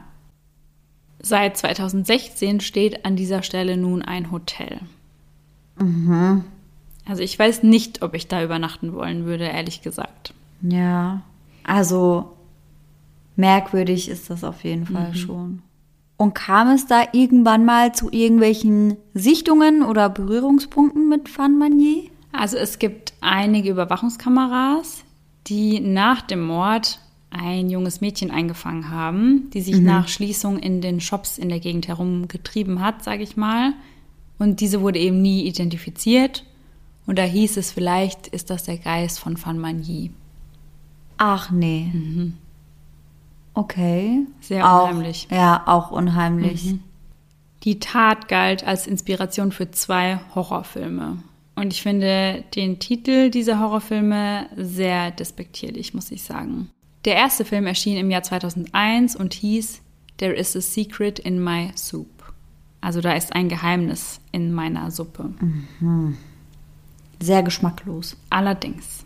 Seit 1.21 1.57
2016 1.57 2.61
steht 2.61 3.05
an 3.05 3.15
dieser 3.15 3.43
Stelle 3.43 3.77
nun 3.77 4.01
ein 4.01 4.31
Hotel. 4.31 4.79
Mhm. 5.77 6.43
Also 7.05 7.23
ich 7.23 7.37
weiß 7.37 7.63
nicht, 7.63 8.01
ob 8.01 8.13
ich 8.13 8.27
da 8.27 8.43
übernachten 8.43 8.93
wollen 8.93 9.25
würde, 9.25 9.45
ehrlich 9.45 9.81
gesagt. 9.81 10.33
Ja, 10.61 11.21
also 11.63 12.31
merkwürdig 13.35 14.09
ist 14.09 14.29
das 14.29 14.43
auf 14.43 14.63
jeden 14.63 14.85
Fall 14.85 15.09
mhm. 15.09 15.15
schon. 15.15 15.61
Und 16.17 16.35
kam 16.35 16.69
es 16.69 16.85
da 16.85 17.03
irgendwann 17.13 17.65
mal 17.65 17.95
zu 17.95 18.11
irgendwelchen 18.11 18.95
Sichtungen 19.15 19.81
oder 19.81 20.07
Berührungspunkten 20.07 21.09
mit 21.09 21.35
Van 21.35 21.57
Manier? 21.57 22.10
Also 22.31 22.57
es 22.57 22.79
gibt 22.79 23.13
einige 23.21 23.69
Überwachungskameras, 23.71 25.03
die 25.47 25.79
nach 25.79 26.21
dem 26.21 26.45
Mord 26.45 26.99
ein 27.29 27.69
junges 27.69 28.01
Mädchen 28.01 28.29
eingefangen 28.29 28.89
haben, 28.89 29.49
die 29.53 29.61
sich 29.61 29.77
mhm. 29.77 29.85
nach 29.85 30.07
Schließung 30.07 30.59
in 30.59 30.81
den 30.81 30.99
Shops 30.99 31.37
in 31.37 31.49
der 31.49 31.59
Gegend 31.59 31.87
herumgetrieben 31.87 32.81
hat, 32.81 33.03
sage 33.03 33.23
ich 33.23 33.37
mal. 33.37 33.73
Und 34.37 34.59
diese 34.59 34.81
wurde 34.81 34.99
eben 34.99 35.21
nie 35.21 35.45
identifiziert. 35.45 36.45
Und 37.05 37.17
da 37.17 37.23
hieß 37.23 37.57
es, 37.57 37.71
vielleicht 37.71 38.27
ist 38.27 38.49
das 38.49 38.63
der 38.63 38.77
Geist 38.77 39.19
von 39.19 39.43
Van 39.43 39.57
Magny. 39.57 40.11
Ach 41.17 41.51
nee. 41.51 41.89
Mhm. 41.93 42.37
Okay. 43.53 44.25
Sehr 44.39 44.63
unheimlich. 44.65 45.27
Auch, 45.29 45.35
ja, 45.35 45.63
auch 45.65 45.91
unheimlich. 45.91 46.65
Mhm. 46.65 46.83
Die 47.63 47.79
Tat 47.79 48.27
galt 48.27 48.65
als 48.65 48.87
Inspiration 48.87 49.51
für 49.51 49.71
zwei 49.71 50.19
Horrorfilme. 50.33 51.19
Und 51.55 51.73
ich 51.73 51.81
finde 51.81 52.43
den 52.55 52.79
Titel 52.79 53.29
dieser 53.29 53.59
Horrorfilme 53.59 54.47
sehr 54.55 55.11
despektierlich, 55.11 55.93
muss 55.93 56.11
ich 56.11 56.23
sagen. 56.23 56.69
Der 57.05 57.15
erste 57.15 57.45
Film 57.45 57.67
erschien 57.67 57.97
im 57.97 58.11
Jahr 58.11 58.23
2001 58.23 59.15
und 59.15 59.33
hieß 59.33 59.81
There 60.17 60.33
is 60.33 60.55
a 60.55 60.61
Secret 60.61 61.19
in 61.19 61.43
My 61.43 61.71
Soup. 61.75 62.07
Also 62.79 63.01
da 63.01 63.13
ist 63.13 63.33
ein 63.33 63.49
Geheimnis 63.49 64.21
in 64.31 64.53
meiner 64.53 64.91
Suppe. 64.91 65.33
Mhm. 65.79 66.17
Sehr 67.19 67.43
geschmacklos. 67.43 68.17
Allerdings. 68.29 69.05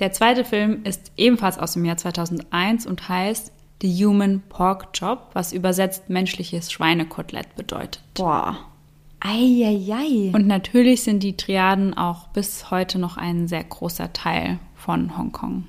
Der 0.00 0.12
zweite 0.12 0.44
Film 0.44 0.84
ist 0.84 1.12
ebenfalls 1.16 1.58
aus 1.58 1.72
dem 1.72 1.84
Jahr 1.84 1.96
2001 1.96 2.86
und 2.86 3.08
heißt 3.08 3.52
The 3.80 4.04
Human 4.04 4.42
Pork 4.48 4.92
Chop, 4.92 5.30
was 5.34 5.52
übersetzt 5.52 6.10
menschliches 6.10 6.70
Schweinekotelett 6.72 7.54
bedeutet. 7.56 8.02
Boah. 8.14 8.58
Eieiei. 9.20 10.30
Und 10.32 10.46
natürlich 10.46 11.02
sind 11.02 11.22
die 11.22 11.36
Triaden 11.36 11.94
auch 11.94 12.28
bis 12.28 12.70
heute 12.70 12.98
noch 12.98 13.16
ein 13.16 13.48
sehr 13.48 13.64
großer 13.64 14.12
Teil 14.12 14.58
von 14.74 15.16
Hongkong. 15.16 15.64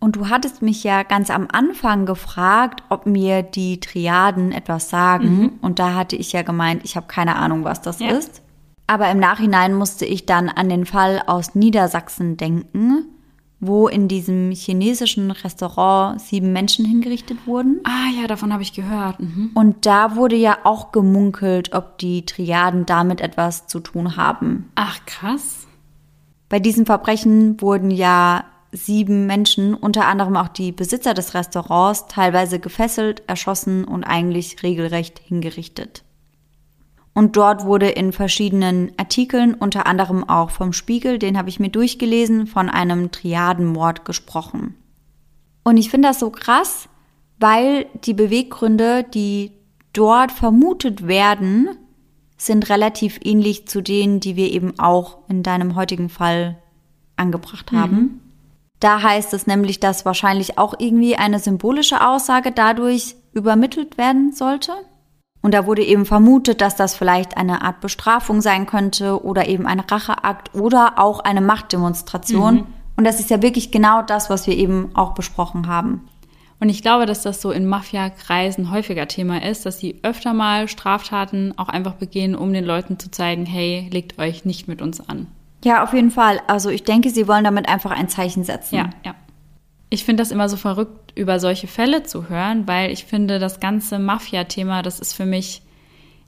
Und 0.00 0.16
du 0.16 0.28
hattest 0.30 0.62
mich 0.62 0.82
ja 0.82 1.02
ganz 1.02 1.30
am 1.30 1.46
Anfang 1.52 2.06
gefragt, 2.06 2.82
ob 2.88 3.06
mir 3.06 3.42
die 3.42 3.80
Triaden 3.80 4.50
etwas 4.50 4.88
sagen. 4.88 5.36
Mhm. 5.36 5.52
Und 5.60 5.78
da 5.78 5.94
hatte 5.94 6.16
ich 6.16 6.32
ja 6.32 6.42
gemeint, 6.42 6.82
ich 6.84 6.96
habe 6.96 7.06
keine 7.06 7.36
Ahnung, 7.36 7.64
was 7.64 7.82
das 7.82 8.00
ja. 8.00 8.08
ist. 8.08 8.42
Aber 8.86 9.10
im 9.10 9.18
Nachhinein 9.18 9.74
musste 9.74 10.06
ich 10.06 10.26
dann 10.26 10.48
an 10.48 10.68
den 10.68 10.86
Fall 10.86 11.22
aus 11.26 11.54
Niedersachsen 11.54 12.38
denken, 12.38 13.04
wo 13.60 13.88
in 13.88 14.08
diesem 14.08 14.50
chinesischen 14.52 15.30
Restaurant 15.30 16.20
sieben 16.20 16.52
Menschen 16.52 16.84
hingerichtet 16.86 17.46
wurden. 17.46 17.80
Ah 17.84 18.08
ja, 18.20 18.26
davon 18.26 18.52
habe 18.52 18.62
ich 18.62 18.72
gehört. 18.72 19.20
Mhm. 19.20 19.50
Und 19.54 19.84
da 19.86 20.16
wurde 20.16 20.36
ja 20.36 20.58
auch 20.64 20.92
gemunkelt, 20.92 21.74
ob 21.74 21.98
die 21.98 22.24
Triaden 22.24 22.86
damit 22.86 23.20
etwas 23.20 23.66
zu 23.66 23.80
tun 23.80 24.16
haben. 24.16 24.70
Ach 24.76 25.04
krass. 25.04 25.66
Bei 26.48 26.58
diesen 26.58 26.86
Verbrechen 26.86 27.60
wurden 27.60 27.90
ja 27.90 28.44
sieben 28.72 29.26
Menschen, 29.26 29.74
unter 29.74 30.06
anderem 30.06 30.36
auch 30.36 30.48
die 30.48 30.72
Besitzer 30.72 31.12
des 31.12 31.34
Restaurants, 31.34 32.06
teilweise 32.06 32.60
gefesselt, 32.60 33.22
erschossen 33.26 33.84
und 33.84 34.04
eigentlich 34.04 34.62
regelrecht 34.62 35.18
hingerichtet. 35.18 36.02
Und 37.12 37.36
dort 37.36 37.64
wurde 37.64 37.88
in 37.88 38.12
verschiedenen 38.12 38.92
Artikeln, 38.96 39.54
unter 39.54 39.86
anderem 39.86 40.28
auch 40.28 40.50
vom 40.50 40.72
Spiegel, 40.72 41.18
den 41.18 41.36
habe 41.36 41.48
ich 41.48 41.58
mir 41.58 41.70
durchgelesen, 41.70 42.46
von 42.46 42.68
einem 42.68 43.10
Triadenmord 43.10 44.04
gesprochen. 44.04 44.76
Und 45.64 45.76
ich 45.76 45.90
finde 45.90 46.08
das 46.08 46.20
so 46.20 46.30
krass, 46.30 46.88
weil 47.38 47.86
die 48.04 48.14
Beweggründe, 48.14 49.04
die 49.04 49.52
dort 49.92 50.30
vermutet 50.30 51.06
werden, 51.08 51.70
sind 52.36 52.70
relativ 52.70 53.18
ähnlich 53.22 53.66
zu 53.68 53.82
denen, 53.82 54.20
die 54.20 54.36
wir 54.36 54.50
eben 54.50 54.78
auch 54.78 55.18
in 55.28 55.42
deinem 55.42 55.74
heutigen 55.74 56.08
Fall 56.08 56.58
angebracht 57.16 57.72
haben. 57.72 57.96
Mhm. 57.96 58.20
Da 58.78 59.02
heißt 59.02 59.34
es 59.34 59.46
nämlich, 59.46 59.78
dass 59.78 60.06
wahrscheinlich 60.06 60.56
auch 60.56 60.74
irgendwie 60.78 61.16
eine 61.16 61.38
symbolische 61.38 62.06
Aussage 62.06 62.50
dadurch 62.50 63.14
übermittelt 63.34 63.98
werden 63.98 64.32
sollte. 64.32 64.72
Und 65.42 65.54
da 65.54 65.66
wurde 65.66 65.82
eben 65.82 66.04
vermutet, 66.04 66.60
dass 66.60 66.76
das 66.76 66.94
vielleicht 66.94 67.36
eine 67.36 67.62
Art 67.62 67.80
Bestrafung 67.80 68.42
sein 68.42 68.66
könnte 68.66 69.24
oder 69.24 69.48
eben 69.48 69.66
ein 69.66 69.80
Racheakt 69.80 70.54
oder 70.54 70.98
auch 70.98 71.20
eine 71.20 71.40
Machtdemonstration. 71.40 72.54
Mhm. 72.54 72.66
Und 72.96 73.04
das 73.04 73.20
ist 73.20 73.30
ja 73.30 73.40
wirklich 73.40 73.70
genau 73.70 74.02
das, 74.02 74.28
was 74.28 74.46
wir 74.46 74.56
eben 74.56 74.90
auch 74.94 75.14
besprochen 75.14 75.66
haben. 75.66 76.06
Und 76.60 76.68
ich 76.68 76.82
glaube, 76.82 77.06
dass 77.06 77.22
das 77.22 77.40
so 77.40 77.50
in 77.50 77.66
Mafia-Kreisen 77.66 78.70
häufiger 78.70 79.08
Thema 79.08 79.42
ist, 79.42 79.64
dass 79.64 79.78
sie 79.78 79.98
öfter 80.02 80.34
mal 80.34 80.68
Straftaten 80.68 81.54
auch 81.56 81.70
einfach 81.70 81.94
begehen, 81.94 82.34
um 82.34 82.52
den 82.52 82.66
Leuten 82.66 82.98
zu 82.98 83.10
zeigen, 83.10 83.46
hey, 83.46 83.88
legt 83.90 84.18
euch 84.18 84.44
nicht 84.44 84.68
mit 84.68 84.82
uns 84.82 85.00
an. 85.08 85.26
Ja, 85.64 85.82
auf 85.82 85.94
jeden 85.94 86.10
Fall. 86.10 86.42
Also 86.46 86.68
ich 86.68 86.84
denke, 86.84 87.08
sie 87.08 87.26
wollen 87.26 87.44
damit 87.44 87.66
einfach 87.66 87.92
ein 87.92 88.10
Zeichen 88.10 88.44
setzen. 88.44 88.76
Ja, 88.76 88.90
ja. 89.04 89.14
Ich 89.90 90.04
finde 90.04 90.22
das 90.22 90.30
immer 90.30 90.48
so 90.48 90.56
verrückt, 90.56 91.12
über 91.16 91.40
solche 91.40 91.66
Fälle 91.66 92.04
zu 92.04 92.28
hören, 92.28 92.66
weil 92.66 92.90
ich 92.90 93.04
finde, 93.04 93.38
das 93.38 93.60
ganze 93.60 93.98
Mafia-Thema, 93.98 94.82
das 94.82 95.00
ist 95.00 95.14
für 95.14 95.26
mich 95.26 95.62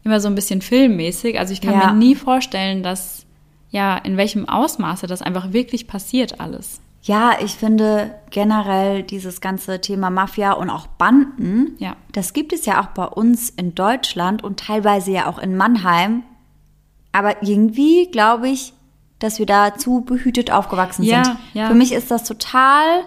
immer 0.05 0.21
so 0.21 0.29
ein 0.29 0.35
bisschen 0.35 0.63
filmmäßig. 0.63 1.39
Also 1.39 1.53
ich 1.53 1.61
kann 1.61 1.75
ja. 1.75 1.93
mir 1.93 1.99
nie 1.99 2.15
vorstellen, 2.15 2.83
dass, 2.83 3.25
ja, 3.71 3.97
in 3.99 4.17
welchem 4.17 4.49
Ausmaße 4.49 5.07
das 5.07 5.23
einfach 5.23 5.53
wirklich 5.53 5.87
passiert 5.87 6.41
alles. 6.41 6.81
Ja, 7.03 7.37
ich 7.41 7.55
finde 7.55 8.15
generell 8.31 9.03
dieses 9.03 9.41
ganze 9.41 9.81
Thema 9.81 10.11
Mafia 10.11 10.53
und 10.53 10.71
auch 10.71 10.87
Banden, 10.87 11.75
ja. 11.79 11.97
das 12.13 12.33
gibt 12.33 12.53
es 12.53 12.65
ja 12.65 12.81
auch 12.81 12.87
bei 12.89 13.05
uns 13.05 13.51
in 13.51 13.75
Deutschland 13.75 14.45
und 14.45 14.61
teilweise 14.61 15.11
ja 15.11 15.27
auch 15.29 15.39
in 15.39 15.57
Mannheim. 15.57 16.23
Aber 17.11 17.43
irgendwie, 17.43 18.09
glaube 18.11 18.49
ich, 18.49 18.73
dass 19.19 19.39
wir 19.39 19.47
da 19.47 19.75
zu 19.75 20.03
behütet 20.03 20.53
aufgewachsen 20.53 21.03
ja, 21.03 21.25
sind. 21.25 21.37
Ja. 21.55 21.69
Für 21.69 21.75
mich 21.75 21.93
ist 21.93 22.11
das 22.11 22.25
total 22.25 23.05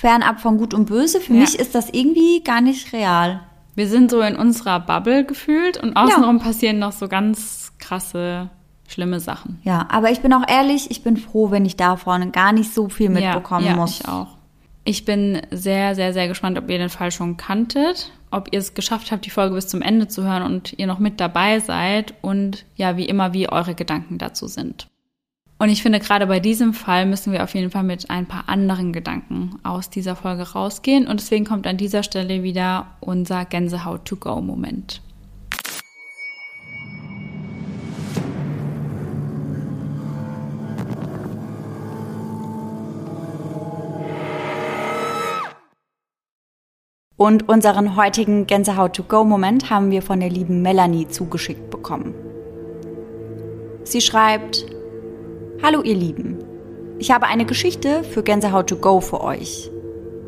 fernab 0.00 0.40
von 0.40 0.58
Gut 0.58 0.74
und 0.74 0.86
Böse. 0.86 1.20
Für 1.20 1.34
ja. 1.34 1.40
mich 1.40 1.58
ist 1.58 1.74
das 1.74 1.90
irgendwie 1.90 2.42
gar 2.44 2.60
nicht 2.60 2.92
real. 2.92 3.40
Wir 3.74 3.88
sind 3.88 4.10
so 4.10 4.20
in 4.20 4.36
unserer 4.36 4.80
Bubble 4.80 5.24
gefühlt 5.24 5.76
und 5.76 5.96
außenrum 5.96 6.40
passieren 6.40 6.78
noch 6.78 6.92
so 6.92 7.08
ganz 7.08 7.72
krasse, 7.78 8.50
schlimme 8.88 9.20
Sachen. 9.20 9.60
Ja, 9.62 9.86
aber 9.90 10.10
ich 10.10 10.20
bin 10.20 10.32
auch 10.32 10.48
ehrlich, 10.48 10.90
ich 10.90 11.02
bin 11.02 11.16
froh, 11.16 11.50
wenn 11.50 11.64
ich 11.64 11.76
davon 11.76 12.32
gar 12.32 12.52
nicht 12.52 12.72
so 12.74 12.88
viel 12.88 13.08
mitbekommen 13.08 13.64
ja, 13.64 13.72
ja, 13.72 13.76
muss. 13.76 14.00
Ich 14.00 14.08
auch. 14.08 14.28
Ich 14.84 15.04
bin 15.04 15.42
sehr, 15.50 15.94
sehr, 15.94 16.12
sehr 16.12 16.28
gespannt, 16.28 16.58
ob 16.58 16.70
ihr 16.70 16.78
den 16.78 16.88
Fall 16.88 17.12
schon 17.12 17.36
kanntet, 17.36 18.10
ob 18.30 18.48
ihr 18.52 18.58
es 18.58 18.74
geschafft 18.74 19.12
habt, 19.12 19.26
die 19.26 19.30
Folge 19.30 19.54
bis 19.54 19.68
zum 19.68 19.82
Ende 19.82 20.08
zu 20.08 20.24
hören 20.24 20.42
und 20.42 20.78
ihr 20.78 20.86
noch 20.86 20.98
mit 20.98 21.20
dabei 21.20 21.60
seid 21.60 22.14
und 22.22 22.64
ja, 22.74 22.96
wie 22.96 23.04
immer, 23.04 23.32
wie 23.32 23.48
eure 23.48 23.74
Gedanken 23.74 24.18
dazu 24.18 24.46
sind. 24.46 24.88
Und 25.60 25.70
ich 25.70 25.82
finde, 25.82 25.98
gerade 25.98 26.28
bei 26.28 26.38
diesem 26.38 26.72
Fall 26.72 27.04
müssen 27.04 27.32
wir 27.32 27.42
auf 27.42 27.52
jeden 27.52 27.70
Fall 27.72 27.82
mit 27.82 28.10
ein 28.10 28.26
paar 28.26 28.48
anderen 28.48 28.92
Gedanken 28.92 29.58
aus 29.64 29.90
dieser 29.90 30.14
Folge 30.14 30.52
rausgehen. 30.52 31.08
Und 31.08 31.18
deswegen 31.18 31.44
kommt 31.44 31.66
an 31.66 31.76
dieser 31.76 32.04
Stelle 32.04 32.44
wieder 32.44 32.86
unser 33.00 33.44
Gänsehaut-to-go-Moment. 33.44 35.02
Und 47.16 47.48
unseren 47.48 47.96
heutigen 47.96 48.46
Gänsehaut-to-go-Moment 48.46 49.70
haben 49.70 49.90
wir 49.90 50.02
von 50.02 50.20
der 50.20 50.30
lieben 50.30 50.62
Melanie 50.62 51.08
zugeschickt 51.08 51.68
bekommen. 51.68 52.14
Sie 53.82 54.00
schreibt, 54.00 54.77
Hallo 55.60 55.82
ihr 55.82 55.96
Lieben, 55.96 56.38
ich 57.00 57.10
habe 57.10 57.26
eine 57.26 57.44
Geschichte 57.44 58.04
für 58.04 58.22
Gänsehaut 58.22 58.68
to 58.68 58.76
go 58.76 59.00
für 59.00 59.20
euch. 59.20 59.72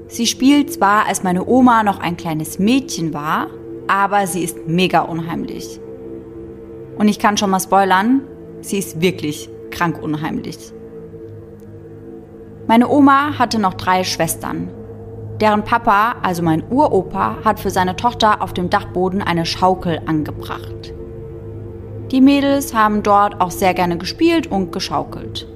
Sie 0.08 0.26
spielt 0.26 0.72
zwar, 0.72 1.06
als 1.06 1.22
meine 1.22 1.46
Oma 1.46 1.84
noch 1.84 2.00
ein 2.00 2.16
kleines 2.16 2.58
Mädchen 2.58 3.14
war, 3.14 3.46
aber 3.86 4.26
sie 4.26 4.42
ist 4.42 4.66
mega 4.66 5.02
unheimlich. 5.02 5.78
Und 6.98 7.06
ich 7.06 7.20
kann 7.20 7.36
schon 7.36 7.50
mal 7.50 7.60
spoilern, 7.60 8.22
sie 8.60 8.78
ist 8.78 9.00
wirklich 9.00 9.48
krank 9.70 10.02
unheimlich. 10.02 10.58
Meine 12.66 12.88
Oma 12.88 13.38
hatte 13.38 13.60
noch 13.60 13.74
drei 13.74 14.02
Schwestern. 14.02 14.68
Deren 15.40 15.62
Papa, 15.62 16.16
also 16.22 16.42
mein 16.42 16.64
Uropa, 16.70 17.36
hat 17.44 17.60
für 17.60 17.70
seine 17.70 17.94
Tochter 17.94 18.42
auf 18.42 18.52
dem 18.52 18.68
Dachboden 18.68 19.22
eine 19.22 19.46
Schaukel 19.46 20.00
angebracht. 20.06 20.92
Die 22.10 22.20
Mädels 22.20 22.74
haben 22.74 23.04
dort 23.04 23.40
auch 23.40 23.52
sehr 23.52 23.72
gerne 23.72 23.96
gespielt 23.96 24.48
und 24.48 24.72
geschaukelt. 24.72 25.46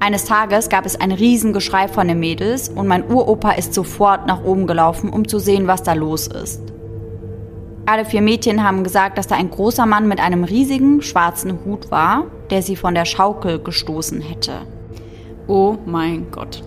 Eines 0.00 0.24
Tages 0.24 0.68
gab 0.68 0.84
es 0.84 0.98
ein 0.98 1.12
Riesengeschrei 1.12 1.86
von 1.86 2.08
den 2.08 2.18
Mädels 2.18 2.68
und 2.68 2.88
mein 2.88 3.08
Uropa 3.08 3.52
ist 3.52 3.74
sofort 3.74 4.26
nach 4.26 4.42
oben 4.42 4.66
gelaufen, 4.66 5.10
um 5.10 5.28
zu 5.28 5.38
sehen, 5.38 5.68
was 5.68 5.82
da 5.84 5.92
los 5.92 6.26
ist. 6.26 6.60
Alle 7.86 8.04
vier 8.04 8.22
Mädchen 8.22 8.64
haben 8.64 8.82
gesagt, 8.82 9.16
dass 9.16 9.28
da 9.28 9.36
ein 9.36 9.50
großer 9.50 9.86
Mann 9.86 10.08
mit 10.08 10.20
einem 10.20 10.42
riesigen 10.42 11.02
schwarzen 11.02 11.58
Hut 11.64 11.90
war, 11.90 12.24
der 12.50 12.62
sie 12.62 12.76
von 12.76 12.94
der 12.94 13.04
Schaukel 13.04 13.62
gestoßen 13.62 14.20
hätte. 14.20 14.62
Oh 15.46 15.76
mein 15.86 16.30
Gott. 16.30 16.64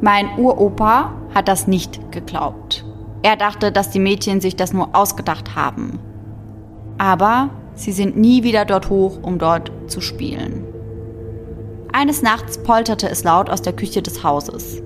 Mein 0.00 0.38
Uropa 0.38 1.12
hat 1.34 1.48
das 1.48 1.66
nicht 1.66 2.12
geglaubt. 2.12 2.84
Er 3.22 3.36
dachte, 3.36 3.72
dass 3.72 3.90
die 3.90 3.98
Mädchen 3.98 4.40
sich 4.40 4.56
das 4.56 4.72
nur 4.72 4.94
ausgedacht 4.94 5.56
haben. 5.56 5.98
Aber 6.98 7.50
sie 7.78 7.92
sind 7.92 8.16
nie 8.16 8.42
wieder 8.42 8.64
dort 8.64 8.90
hoch, 8.90 9.18
um 9.22 9.38
dort 9.38 9.70
zu 9.86 10.00
spielen. 10.00 10.64
Eines 11.92 12.22
Nachts 12.22 12.58
polterte 12.58 13.08
es 13.08 13.24
laut 13.24 13.48
aus 13.48 13.62
der 13.62 13.72
Küche 13.72 14.02
des 14.02 14.22
Hauses. 14.22 14.82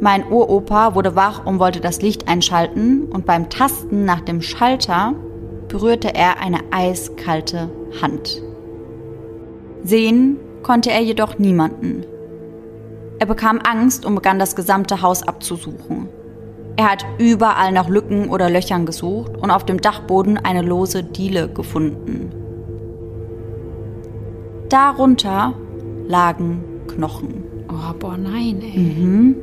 Mein 0.00 0.30
Uropa 0.30 0.94
wurde 0.94 1.16
wach 1.16 1.46
und 1.46 1.58
wollte 1.58 1.80
das 1.80 2.02
Licht 2.02 2.28
einschalten 2.28 3.04
und 3.04 3.26
beim 3.26 3.48
Tasten 3.48 4.04
nach 4.04 4.20
dem 4.20 4.42
Schalter 4.42 5.14
berührte 5.68 6.14
er 6.14 6.40
eine 6.40 6.60
eiskalte 6.70 7.70
Hand. 8.00 8.42
Sehen 9.82 10.38
konnte 10.62 10.90
er 10.90 11.00
jedoch 11.00 11.38
niemanden. 11.38 12.04
Er 13.18 13.26
bekam 13.26 13.60
Angst 13.60 14.04
und 14.04 14.14
begann 14.14 14.38
das 14.38 14.56
gesamte 14.56 15.02
Haus 15.02 15.22
abzusuchen. 15.22 16.08
Er 16.76 16.90
hat 16.90 17.06
überall 17.18 17.72
nach 17.72 17.88
Lücken 17.88 18.28
oder 18.28 18.50
Löchern 18.50 18.84
gesucht 18.84 19.36
und 19.36 19.50
auf 19.50 19.64
dem 19.64 19.80
Dachboden 19.80 20.38
eine 20.38 20.62
lose 20.62 21.04
Diele 21.04 21.48
gefunden. 21.48 22.32
Darunter 24.68 25.54
lagen 26.08 26.64
Knochen. 26.88 27.44
Oh, 27.68 27.94
boah, 27.98 28.16
nein, 28.16 28.60
ey. 28.62 28.78
Mhm. 28.78 29.36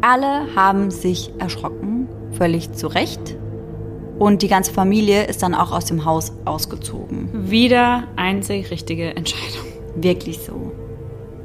Alle 0.00 0.54
haben 0.54 0.90
sich 0.90 1.32
erschrocken, 1.38 2.08
völlig 2.30 2.72
zu 2.72 2.86
Recht. 2.86 3.36
Und 4.18 4.42
die 4.42 4.48
ganze 4.48 4.72
Familie 4.72 5.24
ist 5.24 5.42
dann 5.42 5.54
auch 5.54 5.72
aus 5.72 5.86
dem 5.86 6.04
Haus 6.04 6.32
ausgezogen. 6.44 7.50
Wieder 7.50 8.04
einzig 8.16 8.70
richtige 8.70 9.16
Entscheidung. 9.16 9.66
Wirklich 9.96 10.38
so. 10.40 10.72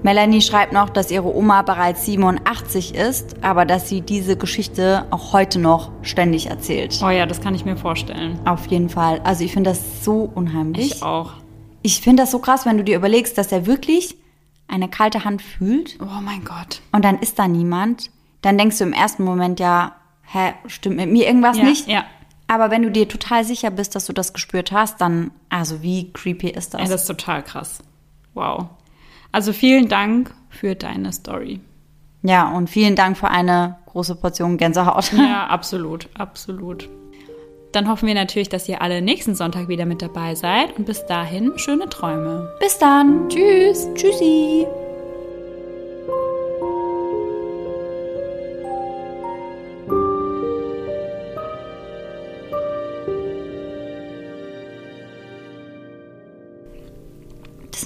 Melanie 0.06 0.42
schreibt 0.44 0.72
noch, 0.72 0.90
dass 0.92 1.10
ihre 1.10 1.36
Oma 1.36 1.64
bereits 1.64 2.06
87 2.06 2.94
ist, 2.94 3.44
aber 3.44 3.66
dass 3.66 3.90
sie 3.90 4.02
diese 4.02 4.38
Geschichte 4.38 5.08
auch 5.10 5.34
heute 5.34 5.58
noch 5.58 5.92
ständig 6.04 6.46
erzählt. 6.46 7.00
Oh 7.04 7.10
ja, 7.10 7.26
das 7.26 7.42
kann 7.42 7.56
ich 7.56 7.66
mir 7.66 7.76
vorstellen. 7.76 8.38
Auf 8.46 8.68
jeden 8.68 8.90
Fall. 8.90 9.20
Also 9.24 9.44
ich 9.44 9.52
finde 9.54 9.72
das 9.72 10.04
so 10.04 10.30
unheimlich. 10.36 10.92
Ich 10.98 11.02
auch. 11.02 11.32
Ich 11.82 12.02
finde 12.02 12.22
das 12.22 12.30
so 12.30 12.38
krass, 12.38 12.68
wenn 12.68 12.78
du 12.78 12.84
dir 12.84 12.96
überlegst, 12.98 13.36
dass 13.40 13.52
er 13.52 13.66
wirklich 13.66 14.16
eine 14.68 14.88
kalte 14.90 15.26
Hand 15.26 15.42
fühlt 15.42 15.98
Oh 16.00 16.22
mein 16.22 16.44
Gott. 16.46 16.82
und 16.92 17.04
dann 17.04 17.18
ist 17.18 17.40
da 17.40 17.48
niemand. 17.48 18.12
Dann 18.44 18.60
denkst 18.60 18.78
du 18.78 18.84
im 18.84 18.94
ersten 18.94 19.24
Moment 19.24 19.60
ja, 19.60 19.94
hä, 20.22 20.54
stimmt 20.68 20.98
mit 20.98 21.12
mir 21.12 21.26
irgendwas 21.26 21.58
Ja, 21.58 21.64
nicht? 21.64 21.88
ja. 21.88 22.06
Aber 22.48 22.70
wenn 22.70 22.84
du 22.84 22.92
dir 22.92 23.08
total 23.08 23.44
sicher 23.44 23.72
bist, 23.72 23.96
dass 23.96 24.06
du 24.06 24.14
das 24.14 24.34
gespürt 24.34 24.72
hast, 24.72 25.02
dann, 25.02 25.32
also 25.50 25.82
wie 25.82 26.14
creepy 26.14 26.50
ist 26.50 26.76
das? 26.76 26.82
Ey, 26.82 26.88
das 26.90 27.02
ist 27.02 27.08
total 27.08 27.42
krass. 27.42 27.80
Wow. 28.36 28.66
Also 29.36 29.52
vielen 29.52 29.90
Dank 29.90 30.34
für 30.48 30.76
deine 30.76 31.12
Story. 31.12 31.60
ja, 32.22 32.50
und 32.56 32.70
vielen 32.70 32.96
Dank 32.96 33.18
für 33.18 33.28
eine 33.28 33.76
große 33.88 34.16
Portion 34.16 34.56
Gänsehaut. 34.56 35.12
Ja, 35.12 35.48
absolut, 35.50 36.08
absolut. 36.18 36.88
Dann 37.74 37.90
hoffen 37.90 38.08
wir 38.08 38.14
natürlich, 38.14 38.48
dass 38.48 38.70
ihr 38.70 38.82
alle 38.82 39.02
nächsten 39.02 39.36
Sonntag 39.36 39.68
wieder 39.68 39.86
mit 39.86 40.02
dabei 40.02 40.36
seid 40.36 40.78
und 40.78 40.86
bis 40.86 41.06
dahin 41.06 41.52
schöne 41.58 41.90
Träume. 41.90 42.50
Bis 42.62 42.78
dann. 42.78 43.28
Tschüss. 43.28 43.90
Tschüssi. 43.96 44.68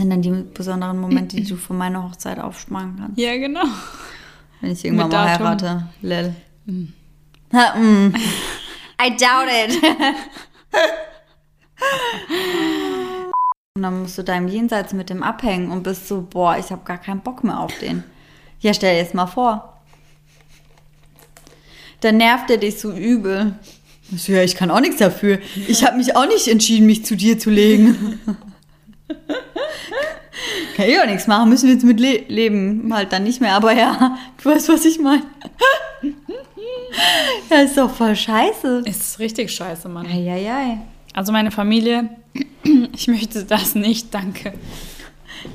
Sind 0.10 0.24
dann 0.26 0.45
die 0.45 0.53
besonderen 0.53 0.99
Momente, 0.99 1.36
die 1.38 1.43
du 1.45 1.55
von 1.57 1.78
meiner 1.78 2.03
Hochzeit 2.03 2.39
aufsparen 2.39 2.95
kannst. 2.97 3.20
Ja, 3.20 3.38
genau. 3.38 3.66
Wenn 4.62 4.72
ich 4.72 4.84
irgendwann 4.84 5.07
Mit 5.07 5.18
mal 5.18 5.28
Datum. 5.28 5.47
heirate. 5.47 5.88
Lel. 6.01 6.36
Ha, 7.53 7.78
mm. 7.78 8.14
I 9.01 9.10
doubt 9.12 9.47
it. 9.49 9.82
und 13.76 13.84
dann 13.84 14.01
musst 14.01 14.18
du 14.18 14.24
da 14.24 14.36
im 14.36 14.47
Jenseits 14.49 14.93
mit 14.93 15.10
dem 15.10 15.24
abhängen 15.24 15.72
und 15.72 15.84
bist 15.84 16.07
so, 16.07 16.22
boah, 16.22 16.57
ich 16.57 16.72
habe 16.72 16.84
gar 16.84 16.97
keinen 16.97 17.22
Bock 17.22 17.43
mehr 17.43 17.60
auf 17.60 17.78
den. 17.80 18.03
Ja, 18.60 18.74
stell 18.74 18.93
dir 18.93 18.99
jetzt 19.01 19.14
mal 19.14 19.28
vor. 19.28 19.82
Dann 22.01 22.18
nervt 22.18 22.49
er 22.49 22.57
dich 22.57 22.80
so 22.80 22.91
übel. 22.91 23.55
Ja, 24.12 24.41
ich 24.41 24.55
kann 24.55 24.72
auch 24.72 24.82
nichts 24.82 24.97
dafür. 24.97 25.39
Ich 25.68 25.86
habe 25.86 25.97
mich 25.97 26.16
auch 26.16 26.28
nicht 26.28 26.47
entschieden, 26.47 26.88
mich 26.88 27.05
zu 27.05 27.16
dir 27.16 27.38
zu 27.39 27.49
legen. 27.49 28.20
kann 30.76 30.88
ich 30.88 30.99
auch 30.99 31.05
nichts 31.05 31.28
machen, 31.28 31.49
müssen 31.49 31.68
wir 31.68 31.74
jetzt 31.74 31.84
mit 31.84 31.99
le 31.99 32.24
leben. 32.28 32.93
Halt 32.93 33.12
dann 33.12 33.24
nicht 33.24 33.41
mehr, 33.41 33.53
aber 33.53 33.74
ja, 33.74 34.18
du 34.41 34.49
weißt, 34.49 34.70
was 34.70 34.86
ich 34.86 34.99
meine. 34.99 35.24
ja, 37.49 37.57
ist 37.57 37.78
doch 37.78 37.91
voll 37.93 38.16
scheiße. 38.16 38.84
Ist 38.86 39.20
richtig 39.20 39.51
scheiße, 39.51 39.89
Mann. 39.89 40.05
Eieiei. 40.05 40.80
Also 41.14 41.32
meine 41.32 41.51
Familie, 41.51 42.10
ich 42.95 43.07
möchte 43.07 43.43
das 43.43 43.76
nicht, 43.76 44.14
danke. 44.14 44.53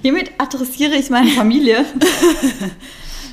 Hiermit 0.03 0.31
adressiere 0.39 0.95
ich 0.95 1.11
meine 1.11 1.31
Familie. 1.31 1.85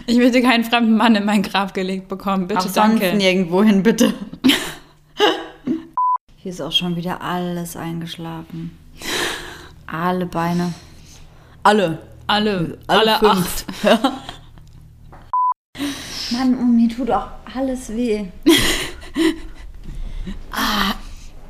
Ich 0.08 0.18
möchte 0.18 0.42
keinen 0.42 0.64
fremden 0.64 0.98
Mann 0.98 1.16
in 1.16 1.26
mein 1.26 1.44
Grab 1.44 1.74
gelegt 1.74 2.08
bekommen, 2.08 2.48
bitte, 2.48 2.62
Auch 2.62 2.74
danke. 2.74 3.14
nirgendwo 3.14 3.64
hin, 3.64 3.84
bitte. 3.84 4.14
Hier 6.38 6.52
ist 6.52 6.60
auch 6.60 6.72
schon 6.72 6.96
wieder 6.96 7.22
alles 7.22 7.78
eingeschlafen. 7.78 8.78
Alle 9.92 10.26
Beine. 10.26 10.74
Alle. 11.64 12.00
Alle, 12.28 12.78
Alle 12.88 13.22
alle, 13.22 13.34
fünf. 13.34 13.66
acht. 13.84 14.12
Mann, 16.32 16.56
und 16.56 16.78
mir 16.78 16.88
tut 16.88 17.12
auch 17.12 17.28
alles 17.54 17.90
weh. 17.90 18.26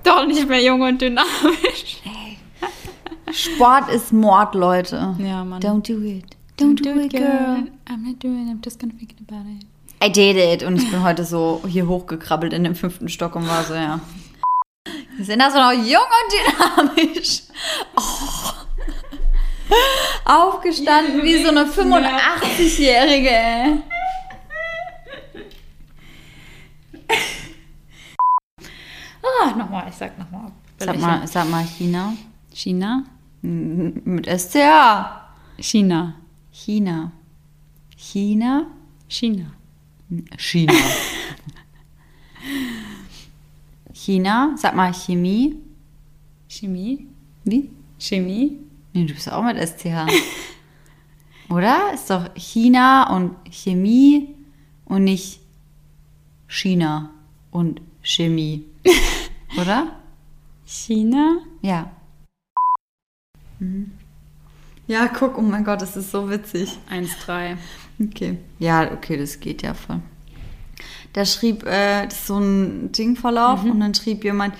Doch 0.04 0.26
nicht 0.26 0.48
mehr 0.48 0.64
jung 0.64 0.82
und 0.82 1.00
dynamisch. 1.00 2.02
Sport 3.32 3.90
ist 3.92 4.12
Mord, 4.12 4.56
Leute. 4.56 5.16
Ja, 5.20 5.44
Mann. 5.44 5.62
Don't 5.62 5.88
do 5.88 6.02
it. 6.02 6.26
Don't, 6.60 6.82
do, 6.84 7.00
it, 7.00 7.12
girl. 7.12 7.68
I'm 7.88 8.04
not 8.04 8.24
doing 8.24 8.48
it, 8.48 8.54
I'm 8.56 8.62
just 8.64 8.80
gonna 8.80 8.94
think 8.98 9.14
about 9.28 9.48
it. 9.48 9.66
I 10.04 10.12
did 10.12 10.36
it. 10.38 10.64
Und 10.64 10.78
ich 10.78 10.90
bin 10.90 11.04
heute 11.04 11.26
so 11.26 11.62
hier 11.68 11.88
hochgekrabbelt 11.88 12.54
in 12.54 12.64
den 12.64 12.74
fünften 12.74 13.08
Stock 13.08 13.36
und 13.36 13.48
war 13.48 13.64
so, 13.64 13.76
ja. 13.76 14.00
Sind 15.24 15.42
also 15.42 15.60
noch 15.60 15.74
jung 15.74 16.08
und 16.20 16.34
dynamisch. 16.98 17.44
Oh. 17.96 18.02
Aufgestanden 20.26 21.24
wie 21.24 21.42
so 21.44 21.50
eine 21.50 21.66
85-Jährige. 21.66 23.84
Ah, 29.24 29.52
nochmal, 29.56 29.88
ich 29.90 29.96
sag 29.96 30.18
nochmal. 30.18 30.52
Sag 30.78 31.00
mal, 31.00 31.28
sag 31.28 31.48
mal 31.50 31.66
China. 31.66 32.14
China? 32.54 33.04
Mit 33.42 34.28
SCH. 34.28 35.22
China. 35.60 36.16
China. 36.52 37.12
China? 37.96 38.68
China. 39.08 39.54
China. 40.38 40.74
China. 44.04 44.56
Sag 44.58 44.76
mal 44.76 44.94
Chemie. 44.94 45.58
Chemie? 46.48 47.08
Wie? 47.44 47.70
Chemie? 48.00 48.60
Nee, 48.94 49.06
du 49.06 49.14
bist 49.14 49.32
auch 49.32 49.44
mit 49.44 49.58
SCH. 49.58 50.10
Oder? 51.50 51.94
Ist 51.94 52.10
doch 52.10 52.34
China 52.36 53.16
und 53.16 53.36
Chemie 53.52 54.34
und 54.86 55.04
nicht 55.04 55.40
China 56.48 57.12
und 57.52 57.82
Chemie. 58.02 58.66
Oder? 59.62 60.00
China? 60.66 61.38
Ja. 61.62 61.92
Mhm. 63.60 63.92
Ja, 64.88 65.08
guck, 65.08 65.38
oh 65.38 65.42
mein 65.42 65.64
Gott, 65.64 65.82
das 65.82 65.96
ist 65.96 66.10
so 66.10 66.28
witzig. 66.30 66.80
1-3. 66.90 67.56
Okay. 68.04 68.40
Ja, 68.58 68.92
okay, 68.92 69.16
das 69.18 69.40
geht 69.40 69.62
ja 69.62 69.76
voll. 69.76 70.02
Da 71.14 71.26
schrieb, 71.26 71.66
äh, 71.66 72.08
so 72.10 72.38
ein 72.38 72.92
Dingverlauf 72.92 73.64
und 73.64 73.80
dann 73.80 73.94
schrieb 73.94 74.24
jemand, 74.24 74.56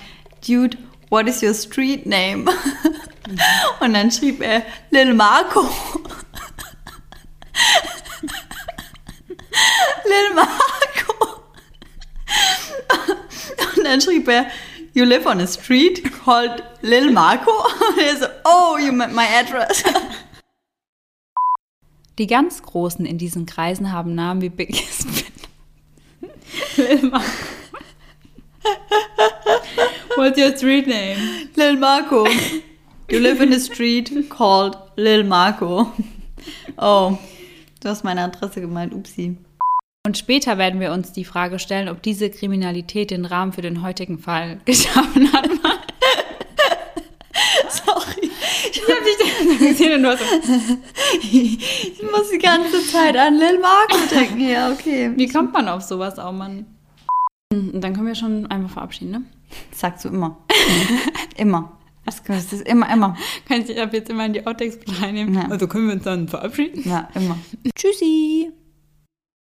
Dude, 0.46 0.76
what 1.08 1.26
is 1.28 1.42
your 1.42 1.54
street 1.54 2.06
name? 2.06 2.46
Und 3.80 3.94
dann 3.94 4.10
schrieb 4.10 4.40
er, 4.40 4.62
Lil 4.90 5.14
Marco. 5.14 5.60
Lil 10.04 10.34
Marco. 10.34 11.42
Und 13.76 13.84
dann 13.84 14.00
schrieb 14.00 14.26
er, 14.28 14.46
you 14.94 15.04
live 15.04 15.26
on 15.26 15.40
a 15.40 15.46
street 15.46 16.02
called 16.24 16.62
Lil 16.82 17.12
Marco? 17.12 17.50
Und 17.50 17.98
er 17.98 18.16
so, 18.16 18.26
oh, 18.44 18.76
you 18.78 18.92
meant 18.92 19.14
my 19.14 19.26
address. 19.26 19.84
Die 22.18 22.26
ganz 22.26 22.62
Großen 22.62 23.06
in 23.06 23.18
diesen 23.18 23.46
Kreisen 23.46 23.92
haben 23.92 24.14
Namen 24.14 24.42
wie 24.42 24.50
Biggie 24.50 24.84
Lil 26.76 27.10
Marco. 27.10 27.26
What's 30.16 30.38
your 30.38 30.56
street 30.56 30.86
name? 30.86 31.48
Lil 31.56 31.76
Marco. 31.76 32.26
You 33.08 33.18
live 33.18 33.40
in 33.40 33.52
a 33.52 33.58
street 33.58 34.30
called 34.30 34.76
Lil 34.96 35.24
Marco. 35.24 35.92
Oh, 36.78 37.18
du 37.80 37.88
hast 37.88 38.04
meine 38.04 38.22
Adresse 38.22 38.60
gemeint, 38.60 38.94
upsi. 38.94 39.36
Und 40.04 40.18
später 40.18 40.58
werden 40.58 40.80
wir 40.80 40.92
uns 40.92 41.12
die 41.12 41.24
Frage 41.24 41.58
stellen, 41.58 41.88
ob 41.88 42.02
diese 42.02 42.30
Kriminalität 42.30 43.10
den 43.10 43.24
Rahmen 43.24 43.52
für 43.52 43.62
den 43.62 43.82
heutigen 43.82 44.18
Fall 44.18 44.60
geschaffen 44.64 45.32
hat. 45.32 45.48
Du 49.88 50.08
hast 50.08 50.20
so, 50.20 50.24
Ich 51.22 52.02
muss 52.02 52.30
die 52.30 52.38
ganze 52.38 52.84
Zeit 52.86 53.16
an 53.16 53.34
Lil 53.34 53.58
Marco 53.58 53.98
denken. 54.10 54.48
Ja, 54.48 54.70
okay. 54.70 55.12
Wie 55.16 55.28
kommt 55.28 55.52
man 55.52 55.68
auf 55.68 55.82
sowas 55.82 56.18
auch, 56.18 56.32
Mann? 56.32 56.66
Und 57.52 57.80
dann 57.80 57.94
können 57.94 58.06
wir 58.06 58.14
schon 58.14 58.46
einfach 58.46 58.70
verabschieden, 58.70 59.10
ne? 59.10 59.22
Das 59.70 59.80
sagst 59.80 60.04
du 60.04 60.08
immer. 60.08 60.38
immer. 61.36 61.78
Das 62.04 62.52
ist 62.52 62.66
immer, 62.66 62.92
immer. 62.92 63.16
Kann 63.46 63.62
ich 63.62 63.80
ab 63.80 63.92
jetzt 63.92 64.10
immer 64.10 64.26
in 64.26 64.32
die 64.32 64.46
Outtakes 64.46 64.78
mit 64.78 65.02
reinnehmen? 65.02 65.34
Ja. 65.34 65.48
Also 65.48 65.68
können 65.68 65.86
wir 65.86 65.94
uns 65.94 66.04
dann 66.04 66.26
verabschieden? 66.28 66.82
Ja, 66.88 67.08
immer. 67.14 67.38
Tschüssi. 67.76 68.50